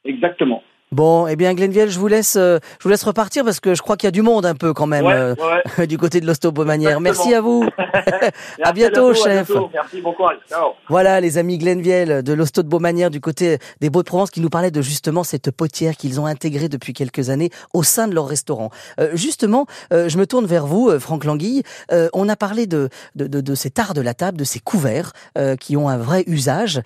Exactement. 0.03 0.63
Bon, 0.93 1.25
eh 1.25 1.37
bien 1.37 1.53
Glenville, 1.53 1.89
je 1.89 1.97
vous 1.97 2.09
laisse, 2.09 2.35
euh, 2.35 2.59
je 2.79 2.83
vous 2.83 2.89
laisse 2.89 3.03
repartir 3.03 3.45
parce 3.45 3.61
que 3.61 3.75
je 3.75 3.81
crois 3.81 3.95
qu'il 3.95 4.07
y 4.07 4.09
a 4.09 4.11
du 4.11 4.21
monde 4.21 4.45
un 4.45 4.55
peu 4.55 4.73
quand 4.73 4.87
même 4.87 5.05
euh, 5.07 5.35
du 5.87 5.97
côté 5.97 6.19
de 6.19 6.27
l'Ostobomanière. 6.27 6.99
Merci 6.99 7.33
à 7.33 7.39
vous. 7.39 7.65
à 8.61 8.73
bientôt, 8.73 9.13
chef. 9.13 9.49
Merci, 9.71 10.01
bon 10.01 10.11
courage. 10.11 10.39
Ciao. 10.49 10.71
Voilà, 10.89 11.21
les 11.21 11.37
amis 11.37 11.57
Glenville 11.59 12.23
de 12.23 12.33
l'Hosto 12.33 12.61
de 12.61 12.67
Beaumanière 12.67 13.09
du 13.09 13.21
côté 13.21 13.57
des 13.79 13.89
Beaux 13.89 14.01
de 14.01 14.07
Provence 14.07 14.31
qui 14.31 14.41
nous 14.41 14.49
parlaient 14.49 14.69
de 14.69 14.81
justement 14.81 15.23
cette 15.23 15.49
potière 15.51 15.95
qu'ils 15.95 16.19
ont 16.19 16.25
intégrée 16.25 16.67
depuis 16.67 16.91
quelques 16.91 17.29
années 17.29 17.51
au 17.73 17.83
sein 17.83 18.09
de 18.09 18.13
leur 18.13 18.27
restaurant. 18.27 18.69
Euh, 18.99 19.11
justement, 19.13 19.67
je 19.91 20.17
me 20.17 20.27
tourne 20.27 20.45
vers 20.45 20.65
vous, 20.65 20.91
Franck 20.99 21.23
Languille. 21.23 21.63
on 22.11 22.27
a 22.27 22.35
parlé 22.35 22.67
de, 22.67 22.89
de, 23.15 23.27
de, 23.27 23.39
de, 23.39 23.55
cet 23.55 23.79
art 23.79 23.93
de 23.93 24.01
la 24.01 24.13
table, 24.13 24.37
de 24.37 24.43
ces 24.43 24.59
couverts 24.59 25.13
qui 25.61 25.77
ont 25.77 25.87
un 25.87 25.97
vrai 25.97 26.25
usage. 26.27 26.81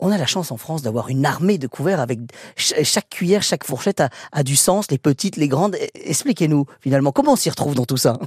on 0.00 0.12
a 0.12 0.18
la 0.18 0.26
chance 0.26 0.52
en 0.52 0.58
France 0.58 0.82
d'avoir 0.82 1.08
une 1.08 1.24
armée 1.24 1.56
de 1.56 1.66
couverts 1.66 2.00
avec 2.00 2.18
chaque 2.56 3.08
cuillère 3.08 3.45
chaque 3.46 3.64
fourchette 3.64 4.02
a, 4.32 4.42
du 4.42 4.56
sens, 4.56 4.90
les 4.90 4.98
petites, 4.98 5.36
les 5.36 5.48
grandes. 5.48 5.76
Expliquez-nous 5.94 6.66
finalement 6.80 7.12
comment 7.12 7.32
on 7.32 7.36
s'y 7.36 7.50
retrouve 7.50 7.74
dans 7.74 7.86
tout 7.86 7.96
ça? 7.96 8.18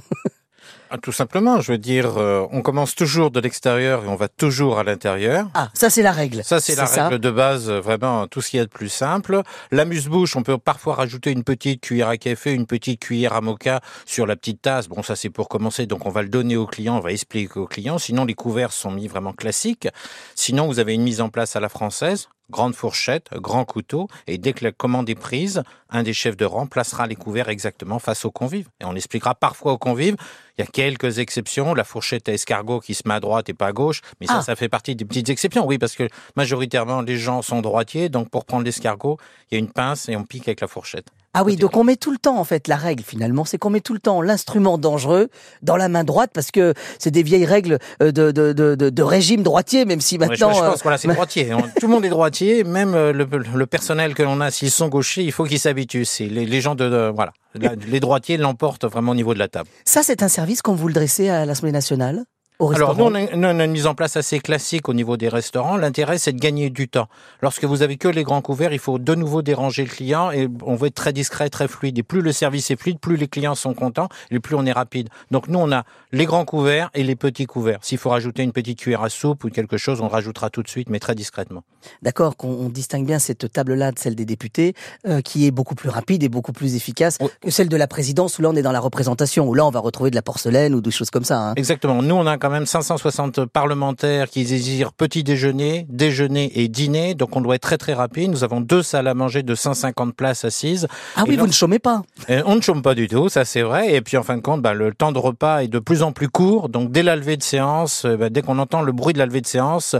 Ah, 0.92 0.98
tout 0.98 1.12
simplement, 1.12 1.60
je 1.60 1.70
veux 1.70 1.78
dire, 1.78 2.18
euh, 2.18 2.46
on 2.50 2.62
commence 2.62 2.96
toujours 2.96 3.30
de 3.30 3.38
l'extérieur 3.38 4.04
et 4.04 4.08
on 4.08 4.16
va 4.16 4.26
toujours 4.26 4.80
à 4.80 4.82
l'intérieur. 4.82 5.48
Ah, 5.54 5.70
ça 5.72 5.88
c'est 5.88 6.02
la 6.02 6.10
règle. 6.10 6.42
Ça 6.42 6.58
c'est 6.58 6.74
la 6.74 6.84
règle 6.84 7.20
de 7.20 7.30
base, 7.30 7.70
euh, 7.70 7.80
vraiment 7.80 8.26
tout 8.26 8.40
ce 8.40 8.50
qu'il 8.50 8.58
y 8.58 8.60
a 8.60 8.64
de 8.64 8.70
plus 8.70 8.88
simple. 8.88 9.42
L'amuse-bouche, 9.70 10.34
on 10.34 10.42
peut 10.42 10.58
parfois 10.58 10.96
rajouter 10.96 11.30
une 11.30 11.44
petite 11.44 11.80
cuillère 11.80 12.08
à 12.08 12.16
café, 12.16 12.52
une 12.52 12.66
petite 12.66 13.00
cuillère 13.00 13.34
à 13.34 13.40
mocha 13.40 13.80
sur 14.04 14.26
la 14.26 14.34
petite 14.34 14.62
tasse. 14.62 14.88
Bon, 14.88 15.04
ça 15.04 15.14
c'est 15.14 15.30
pour 15.30 15.48
commencer, 15.48 15.86
donc 15.86 16.06
on 16.06 16.10
va 16.10 16.22
le 16.22 16.28
donner 16.28 16.56
au 16.56 16.66
client, 16.66 16.96
on 16.96 17.00
va 17.00 17.12
expliquer 17.12 17.60
au 17.60 17.66
client. 17.66 17.98
Sinon, 17.98 18.24
les 18.24 18.34
couverts 18.34 18.72
sont 18.72 18.90
mis 18.90 19.06
vraiment 19.06 19.32
classiques. 19.32 19.88
Sinon, 20.34 20.66
vous 20.66 20.80
avez 20.80 20.94
une 20.94 21.02
mise 21.02 21.20
en 21.20 21.28
place 21.28 21.54
à 21.54 21.60
la 21.60 21.68
française, 21.68 22.28
grande 22.50 22.74
fourchette, 22.74 23.30
grand 23.34 23.64
couteau, 23.64 24.08
et 24.26 24.38
dès 24.38 24.52
que 24.52 24.64
la 24.64 24.72
commande 24.72 25.08
est 25.08 25.14
prise, 25.14 25.62
un 25.88 26.02
des 26.02 26.12
chefs 26.12 26.36
de 26.36 26.44
rang 26.44 26.66
placera 26.66 27.06
les 27.06 27.16
couverts 27.16 27.48
exactement 27.48 27.98
face 27.98 28.24
aux 28.24 28.30
convives. 28.30 28.68
Et 28.80 28.84
on 28.84 28.94
expliquera 28.94 29.34
parfois 29.34 29.72
aux 29.72 29.78
convives, 29.78 30.16
il 30.58 30.60
y 30.60 30.64
a 30.64 30.66
quelques 30.66 31.18
exceptions, 31.18 31.74
la 31.74 31.84
fourchette 31.84 32.28
à 32.28 32.32
escargot 32.32 32.80
qui 32.80 32.94
se 32.94 33.02
met 33.06 33.14
à 33.14 33.20
droite 33.20 33.48
et 33.48 33.54
pas 33.54 33.68
à 33.68 33.72
gauche, 33.72 34.02
mais 34.20 34.26
ça, 34.26 34.38
ah. 34.38 34.42
ça 34.42 34.56
fait 34.56 34.68
partie 34.68 34.94
des 34.94 35.04
petites 35.04 35.30
exceptions, 35.30 35.66
oui, 35.66 35.78
parce 35.78 35.94
que 35.94 36.08
majoritairement 36.36 37.00
les 37.00 37.16
gens 37.16 37.42
sont 37.42 37.60
droitiers, 37.62 38.08
donc 38.08 38.28
pour 38.28 38.44
prendre 38.44 38.64
l'escargot, 38.64 39.16
il 39.50 39.54
y 39.54 39.56
a 39.56 39.58
une 39.58 39.72
pince 39.72 40.08
et 40.08 40.16
on 40.16 40.24
pique 40.24 40.48
avec 40.48 40.60
la 40.60 40.68
fourchette. 40.68 41.08
Ah 41.32 41.44
oui, 41.44 41.54
donc 41.54 41.76
on 41.76 41.84
met 41.84 41.94
tout 41.94 42.10
le 42.10 42.18
temps, 42.18 42.38
en 42.38 42.44
fait, 42.44 42.66
la 42.66 42.74
règle 42.74 43.04
finalement, 43.04 43.44
c'est 43.44 43.56
qu'on 43.56 43.70
met 43.70 43.80
tout 43.80 43.92
le 43.94 44.00
temps 44.00 44.20
l'instrument 44.20 44.78
dangereux 44.78 45.28
dans 45.62 45.76
la 45.76 45.88
main 45.88 46.02
droite 46.02 46.30
parce 46.34 46.50
que 46.50 46.74
c'est 46.98 47.12
des 47.12 47.22
vieilles 47.22 47.46
règles 47.46 47.78
euh, 48.02 48.10
de, 48.10 48.32
de, 48.32 48.52
de, 48.52 48.74
de, 48.74 49.02
régime 49.02 49.44
droitier, 49.44 49.84
même 49.84 50.00
si 50.00 50.18
maintenant. 50.18 50.52
je, 50.52 50.58
pense, 50.58 50.82
voilà, 50.82 50.98
c'est 50.98 51.06
droitier. 51.06 51.50
tout 51.80 51.86
le 51.86 51.92
monde 51.92 52.04
est 52.04 52.08
droitier, 52.08 52.64
même 52.64 52.94
euh, 52.94 53.12
le, 53.12 53.28
le 53.54 53.66
personnel 53.66 54.14
que 54.14 54.24
l'on 54.24 54.40
a, 54.40 54.50
s'ils 54.50 54.72
sont 54.72 54.88
gauchers, 54.88 55.22
il 55.22 55.30
faut 55.30 55.44
qu'ils 55.44 55.60
s'habituent. 55.60 56.04
C'est 56.04 56.26
les, 56.26 56.46
les, 56.46 56.60
gens 56.60 56.74
de, 56.74 57.12
voilà, 57.14 57.32
les 57.54 58.00
droitiers 58.00 58.36
l'emportent 58.36 58.86
vraiment 58.86 59.12
au 59.12 59.16
niveau 59.16 59.32
de 59.32 59.38
la 59.38 59.46
table. 59.46 59.68
Ça, 59.84 60.02
c'est 60.02 60.24
un 60.24 60.28
service 60.28 60.62
qu'on 60.62 60.74
vous 60.74 60.88
le 60.88 60.94
dressez 60.94 61.28
à 61.28 61.46
l'Assemblée 61.46 61.72
nationale? 61.72 62.24
Au 62.60 62.66
restaurant 62.66 62.92
Alors 62.92 63.10
nous 63.10 63.16
on, 63.34 63.42
a, 63.42 63.64
une 63.64 63.72
mise 63.72 63.86
en 63.86 63.94
place 63.94 64.16
assez 64.16 64.38
classique 64.38 64.88
au 64.88 64.94
niveau 64.94 65.16
des 65.16 65.28
restaurants. 65.28 65.76
L'intérêt, 65.76 66.18
c'est 66.18 66.32
de 66.32 66.38
gagner 66.38 66.70
du 66.70 66.88
temps. 66.88 67.08
Lorsque 67.42 67.64
vous 67.64 67.82
avez 67.82 67.96
que 67.96 68.08
les 68.08 68.22
grands 68.22 68.42
couverts, 68.42 68.72
il 68.72 68.78
faut 68.78 68.98
de 68.98 69.14
nouveau 69.14 69.42
déranger 69.42 69.84
le 69.84 69.90
client 69.90 70.30
et 70.30 70.48
on 70.64 70.76
veut 70.76 70.88
être 70.88 70.94
très 70.94 71.12
discret, 71.12 71.48
très 71.48 71.68
fluide. 71.68 71.98
Et 71.98 72.02
plus 72.02 72.20
le 72.20 72.32
service 72.32 72.70
est 72.70 72.76
fluide, 72.80 72.98
plus 73.00 73.16
les 73.16 73.28
clients 73.28 73.54
sont 73.54 73.74
contents 73.74 74.08
et 74.30 74.38
plus 74.38 74.54
on 74.54 74.66
est 74.66 74.72
rapide. 74.72 75.08
Donc 75.30 75.48
nous, 75.48 75.58
on 75.58 75.72
a 75.72 75.84
les 76.12 76.26
grands 76.26 76.44
couverts 76.44 76.90
et 76.94 77.02
les 77.02 77.16
petits 77.16 77.46
couverts. 77.46 77.78
S'il 77.82 77.98
faut 77.98 78.10
rajouter 78.10 78.42
une 78.42 78.52
petite 78.52 78.78
cuillère 78.78 79.02
à 79.02 79.08
soupe 79.08 79.44
ou 79.44 79.48
quelque 79.48 79.78
chose, 79.78 80.00
on 80.00 80.08
rajoutera 80.08 80.50
tout 80.50 80.62
de 80.62 80.68
suite, 80.68 80.90
mais 80.90 80.98
très 80.98 81.14
discrètement. 81.14 81.62
D'accord, 82.02 82.36
qu'on 82.36 82.50
on 82.50 82.68
distingue 82.68 83.06
bien 83.06 83.18
cette 83.18 83.50
table-là 83.50 83.92
de 83.92 83.98
celle 83.98 84.14
des 84.14 84.26
députés, 84.26 84.74
euh, 85.06 85.22
qui 85.22 85.46
est 85.46 85.50
beaucoup 85.50 85.74
plus 85.74 85.88
rapide 85.88 86.22
et 86.22 86.28
beaucoup 86.28 86.52
plus 86.52 86.76
efficace 86.76 87.16
que 87.40 87.50
celle 87.50 87.68
de 87.68 87.76
la 87.76 87.86
présidence, 87.86 88.38
où 88.38 88.42
là 88.42 88.50
on 88.50 88.56
est 88.56 88.62
dans 88.62 88.72
la 88.72 88.80
représentation, 88.80 89.48
où 89.48 89.54
là 89.54 89.64
on 89.64 89.70
va 89.70 89.80
retrouver 89.80 90.10
de 90.10 90.14
la 90.14 90.22
porcelaine 90.22 90.74
ou 90.74 90.80
des 90.82 90.90
choses 90.90 91.10
comme 91.10 91.24
ça. 91.24 91.38
hein. 91.40 91.54
Exactement. 91.56 92.02
Nous, 92.02 92.14
on 92.14 92.26
a 92.26 92.36
quand 92.36 92.49
même 92.50 92.66
560 92.66 93.46
parlementaires 93.46 94.28
qui 94.28 94.44
désirent 94.44 94.92
petit 94.92 95.22
déjeuner, 95.24 95.86
déjeuner 95.88 96.50
et 96.60 96.68
dîner. 96.68 97.14
Donc, 97.14 97.36
on 97.36 97.40
doit 97.40 97.54
être 97.54 97.62
très, 97.62 97.78
très 97.78 97.94
rapide. 97.94 98.30
Nous 98.30 98.44
avons 98.44 98.60
deux 98.60 98.82
salles 98.82 99.08
à 99.08 99.14
manger 99.14 99.42
de 99.42 99.54
150 99.54 100.14
places 100.14 100.44
assises. 100.44 100.86
Ah 101.16 101.24
oui, 101.26 101.36
vous 101.36 101.46
ne 101.46 101.52
chômez 101.52 101.78
pas. 101.78 102.02
Euh, 102.28 102.42
on 102.46 102.56
ne 102.56 102.60
chôme 102.60 102.82
pas 102.82 102.94
du 102.94 103.08
tout, 103.08 103.28
ça 103.28 103.44
c'est 103.44 103.62
vrai. 103.62 103.94
Et 103.94 104.00
puis 104.00 104.16
en 104.16 104.22
fin 104.22 104.36
de 104.36 104.42
compte, 104.42 104.62
bah, 104.62 104.74
le 104.74 104.92
temps 104.92 105.12
de 105.12 105.18
repas 105.18 105.62
est 105.62 105.68
de 105.68 105.78
plus 105.78 106.02
en 106.02 106.12
plus 106.12 106.28
court. 106.28 106.68
Donc 106.68 106.90
dès 106.92 107.02
la 107.02 107.16
levée 107.16 107.36
de 107.36 107.42
séance, 107.42 108.04
euh, 108.04 108.16
bah, 108.16 108.28
dès 108.30 108.42
qu'on 108.42 108.58
entend 108.58 108.82
le 108.82 108.92
bruit 108.92 109.12
de 109.14 109.18
la 109.18 109.26
levée 109.26 109.40
de 109.40 109.46
séance, 109.46 109.96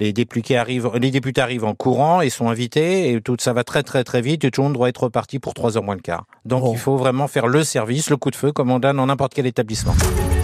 les 0.00 0.12
députés 0.12 0.56
arrivent, 0.56 0.90
les 1.00 1.10
députés 1.10 1.40
arrivent 1.40 1.64
en 1.64 1.74
courant 1.74 2.20
et 2.20 2.28
sont 2.30 2.48
invités 2.48 3.12
et 3.12 3.20
tout 3.20 3.36
ça 3.38 3.52
va 3.52 3.62
très 3.62 3.82
très 3.84 4.02
très 4.02 4.20
vite 4.20 4.44
et 4.44 4.50
tout 4.50 4.60
le 4.62 4.66
monde 4.68 4.74
doit 4.76 4.88
être 4.88 5.04
reparti 5.04 5.38
pour 5.38 5.54
trois 5.54 5.76
heures 5.76 5.84
moins 5.84 5.94
le 5.94 6.00
quart. 6.00 6.24
Donc 6.44 6.62
Bon. 6.62 6.72
il 6.72 6.78
faut 6.78 6.96
vraiment 6.96 7.28
faire 7.28 7.46
le 7.46 7.62
service, 7.62 8.10
le 8.10 8.16
coup 8.16 8.30
de 8.30 8.36
feu 8.36 8.50
comme 8.52 8.70
on 8.70 8.80
donne 8.80 8.96
dans 8.96 9.06
n'importe 9.06 9.34
quel 9.34 9.46
établissement. 9.46 9.94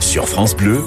Sur 0.01 0.29
France 0.29 0.55
Bleu, 0.57 0.83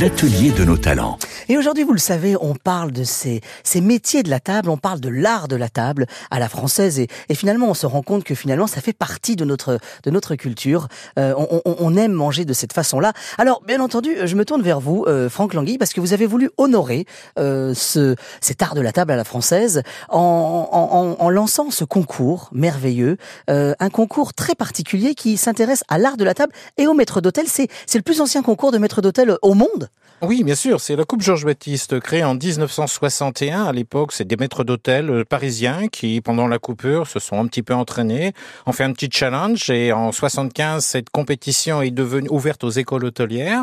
l'atelier 0.00 0.50
de 0.52 0.64
nos 0.64 0.76
talents. 0.76 1.18
Et 1.48 1.56
aujourd'hui, 1.56 1.82
vous 1.82 1.92
le 1.92 1.98
savez, 1.98 2.36
on 2.40 2.54
parle 2.54 2.92
de 2.92 3.02
ces, 3.04 3.40
ces 3.64 3.80
métiers 3.80 4.22
de 4.22 4.30
la 4.30 4.38
table, 4.38 4.68
on 4.70 4.76
parle 4.76 5.00
de 5.00 5.08
l'art 5.08 5.48
de 5.48 5.56
la 5.56 5.68
table 5.68 6.06
à 6.30 6.38
la 6.38 6.48
française, 6.48 7.00
et, 7.00 7.08
et 7.28 7.34
finalement, 7.34 7.68
on 7.68 7.74
se 7.74 7.86
rend 7.86 8.02
compte 8.02 8.22
que 8.22 8.34
finalement, 8.34 8.66
ça 8.66 8.80
fait 8.80 8.92
partie 8.92 9.34
de 9.34 9.44
notre 9.44 9.78
de 10.04 10.10
notre 10.10 10.34
culture. 10.36 10.88
Euh, 11.18 11.34
on, 11.36 11.60
on- 11.64 11.76
on 11.80 11.96
aime 11.96 12.12
manger 12.12 12.44
de 12.44 12.52
cette 12.52 12.72
façon-là. 12.72 13.12
Alors, 13.38 13.62
bien 13.66 13.80
entendu, 13.80 14.14
je 14.24 14.36
me 14.36 14.44
tourne 14.44 14.62
vers 14.62 14.78
vous, 14.78 15.04
euh, 15.08 15.28
Franck 15.28 15.54
Langui, 15.54 15.78
parce 15.78 15.92
que 15.92 16.00
vous 16.00 16.12
avez 16.12 16.26
voulu 16.26 16.50
honorer 16.58 17.06
euh, 17.38 17.72
ce 17.74 18.14
cet 18.40 18.62
art 18.62 18.74
de 18.74 18.80
la 18.80 18.92
table 18.92 19.12
à 19.12 19.16
la 19.16 19.24
française 19.24 19.82
en, 20.10 20.68
en, 20.70 21.16
en- 21.24 21.30
lançant 21.30 21.70
ce 21.70 21.84
concours 21.84 22.48
merveilleux, 22.52 23.16
euh, 23.50 23.74
un 23.80 23.90
concours 23.90 24.34
très 24.34 24.54
particulier 24.54 25.14
qui 25.14 25.36
s'intéresse 25.36 25.82
à 25.88 25.98
l'art 25.98 26.16
de 26.16 26.24
la 26.24 26.34
table 26.34 26.52
et 26.76 26.86
au 26.86 26.94
maître 26.94 27.20
d'hôtel. 27.20 27.46
C'est 27.48 27.68
c'est 27.86 27.98
le 27.98 28.02
plus 28.02 28.20
ancien 28.20 28.42
concours 28.42 28.70
de 28.72 28.78
maître 28.78 29.00
d'hôtel 29.02 29.36
au 29.42 29.54
monde. 29.54 29.77
Oui, 30.20 30.42
bien 30.42 30.56
sûr, 30.56 30.80
c'est 30.80 30.96
la 30.96 31.04
Coupe 31.04 31.22
Georges 31.22 31.44
Baptiste 31.44 32.00
créée 32.00 32.24
en 32.24 32.34
1961. 32.34 33.66
À 33.66 33.72
l'époque, 33.72 34.10
c'est 34.10 34.24
des 34.24 34.36
maîtres 34.36 34.64
d'hôtel 34.64 35.10
euh, 35.10 35.24
parisiens 35.24 35.86
qui, 35.86 36.20
pendant 36.20 36.48
la 36.48 36.58
coupure, 36.58 37.06
se 37.06 37.20
sont 37.20 37.38
un 37.38 37.46
petit 37.46 37.62
peu 37.62 37.72
entraînés, 37.72 38.32
ont 38.66 38.72
fait 38.72 38.82
un 38.82 38.92
petit 38.92 39.08
challenge 39.12 39.70
et 39.70 39.92
en 39.92 40.10
75, 40.10 40.84
cette 40.84 41.10
compétition 41.10 41.82
est 41.82 41.92
devenue 41.92 42.28
ouverte 42.30 42.64
aux 42.64 42.70
écoles 42.70 43.04
hôtelières. 43.04 43.62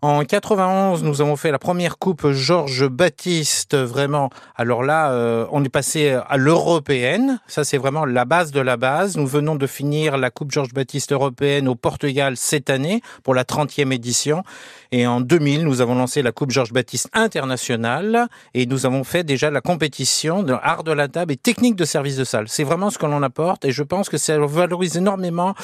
En 0.00 0.22
91, 0.22 1.02
nous 1.02 1.20
avons 1.22 1.34
fait 1.34 1.50
la 1.50 1.58
première 1.58 1.98
coupe 1.98 2.30
Georges 2.30 2.86
Baptiste, 2.86 3.76
vraiment. 3.76 4.30
Alors 4.54 4.84
là, 4.84 5.10
euh, 5.10 5.44
on 5.50 5.64
est 5.64 5.68
passé 5.68 6.16
à 6.28 6.36
l'européenne. 6.36 7.40
Ça, 7.48 7.64
c'est 7.64 7.78
vraiment 7.78 8.04
la 8.04 8.24
base 8.24 8.52
de 8.52 8.60
la 8.60 8.76
base. 8.76 9.16
Nous 9.16 9.26
venons 9.26 9.56
de 9.56 9.66
finir 9.66 10.16
la 10.16 10.30
coupe 10.30 10.52
Georges 10.52 10.72
Baptiste 10.72 11.10
européenne 11.10 11.66
au 11.66 11.74
Portugal 11.74 12.36
cette 12.36 12.70
année 12.70 13.02
pour 13.24 13.34
la 13.34 13.42
30e 13.42 13.92
édition. 13.92 14.44
Et 14.92 15.04
en 15.04 15.20
2000, 15.20 15.64
nous 15.64 15.80
avons 15.80 15.96
lancé 15.96 16.22
la 16.22 16.30
Coupe 16.30 16.50
Georges 16.52 16.72
Baptiste 16.72 17.10
internationale 17.12 18.28
et 18.54 18.66
nous 18.66 18.86
avons 18.86 19.02
fait 19.02 19.24
déjà 19.24 19.50
la 19.50 19.60
compétition 19.60 20.44
de 20.44 20.54
art 20.62 20.84
de 20.84 20.92
la 20.92 21.08
table 21.08 21.32
et 21.32 21.36
technique 21.36 21.76
de 21.76 21.84
service 21.84 22.16
de 22.16 22.24
salle. 22.24 22.48
C'est 22.48 22.64
vraiment 22.64 22.90
ce 22.90 22.98
que 22.98 23.04
l'on 23.04 23.22
apporte 23.22 23.64
et 23.64 23.72
je 23.72 23.82
pense 23.82 24.08
que 24.08 24.16
ça 24.16 24.38
valorise 24.38 24.96
énormément 24.96 25.54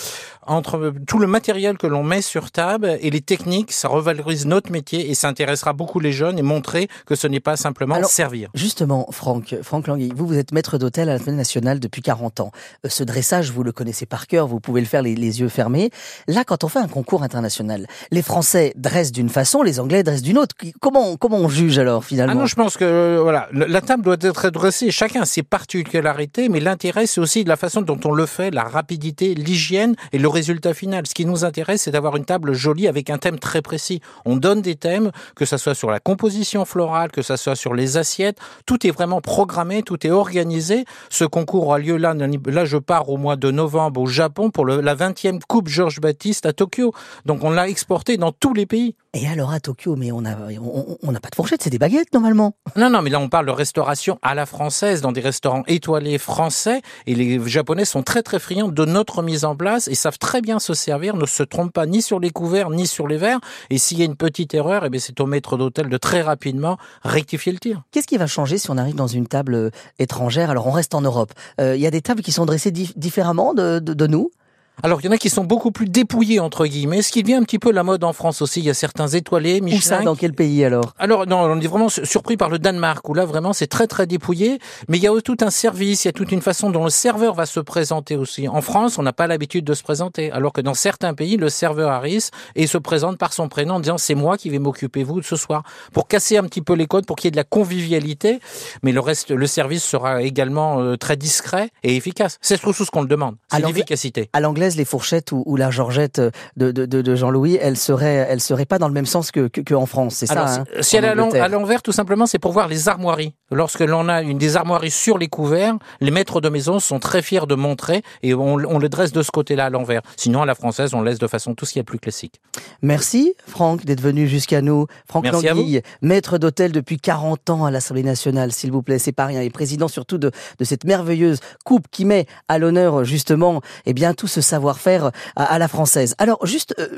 entre 0.46 0.92
tout 1.06 1.18
le 1.18 1.26
matériel 1.26 1.78
que 1.78 1.86
l'on 1.86 2.02
met 2.02 2.20
sur 2.20 2.50
table 2.50 2.98
et 3.00 3.10
les 3.10 3.22
techniques. 3.22 3.72
Ça 3.72 3.88
revalorise 3.88 4.23
notre 4.46 4.70
métier 4.72 5.10
et 5.10 5.14
ça 5.14 5.28
intéressera 5.28 5.72
beaucoup 5.72 6.00
les 6.00 6.12
jeunes 6.12 6.38
et 6.38 6.42
montrer 6.42 6.88
que 7.06 7.14
ce 7.14 7.26
n'est 7.26 7.40
pas 7.40 7.56
simplement 7.56 7.94
Alors, 7.94 8.10
servir. 8.10 8.50
Justement, 8.54 9.06
Franck, 9.10 9.56
Franck 9.62 9.86
Langui, 9.86 10.12
vous, 10.14 10.26
vous 10.26 10.38
êtes 10.38 10.52
maître 10.52 10.78
d'hôtel 10.78 11.08
à 11.08 11.14
la 11.14 11.18
Semaine 11.18 11.36
nationale 11.36 11.80
depuis 11.80 12.02
40 12.02 12.40
ans. 12.40 12.50
Euh, 12.84 12.88
Ce 12.88 13.04
dressage, 13.04 13.50
vous 13.50 13.62
le 13.62 13.72
connaissez 13.72 14.06
par 14.06 14.26
cœur, 14.26 14.46
vous 14.46 14.60
pouvez 14.60 14.80
le 14.80 14.86
faire 14.86 15.02
les, 15.02 15.14
les 15.14 15.40
yeux 15.40 15.48
fermés. 15.48 15.90
Là, 16.28 16.44
quand 16.44 16.64
on 16.64 16.68
fait 16.68 16.78
un 16.78 16.88
concours 16.88 17.22
international, 17.22 17.86
les 18.10 18.22
Français 18.22 18.72
dressent 18.76 19.12
d'une 19.12 19.28
façon, 19.28 19.62
les 19.62 19.80
Anglais 19.80 20.02
dressent 20.02 20.22
d'une 20.22 20.38
autre. 20.38 20.54
Comment, 20.80 21.16
comment 21.16 21.38
on 21.38 21.48
juge 21.48 21.78
alors, 21.78 22.04
finalement 22.04 22.32
Ah 22.32 22.36
non, 22.36 22.46
je 22.46 22.54
pense 22.54 22.76
que 22.76 22.84
euh, 22.84 23.20
voilà, 23.22 23.48
la 23.52 23.80
table 23.80 24.02
doit 24.02 24.16
être 24.20 24.50
dressée. 24.50 24.90
Chacun 24.90 25.22
a 25.22 25.26
ses 25.26 25.42
particularités, 25.42 26.48
mais 26.48 26.60
l'intérêt 26.60 27.06
c'est 27.06 27.20
aussi 27.20 27.44
de 27.44 27.48
la 27.48 27.56
façon 27.56 27.82
dont 27.82 27.98
on 28.04 28.12
le 28.12 28.26
fait, 28.26 28.50
la 28.50 28.64
rapidité, 28.64 29.34
l'hygiène 29.34 29.94
et 30.12 30.18
le 30.18 30.28
résultat 30.28 30.74
final. 30.74 31.06
Ce 31.06 31.14
qui 31.14 31.26
nous 31.26 31.44
intéresse, 31.44 31.82
c'est 31.82 31.90
d'avoir 31.90 32.16
une 32.16 32.24
table 32.24 32.52
jolie 32.54 32.88
avec 32.88 33.10
un 33.10 33.18
thème 33.18 33.38
très 33.38 33.62
précis. 33.62 34.00
On 34.24 34.36
donne 34.36 34.62
des 34.62 34.76
thèmes, 34.76 35.10
que 35.36 35.44
ça 35.44 35.58
soit 35.58 35.74
sur 35.74 35.90
la 35.90 36.00
composition 36.00 36.64
florale, 36.64 37.10
que 37.10 37.22
ça 37.22 37.36
soit 37.36 37.56
sur 37.56 37.74
les 37.74 37.96
assiettes. 37.96 38.38
Tout 38.66 38.86
est 38.86 38.90
vraiment 38.90 39.20
programmé, 39.20 39.82
tout 39.82 40.06
est 40.06 40.10
organisé. 40.10 40.84
Ce 41.10 41.24
concours 41.24 41.66
aura 41.66 41.78
lieu 41.78 41.96
là. 41.96 42.14
Là, 42.14 42.64
je 42.64 42.78
pars 42.78 43.08
au 43.08 43.16
mois 43.16 43.36
de 43.36 43.50
novembre 43.50 44.00
au 44.00 44.06
Japon 44.06 44.50
pour 44.50 44.66
la 44.66 44.94
20e 44.94 45.40
Coupe 45.46 45.68
Georges 45.68 46.00
Baptiste 46.00 46.46
à 46.46 46.52
Tokyo. 46.52 46.92
Donc, 47.24 47.44
on 47.44 47.50
l'a 47.50 47.68
exporté 47.68 48.16
dans 48.16 48.32
tous 48.32 48.54
les 48.54 48.66
pays. 48.66 48.94
Et 49.16 49.28
alors 49.28 49.52
à 49.52 49.60
Tokyo, 49.60 49.94
mais 49.94 50.10
on 50.10 50.24
a, 50.24 50.34
on 50.60 50.98
on 51.00 51.12
n'a 51.12 51.20
pas 51.20 51.30
de 51.30 51.36
fourchette, 51.36 51.62
c'est 51.62 51.70
des 51.70 51.78
baguettes 51.78 52.12
normalement. 52.12 52.56
Non, 52.76 52.90
non, 52.90 53.00
mais 53.00 53.10
là 53.10 53.20
on 53.20 53.28
parle 53.28 53.46
de 53.46 53.52
restauration 53.52 54.18
à 54.22 54.34
la 54.34 54.44
française 54.44 55.02
dans 55.02 55.12
des 55.12 55.20
restaurants 55.20 55.62
étoilés 55.68 56.18
français 56.18 56.82
et 57.06 57.14
les 57.14 57.40
Japonais 57.48 57.84
sont 57.84 58.02
très 58.02 58.24
très 58.24 58.40
friands 58.40 58.66
de 58.68 58.84
notre 58.84 59.22
mise 59.22 59.44
en 59.44 59.54
place 59.54 59.86
et 59.86 59.94
savent 59.94 60.18
très 60.18 60.40
bien 60.40 60.58
se 60.58 60.74
servir, 60.74 61.14
ne 61.16 61.26
se 61.26 61.44
trompent 61.44 61.72
pas 61.72 61.86
ni 61.86 62.02
sur 62.02 62.18
les 62.18 62.30
couverts 62.30 62.70
ni 62.70 62.88
sur 62.88 63.06
les 63.06 63.16
verres 63.16 63.38
et 63.70 63.78
s'il 63.78 64.00
y 64.00 64.02
a 64.02 64.04
une 64.04 64.16
petite 64.16 64.52
erreur, 64.52 64.84
eh 64.84 64.98
c'est 64.98 65.20
au 65.20 65.26
maître 65.26 65.56
d'hôtel 65.56 65.88
de 65.88 65.96
très 65.96 66.20
rapidement 66.22 66.76
rectifier 67.04 67.52
le 67.52 67.60
tir. 67.60 67.82
Qu'est-ce 67.92 68.08
qui 68.08 68.16
va 68.16 68.26
changer 68.26 68.58
si 68.58 68.68
on 68.72 68.78
arrive 68.78 68.96
dans 68.96 69.06
une 69.06 69.28
table 69.28 69.54
euh, 69.54 69.70
étrangère? 70.00 70.50
Alors 70.50 70.66
on 70.66 70.72
reste 70.72 70.92
en 70.94 71.02
Europe. 71.02 71.32
Euh, 71.60 71.76
Il 71.76 71.80
y 71.82 71.86
a 71.86 71.92
des 71.92 72.02
tables 72.02 72.22
qui 72.22 72.32
sont 72.32 72.46
dressées 72.46 72.72
dif- 72.72 72.94
différemment 72.96 73.54
de, 73.54 73.78
de, 73.78 73.94
de 73.94 74.06
nous? 74.08 74.32
Alors 74.82 75.00
il 75.00 75.06
y 75.06 75.08
en 75.08 75.12
a 75.12 75.18
qui 75.18 75.30
sont 75.30 75.44
beaucoup 75.44 75.70
plus 75.70 75.86
dépouillés 75.86 76.40
entre 76.40 76.66
guillemets, 76.66 77.00
ce 77.00 77.12
qui 77.12 77.22
devient 77.22 77.34
un 77.36 77.42
petit 77.44 77.58
peu 77.58 77.70
la 77.70 77.82
mode 77.84 78.02
en 78.04 78.12
France 78.12 78.42
aussi. 78.42 78.60
Il 78.60 78.66
y 78.66 78.70
a 78.70 78.74
certains 78.74 79.06
étoilés, 79.08 79.60
Où 79.62 79.68
ça 79.68 79.74
Michelin, 79.74 80.02
Dans 80.02 80.16
quel 80.16 80.34
pays 80.34 80.64
alors? 80.64 80.92
Alors 80.98 81.26
non, 81.26 81.38
on 81.40 81.60
est 81.60 81.66
vraiment 81.66 81.88
su- 81.88 82.04
surpris 82.04 82.36
par 82.36 82.50
le 82.50 82.58
Danemark 82.58 83.08
où 83.08 83.14
là 83.14 83.24
vraiment 83.24 83.52
c'est 83.52 83.66
très 83.68 83.86
très 83.86 84.06
dépouillé, 84.06 84.58
mais 84.88 84.98
il 84.98 85.02
y 85.02 85.06
a 85.08 85.12
tout 85.22 85.36
un 85.40 85.50
service, 85.50 86.04
il 86.04 86.08
y 86.08 86.10
a 86.10 86.12
toute 86.12 86.32
une 86.32 86.42
façon 86.42 86.70
dont 86.70 86.84
le 86.84 86.90
serveur 86.90 87.34
va 87.34 87.46
se 87.46 87.60
présenter 87.60 88.16
aussi. 88.16 88.48
En 88.48 88.60
France, 88.60 88.98
on 88.98 89.02
n'a 89.02 89.12
pas 89.12 89.26
l'habitude 89.26 89.64
de 89.64 89.74
se 89.74 89.82
présenter, 89.82 90.30
alors 90.32 90.52
que 90.52 90.60
dans 90.60 90.74
certains 90.74 91.14
pays, 91.14 91.36
le 91.36 91.48
serveur 91.48 91.90
arrive 91.90 92.24
et 92.56 92.66
se 92.66 92.76
présente 92.76 93.16
par 93.16 93.32
son 93.32 93.48
prénom 93.48 93.74
en 93.76 93.80
disant 93.80 93.96
c'est 93.96 94.14
moi 94.16 94.36
qui 94.36 94.50
vais 94.50 94.58
m'occuper 94.58 95.02
vous 95.04 95.22
ce 95.22 95.36
soir, 95.36 95.62
pour 95.92 96.08
casser 96.08 96.36
un 96.36 96.44
petit 96.44 96.62
peu 96.62 96.74
les 96.74 96.86
codes, 96.86 97.06
pour 97.06 97.16
qu'il 97.16 97.26
y 97.26 97.28
ait 97.28 97.30
de 97.30 97.36
la 97.36 97.44
convivialité, 97.44 98.40
mais 98.82 98.92
le 98.92 99.00
reste, 99.00 99.30
le 99.30 99.46
service 99.46 99.84
sera 99.84 100.22
également 100.22 100.80
euh, 100.80 100.96
très 100.96 101.16
discret 101.16 101.70
et 101.84 101.96
efficace. 101.96 102.38
C'est 102.42 102.58
surtout 102.58 102.84
ce 102.84 102.90
qu'on 102.90 103.02
le 103.02 103.08
demande, 103.08 103.36
c'est 103.50 103.56
l'efficacité. 103.68 104.28
À 104.32 104.40
l'anglaise, 104.64 104.76
les 104.76 104.84
fourchettes 104.84 105.32
ou, 105.32 105.42
ou 105.46 105.56
la 105.56 105.70
Georgette 105.70 106.20
de, 106.56 106.70
de, 106.70 106.86
de, 106.86 107.14
Jean-Louis, 107.14 107.58
elle 107.60 107.76
serait, 107.76 108.26
elle 108.28 108.40
serait 108.40 108.64
pas 108.64 108.78
dans 108.78 108.88
le 108.88 108.94
même 108.94 109.06
sens 109.06 109.30
que, 109.30 109.48
que, 109.48 109.60
que 109.60 109.74
en 109.74 109.86
France, 109.86 110.14
c'est 110.16 110.26
ça 110.26 110.60
hein, 110.60 110.64
si 110.80 110.96
elle 110.96 111.04
est 111.04 111.08
à 111.08 111.48
l'envers, 111.48 111.82
tout 111.82 111.92
simplement, 111.92 112.26
c'est 112.26 112.38
pour 112.38 112.52
voir 112.52 112.68
les 112.68 112.88
armoiries. 112.88 113.34
Lorsque 113.50 113.80
l'on 113.80 114.08
a 114.08 114.22
une 114.22 114.38
des 114.38 114.56
armoiries 114.56 114.90
sur 114.90 115.18
les 115.18 115.28
couverts, 115.28 115.76
les 116.00 116.10
maîtres 116.10 116.40
de 116.40 116.48
maison 116.48 116.80
sont 116.80 116.98
très 116.98 117.22
fiers 117.22 117.46
de 117.46 117.54
montrer 117.54 118.02
et 118.22 118.34
on, 118.34 118.54
on 118.54 118.78
le 118.78 118.88
dresse 118.88 119.12
de 119.12 119.22
ce 119.22 119.30
côté-là 119.30 119.66
à 119.66 119.70
l'envers. 119.70 120.00
Sinon, 120.16 120.42
à 120.42 120.46
la 120.46 120.54
française, 120.54 120.94
on 120.94 121.02
laisse 121.02 121.18
de 121.18 121.26
façon 121.26 121.54
tout 121.54 121.64
ce 121.66 121.72
qui 121.72 121.78
est 121.78 121.84
plus 121.84 121.98
classique. 121.98 122.40
Merci 122.82 123.34
Franck 123.46 123.84
d'être 123.84 124.00
venu 124.00 124.26
jusqu'à 124.26 124.62
nous. 124.62 124.86
Franck 125.08 125.24
Merci 125.24 125.46
Languille, 125.46 125.82
maître 126.02 126.38
d'hôtel 126.38 126.72
depuis 126.72 126.98
40 126.98 127.50
ans 127.50 127.64
à 127.64 127.70
l'Assemblée 127.70 128.02
nationale, 128.02 128.52
s'il 128.52 128.72
vous 128.72 128.82
plaît, 128.82 128.98
c'est 128.98 129.12
pas 129.12 129.26
rien, 129.26 129.40
et 129.40 129.50
président 129.50 129.88
surtout 129.88 130.18
de, 130.18 130.30
de 130.58 130.64
cette 130.64 130.84
merveilleuse 130.84 131.40
coupe 131.64 131.86
qui 131.90 132.04
met 132.04 132.26
à 132.48 132.58
l'honneur 132.58 133.04
justement 133.04 133.60
eh 133.86 133.92
bien 133.92 134.14
tout 134.14 134.26
ce 134.26 134.40
savoir-faire 134.54 135.10
à, 135.36 135.58
la 135.58 135.68
française. 135.68 136.14
Alors 136.18 136.44
juste 136.46 136.74
euh, 136.78 136.88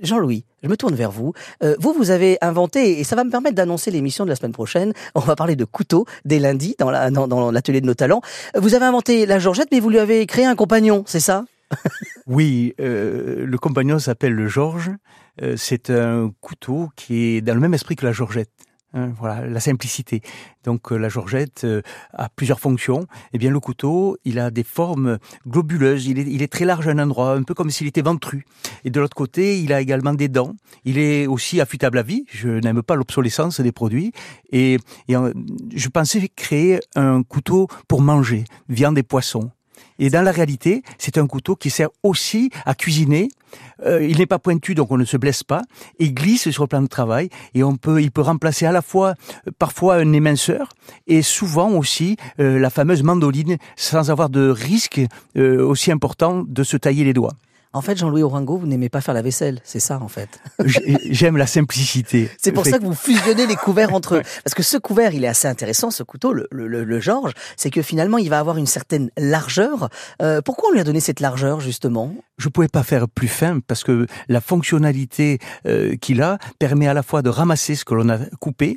Jean-Louis, 0.00 0.44
je 0.62 0.68
me 0.68 0.76
tourne 0.76 0.94
vers 0.94 1.10
vous. 1.10 1.32
Euh, 1.62 1.74
vous, 1.78 1.92
vous 1.92 2.10
avez 2.10 2.36
inventé, 2.42 2.98
et 3.00 3.04
ça 3.04 3.16
va 3.16 3.24
me 3.24 3.30
permettre 3.30 3.54
d'annoncer 3.56 3.90
l'émission 3.90 4.24
de 4.24 4.30
la 4.30 4.36
semaine 4.36 4.52
prochaine. 4.52 4.92
On 5.14 5.20
va 5.20 5.36
parler 5.36 5.56
de 5.56 5.64
couteau 5.64 6.04
dès 6.24 6.38
lundi 6.38 6.74
dans 6.78 6.90
la- 6.90 7.10
dans- 7.10 7.28
dans 7.28 7.50
l'atelier 7.50 7.80
de 7.80 7.86
nos 7.86 7.94
talents. 7.94 8.20
Vous 8.56 8.74
avez 8.74 8.84
inventé 8.84 9.24
la 9.26 9.38
Georgette, 9.38 9.68
mais 9.72 9.80
vous 9.80 9.88
lui 9.90 9.98
avez 9.98 10.26
créé 10.26 10.44
un 10.44 10.56
compagnon, 10.56 11.02
c'est 11.06 11.20
ça? 11.20 11.44
Oui, 12.26 12.74
euh, 12.80 13.46
le 13.46 13.58
compagnon 13.58 13.98
s'appelle 13.98 14.34
le 14.34 14.48
Georges. 14.48 14.90
Euh, 15.42 15.54
c'est 15.56 15.88
un 15.90 16.30
couteau 16.42 16.90
qui 16.94 17.36
est 17.36 17.40
dans 17.40 17.54
le 17.54 17.60
même 17.60 17.72
esprit 17.74 17.96
que 17.96 18.04
la 18.04 18.12
Georgette. 18.12 18.50
Hein, 18.94 19.12
voilà, 19.18 19.46
la 19.46 19.60
simplicité. 19.60 20.22
Donc 20.64 20.92
euh, 20.92 20.96
la 20.96 21.10
georgette 21.10 21.64
euh, 21.64 21.82
a 22.14 22.30
plusieurs 22.30 22.58
fonctions. 22.58 23.06
Eh 23.34 23.38
bien 23.38 23.50
le 23.50 23.60
couteau, 23.60 24.16
il 24.24 24.38
a 24.38 24.50
des 24.50 24.62
formes 24.62 25.18
globuleuses. 25.46 26.06
Il 26.06 26.18
est, 26.18 26.22
il 26.22 26.40
est 26.40 26.50
très 26.50 26.64
large 26.64 26.88
à 26.88 26.92
un 26.92 26.98
endroit, 26.98 27.34
un 27.34 27.42
peu 27.42 27.52
comme 27.52 27.70
s'il 27.70 27.86
était 27.86 28.00
ventru. 28.00 28.46
Et 28.84 28.90
de 28.90 28.98
l'autre 28.98 29.14
côté, 29.14 29.60
il 29.60 29.74
a 29.74 29.82
également 29.82 30.14
des 30.14 30.28
dents. 30.28 30.54
Il 30.84 30.96
est 30.96 31.26
aussi 31.26 31.60
affûtable 31.60 31.98
à 31.98 32.02
vie. 32.02 32.24
Je 32.30 32.48
n'aime 32.48 32.82
pas 32.82 32.96
l'obsolescence 32.96 33.60
des 33.60 33.72
produits. 33.72 34.12
Et, 34.52 34.78
et 35.08 35.14
je 35.74 35.88
pensais 35.90 36.26
créer 36.34 36.80
un 36.94 37.22
couteau 37.22 37.68
pour 37.88 38.00
manger 38.00 38.44
viande 38.70 38.96
et 38.96 39.02
poissons. 39.02 39.50
Et 39.98 40.10
dans 40.10 40.22
la 40.22 40.30
réalité, 40.30 40.82
c'est 40.98 41.18
un 41.18 41.26
couteau 41.26 41.56
qui 41.56 41.70
sert 41.70 41.88
aussi 42.02 42.50
à 42.64 42.74
cuisiner. 42.74 43.28
Euh, 43.84 44.04
il 44.04 44.18
n'est 44.18 44.26
pas 44.26 44.38
pointu, 44.38 44.74
donc 44.74 44.90
on 44.90 44.96
ne 44.96 45.04
se 45.04 45.16
blesse 45.16 45.42
pas. 45.42 45.62
Il 45.98 46.14
glisse 46.14 46.50
sur 46.50 46.64
le 46.64 46.68
plan 46.68 46.82
de 46.82 46.86
travail 46.86 47.30
et 47.54 47.62
on 47.62 47.76
peut, 47.76 48.00
il 48.02 48.10
peut 48.10 48.20
remplacer 48.20 48.66
à 48.66 48.72
la 48.72 48.82
fois 48.82 49.14
euh, 49.46 49.50
parfois 49.58 49.96
un 49.96 50.12
éminceur 50.12 50.68
et 51.06 51.22
souvent 51.22 51.70
aussi 51.70 52.16
euh, 52.40 52.58
la 52.58 52.70
fameuse 52.70 53.02
mandoline, 53.02 53.56
sans 53.76 54.10
avoir 54.10 54.30
de 54.30 54.48
risque 54.48 55.00
aussi 55.36 55.92
important 55.92 56.44
de 56.46 56.62
se 56.62 56.76
tailler 56.76 57.04
les 57.04 57.12
doigts. 57.12 57.34
En 57.72 57.82
fait, 57.82 57.96
Jean-Louis 57.96 58.22
Oringo, 58.22 58.56
vous 58.56 58.66
n'aimez 58.66 58.88
pas 58.88 59.00
faire 59.00 59.14
la 59.14 59.22
vaisselle, 59.22 59.60
c'est 59.64 59.80
ça 59.80 60.00
en 60.00 60.08
fait. 60.08 60.40
J'aime 61.10 61.36
la 61.36 61.46
simplicité. 61.46 62.30
C'est 62.38 62.52
pour 62.52 62.64
ça 62.64 62.78
que 62.78 62.84
vous 62.84 62.94
fusionnez 62.94 63.46
les 63.46 63.56
couverts 63.56 63.94
entre 63.94 64.16
eux. 64.16 64.22
Parce 64.44 64.54
que 64.54 64.62
ce 64.62 64.76
couvert, 64.76 65.12
il 65.12 65.24
est 65.24 65.28
assez 65.28 65.48
intéressant, 65.48 65.90
ce 65.90 66.02
couteau, 66.02 66.32
le, 66.32 66.48
le, 66.50 66.84
le 66.84 67.00
Georges, 67.00 67.32
c'est 67.56 67.70
que 67.70 67.82
finalement, 67.82 68.18
il 68.18 68.30
va 68.30 68.38
avoir 68.38 68.56
une 68.56 68.66
certaine 68.66 69.10
largeur. 69.18 69.90
Euh, 70.22 70.40
pourquoi 70.42 70.70
on 70.70 70.72
lui 70.72 70.80
a 70.80 70.84
donné 70.84 71.00
cette 71.00 71.20
largeur, 71.20 71.60
justement? 71.60 72.14
Je 72.38 72.48
pouvais 72.48 72.68
pas 72.68 72.82
faire 72.84 73.08
plus 73.08 73.28
fin 73.28 73.58
parce 73.60 73.82
que 73.82 74.06
la 74.28 74.40
fonctionnalité 74.40 75.38
euh, 75.66 75.96
qu'il 75.96 76.22
a 76.22 76.38
permet 76.58 76.86
à 76.86 76.94
la 76.94 77.02
fois 77.02 77.20
de 77.20 77.28
ramasser 77.28 77.74
ce 77.74 77.84
que 77.84 77.94
l'on 77.94 78.08
a 78.08 78.18
coupé 78.40 78.76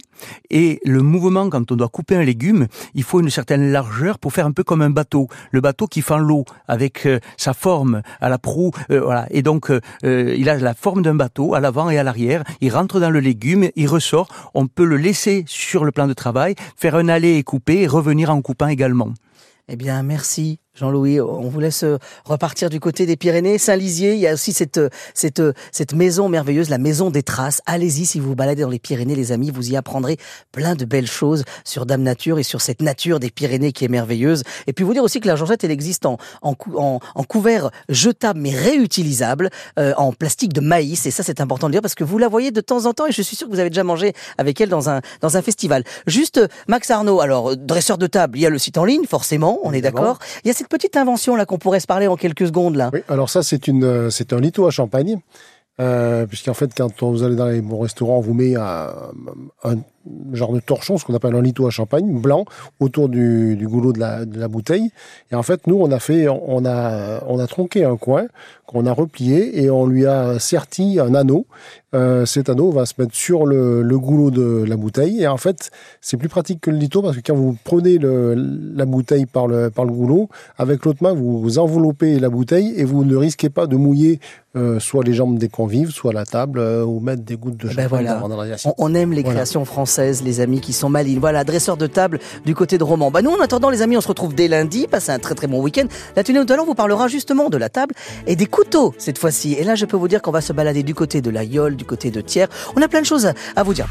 et 0.49 0.79
le 0.83 1.01
mouvement, 1.01 1.49
quand 1.49 1.71
on 1.71 1.75
doit 1.75 1.89
couper 1.89 2.15
un 2.15 2.23
légume, 2.23 2.67
il 2.95 3.03
faut 3.03 3.19
une 3.19 3.29
certaine 3.29 3.71
largeur 3.71 4.19
pour 4.19 4.33
faire 4.33 4.45
un 4.45 4.51
peu 4.51 4.63
comme 4.63 4.81
un 4.81 4.89
bateau. 4.89 5.27
Le 5.51 5.61
bateau 5.61 5.87
qui 5.87 6.01
fend 6.01 6.17
l'eau 6.17 6.45
avec 6.67 7.05
euh, 7.05 7.19
sa 7.37 7.53
forme 7.53 8.01
à 8.19 8.29
la 8.29 8.37
proue 8.37 8.71
voilà. 8.89 9.27
Et 9.31 9.41
donc, 9.41 9.69
euh, 9.69 9.81
euh, 10.03 10.35
il 10.37 10.49
a 10.49 10.57
la 10.57 10.73
forme 10.73 11.01
d'un 11.01 11.15
bateau 11.15 11.53
à 11.53 11.59
l'avant 11.59 11.89
et 11.89 11.97
à 11.97 12.03
l'arrière. 12.03 12.43
Il 12.61 12.73
rentre 12.73 12.99
dans 12.99 13.09
le 13.09 13.19
légume, 13.19 13.69
il 13.75 13.87
ressort. 13.87 14.27
On 14.53 14.67
peut 14.67 14.85
le 14.85 14.97
laisser 14.97 15.43
sur 15.47 15.83
le 15.83 15.91
plan 15.91 16.07
de 16.07 16.13
travail, 16.13 16.55
faire 16.77 16.95
un 16.95 17.09
aller 17.09 17.35
et 17.35 17.43
couper 17.43 17.81
et 17.81 17.87
revenir 17.87 18.29
en 18.29 18.41
coupant 18.41 18.67
également. 18.67 19.13
Eh 19.67 19.75
bien, 19.75 20.03
merci 20.03 20.60
Jean-Louis, 20.81 21.21
on 21.21 21.47
vous 21.47 21.59
laisse 21.59 21.83
euh, 21.83 21.99
repartir 22.25 22.71
du 22.71 22.79
côté 22.79 23.05
des 23.05 23.15
Pyrénées. 23.15 23.59
Saint-Lizier, 23.59 24.15
il 24.15 24.19
y 24.19 24.27
a 24.27 24.33
aussi 24.33 24.51
cette, 24.51 24.79
euh, 24.79 24.89
cette, 25.13 25.39
euh, 25.39 25.53
cette 25.71 25.93
maison 25.93 26.27
merveilleuse, 26.27 26.69
la 26.69 26.79
maison 26.79 27.11
des 27.11 27.21
traces. 27.21 27.61
Allez-y 27.67 28.07
si 28.07 28.19
vous 28.19 28.29
vous 28.29 28.35
baladez 28.35 28.63
dans 28.63 28.69
les 28.69 28.79
Pyrénées, 28.79 29.13
les 29.13 29.31
amis, 29.31 29.51
vous 29.51 29.69
y 29.69 29.77
apprendrez 29.77 30.17
plein 30.51 30.73
de 30.73 30.83
belles 30.83 31.05
choses 31.05 31.43
sur 31.65 31.85
Dame 31.85 32.01
Nature 32.01 32.39
et 32.39 32.43
sur 32.43 32.61
cette 32.61 32.81
nature 32.81 33.19
des 33.19 33.29
Pyrénées 33.29 33.73
qui 33.73 33.85
est 33.85 33.89
merveilleuse. 33.89 34.41
Et 34.65 34.73
puis 34.73 34.83
vous 34.83 34.93
dire 34.93 35.03
aussi 35.03 35.19
que 35.19 35.27
la 35.27 35.35
georgette, 35.35 35.63
elle 35.63 35.69
existe 35.69 36.07
en, 36.07 36.17
en, 36.41 36.55
en, 36.73 37.23
couvert 37.25 37.69
jetable 37.87 38.39
mais 38.39 38.55
réutilisable, 38.55 39.51
en 39.77 40.13
plastique 40.13 40.51
de 40.51 40.61
maïs. 40.61 41.05
Et 41.05 41.11
ça, 41.11 41.21
c'est 41.21 41.41
important 41.41 41.67
de 41.67 41.73
dire 41.73 41.81
parce 41.83 41.93
que 41.93 42.03
vous 42.03 42.17
la 42.17 42.27
voyez 42.27 42.49
de 42.49 42.61
temps 42.61 42.87
en 42.87 42.93
temps 42.93 43.05
et 43.05 43.11
je 43.11 43.21
suis 43.21 43.35
sûr 43.35 43.47
que 43.47 43.53
vous 43.53 43.59
avez 43.59 43.69
déjà 43.69 43.83
mangé 43.83 44.13
avec 44.39 44.59
elle 44.59 44.69
dans 44.69 44.89
un, 44.89 45.01
dans 45.21 45.37
un 45.37 45.43
festival. 45.43 45.83
Juste, 46.07 46.41
Max 46.67 46.89
Arnaud, 46.89 47.21
alors, 47.21 47.55
dresseur 47.55 47.99
de 47.99 48.07
table, 48.07 48.39
il 48.39 48.41
y 48.41 48.47
a 48.47 48.49
le 48.49 48.57
site 48.57 48.79
en 48.79 48.85
ligne, 48.85 49.05
forcément, 49.05 49.59
on 49.61 49.73
est 49.73 49.81
d'accord. 49.81 50.17
Il 50.43 50.47
y 50.47 50.51
a 50.51 50.53
cette 50.55 50.70
petite 50.71 50.97
invention 50.97 51.35
là 51.35 51.45
qu'on 51.45 51.59
pourrait 51.59 51.79
se 51.79 51.87
parler 51.87 52.07
en 52.07 52.15
quelques 52.15 52.47
secondes 52.47 52.75
là. 52.75 52.89
Oui, 52.91 53.01
alors 53.07 53.29
ça 53.29 53.43
c'est 53.43 53.67
une 53.67 53.83
euh, 53.83 54.09
c'est 54.09 54.33
un 54.33 54.39
lito 54.39 54.65
à 54.65 54.71
champagne. 54.71 55.19
Euh, 55.79 56.27
puisqu'en 56.27 56.53
fait, 56.53 56.71
quand 56.75 57.01
vous 57.01 57.23
allez 57.23 57.35
dans 57.35 57.47
les 57.47 57.61
bons 57.61 57.79
restaurants, 57.79 58.17
on 58.17 58.21
vous 58.21 58.33
met 58.33 58.55
un, 58.55 58.93
un, 59.63 59.77
genre 60.33 60.53
de 60.53 60.59
torchon, 60.59 60.97
ce 60.97 61.05
qu'on 61.05 61.13
appelle 61.13 61.35
un 61.35 61.41
lito 61.41 61.67
à 61.67 61.69
champagne, 61.69 62.19
blanc, 62.19 62.45
autour 62.79 63.09
du, 63.09 63.55
du 63.55 63.67
goulot 63.67 63.93
de 63.93 63.99
la, 63.99 64.25
de 64.25 64.39
la, 64.39 64.47
bouteille. 64.47 64.91
Et 65.31 65.35
en 65.35 65.43
fait, 65.43 65.67
nous, 65.67 65.75
on 65.79 65.91
a 65.91 65.99
fait, 65.99 66.27
on 66.27 66.65
a, 66.65 67.23
on 67.27 67.39
a 67.39 67.47
tronqué 67.47 67.83
un 67.83 67.97
coin 67.97 68.27
qu'on 68.71 68.85
a 68.85 68.93
replié 68.93 69.61
et 69.61 69.69
on 69.69 69.85
lui 69.85 70.05
a 70.05 70.39
serti 70.39 70.99
un 70.99 71.13
anneau. 71.13 71.45
Euh, 71.93 72.25
cet 72.25 72.47
anneau 72.47 72.71
va 72.71 72.85
se 72.85 72.93
mettre 72.97 73.13
sur 73.13 73.45
le, 73.45 73.81
le, 73.81 73.99
goulot 73.99 74.31
de 74.31 74.63
la 74.65 74.77
bouteille. 74.77 75.23
Et 75.23 75.27
en 75.27 75.35
fait, 75.35 75.71
c'est 75.99 76.15
plus 76.15 76.29
pratique 76.29 76.61
que 76.61 76.71
le 76.71 76.77
lito 76.77 77.01
parce 77.01 77.17
que 77.17 77.21
quand 77.21 77.35
vous 77.35 77.57
prenez 77.65 77.97
le, 77.97 78.33
la 78.33 78.85
bouteille 78.85 79.25
par 79.25 79.47
le, 79.47 79.69
par 79.69 79.83
le 79.83 79.91
goulot, 79.91 80.29
avec 80.57 80.85
l'autre 80.85 81.03
main, 81.03 81.13
vous, 81.13 81.59
enveloppez 81.59 82.17
la 82.19 82.29
bouteille 82.29 82.73
et 82.77 82.85
vous 82.85 83.03
ne 83.03 83.15
risquez 83.17 83.49
pas 83.49 83.67
de 83.67 83.75
mouiller 83.75 84.21
euh, 84.55 84.79
soit 84.79 85.03
les 85.03 85.13
jambes 85.13 85.37
des 85.37 85.49
convives, 85.49 85.91
soit 85.91 86.13
la 86.13 86.25
table, 86.25 86.59
euh, 86.59 86.83
ou 86.83 87.01
mettre 87.01 87.23
des 87.23 87.35
gouttes 87.35 87.57
de 87.57 87.69
eh 87.71 87.75
ben 87.75 87.83
champagne 87.83 88.05
ben 88.05 88.27
voilà. 88.27 88.55
on, 88.65 88.73
on, 88.77 88.93
aime 88.93 89.11
les 89.11 89.23
créations 89.23 89.65
françaises 89.65 89.90
les 89.97 90.39
amis, 90.39 90.61
qui 90.61 90.73
sont 90.73 90.89
malines. 90.89 91.19
Voilà, 91.19 91.43
dresseur 91.43 91.77
de 91.77 91.87
table 91.87 92.19
du 92.45 92.55
côté 92.55 92.77
de 92.77 92.83
Roman. 92.83 93.11
Bah 93.11 93.21
nous, 93.21 93.31
en 93.31 93.39
attendant, 93.39 93.69
les 93.69 93.81
amis, 93.81 93.97
on 93.97 94.01
se 94.01 94.07
retrouve 94.07 94.33
dès 94.33 94.47
lundi. 94.47 94.87
Passez 94.87 95.11
un 95.11 95.19
très 95.19 95.35
très 95.35 95.47
bon 95.47 95.61
week-end. 95.61 95.85
La 96.15 96.23
tenue 96.23 96.43
de 96.45 96.53
vous 96.65 96.75
parlera 96.75 97.07
justement 97.07 97.49
de 97.49 97.57
la 97.57 97.69
table 97.69 97.95
et 98.27 98.35
des 98.35 98.45
couteaux 98.45 98.93
cette 98.97 99.17
fois-ci. 99.17 99.53
Et 99.53 99.63
là, 99.63 99.75
je 99.75 99.85
peux 99.85 99.97
vous 99.97 100.07
dire 100.07 100.21
qu'on 100.21 100.31
va 100.31 100.41
se 100.41 100.53
balader 100.53 100.83
du 100.83 100.93
côté 100.93 101.21
de 101.21 101.29
la 101.29 101.43
Yole, 101.43 101.75
du 101.75 101.85
côté 101.85 102.11
de 102.11 102.21
Thiers. 102.21 102.47
On 102.75 102.81
a 102.81 102.87
plein 102.87 103.01
de 103.01 103.05
choses 103.05 103.31
à 103.55 103.63
vous 103.63 103.73
dire. 103.73 103.87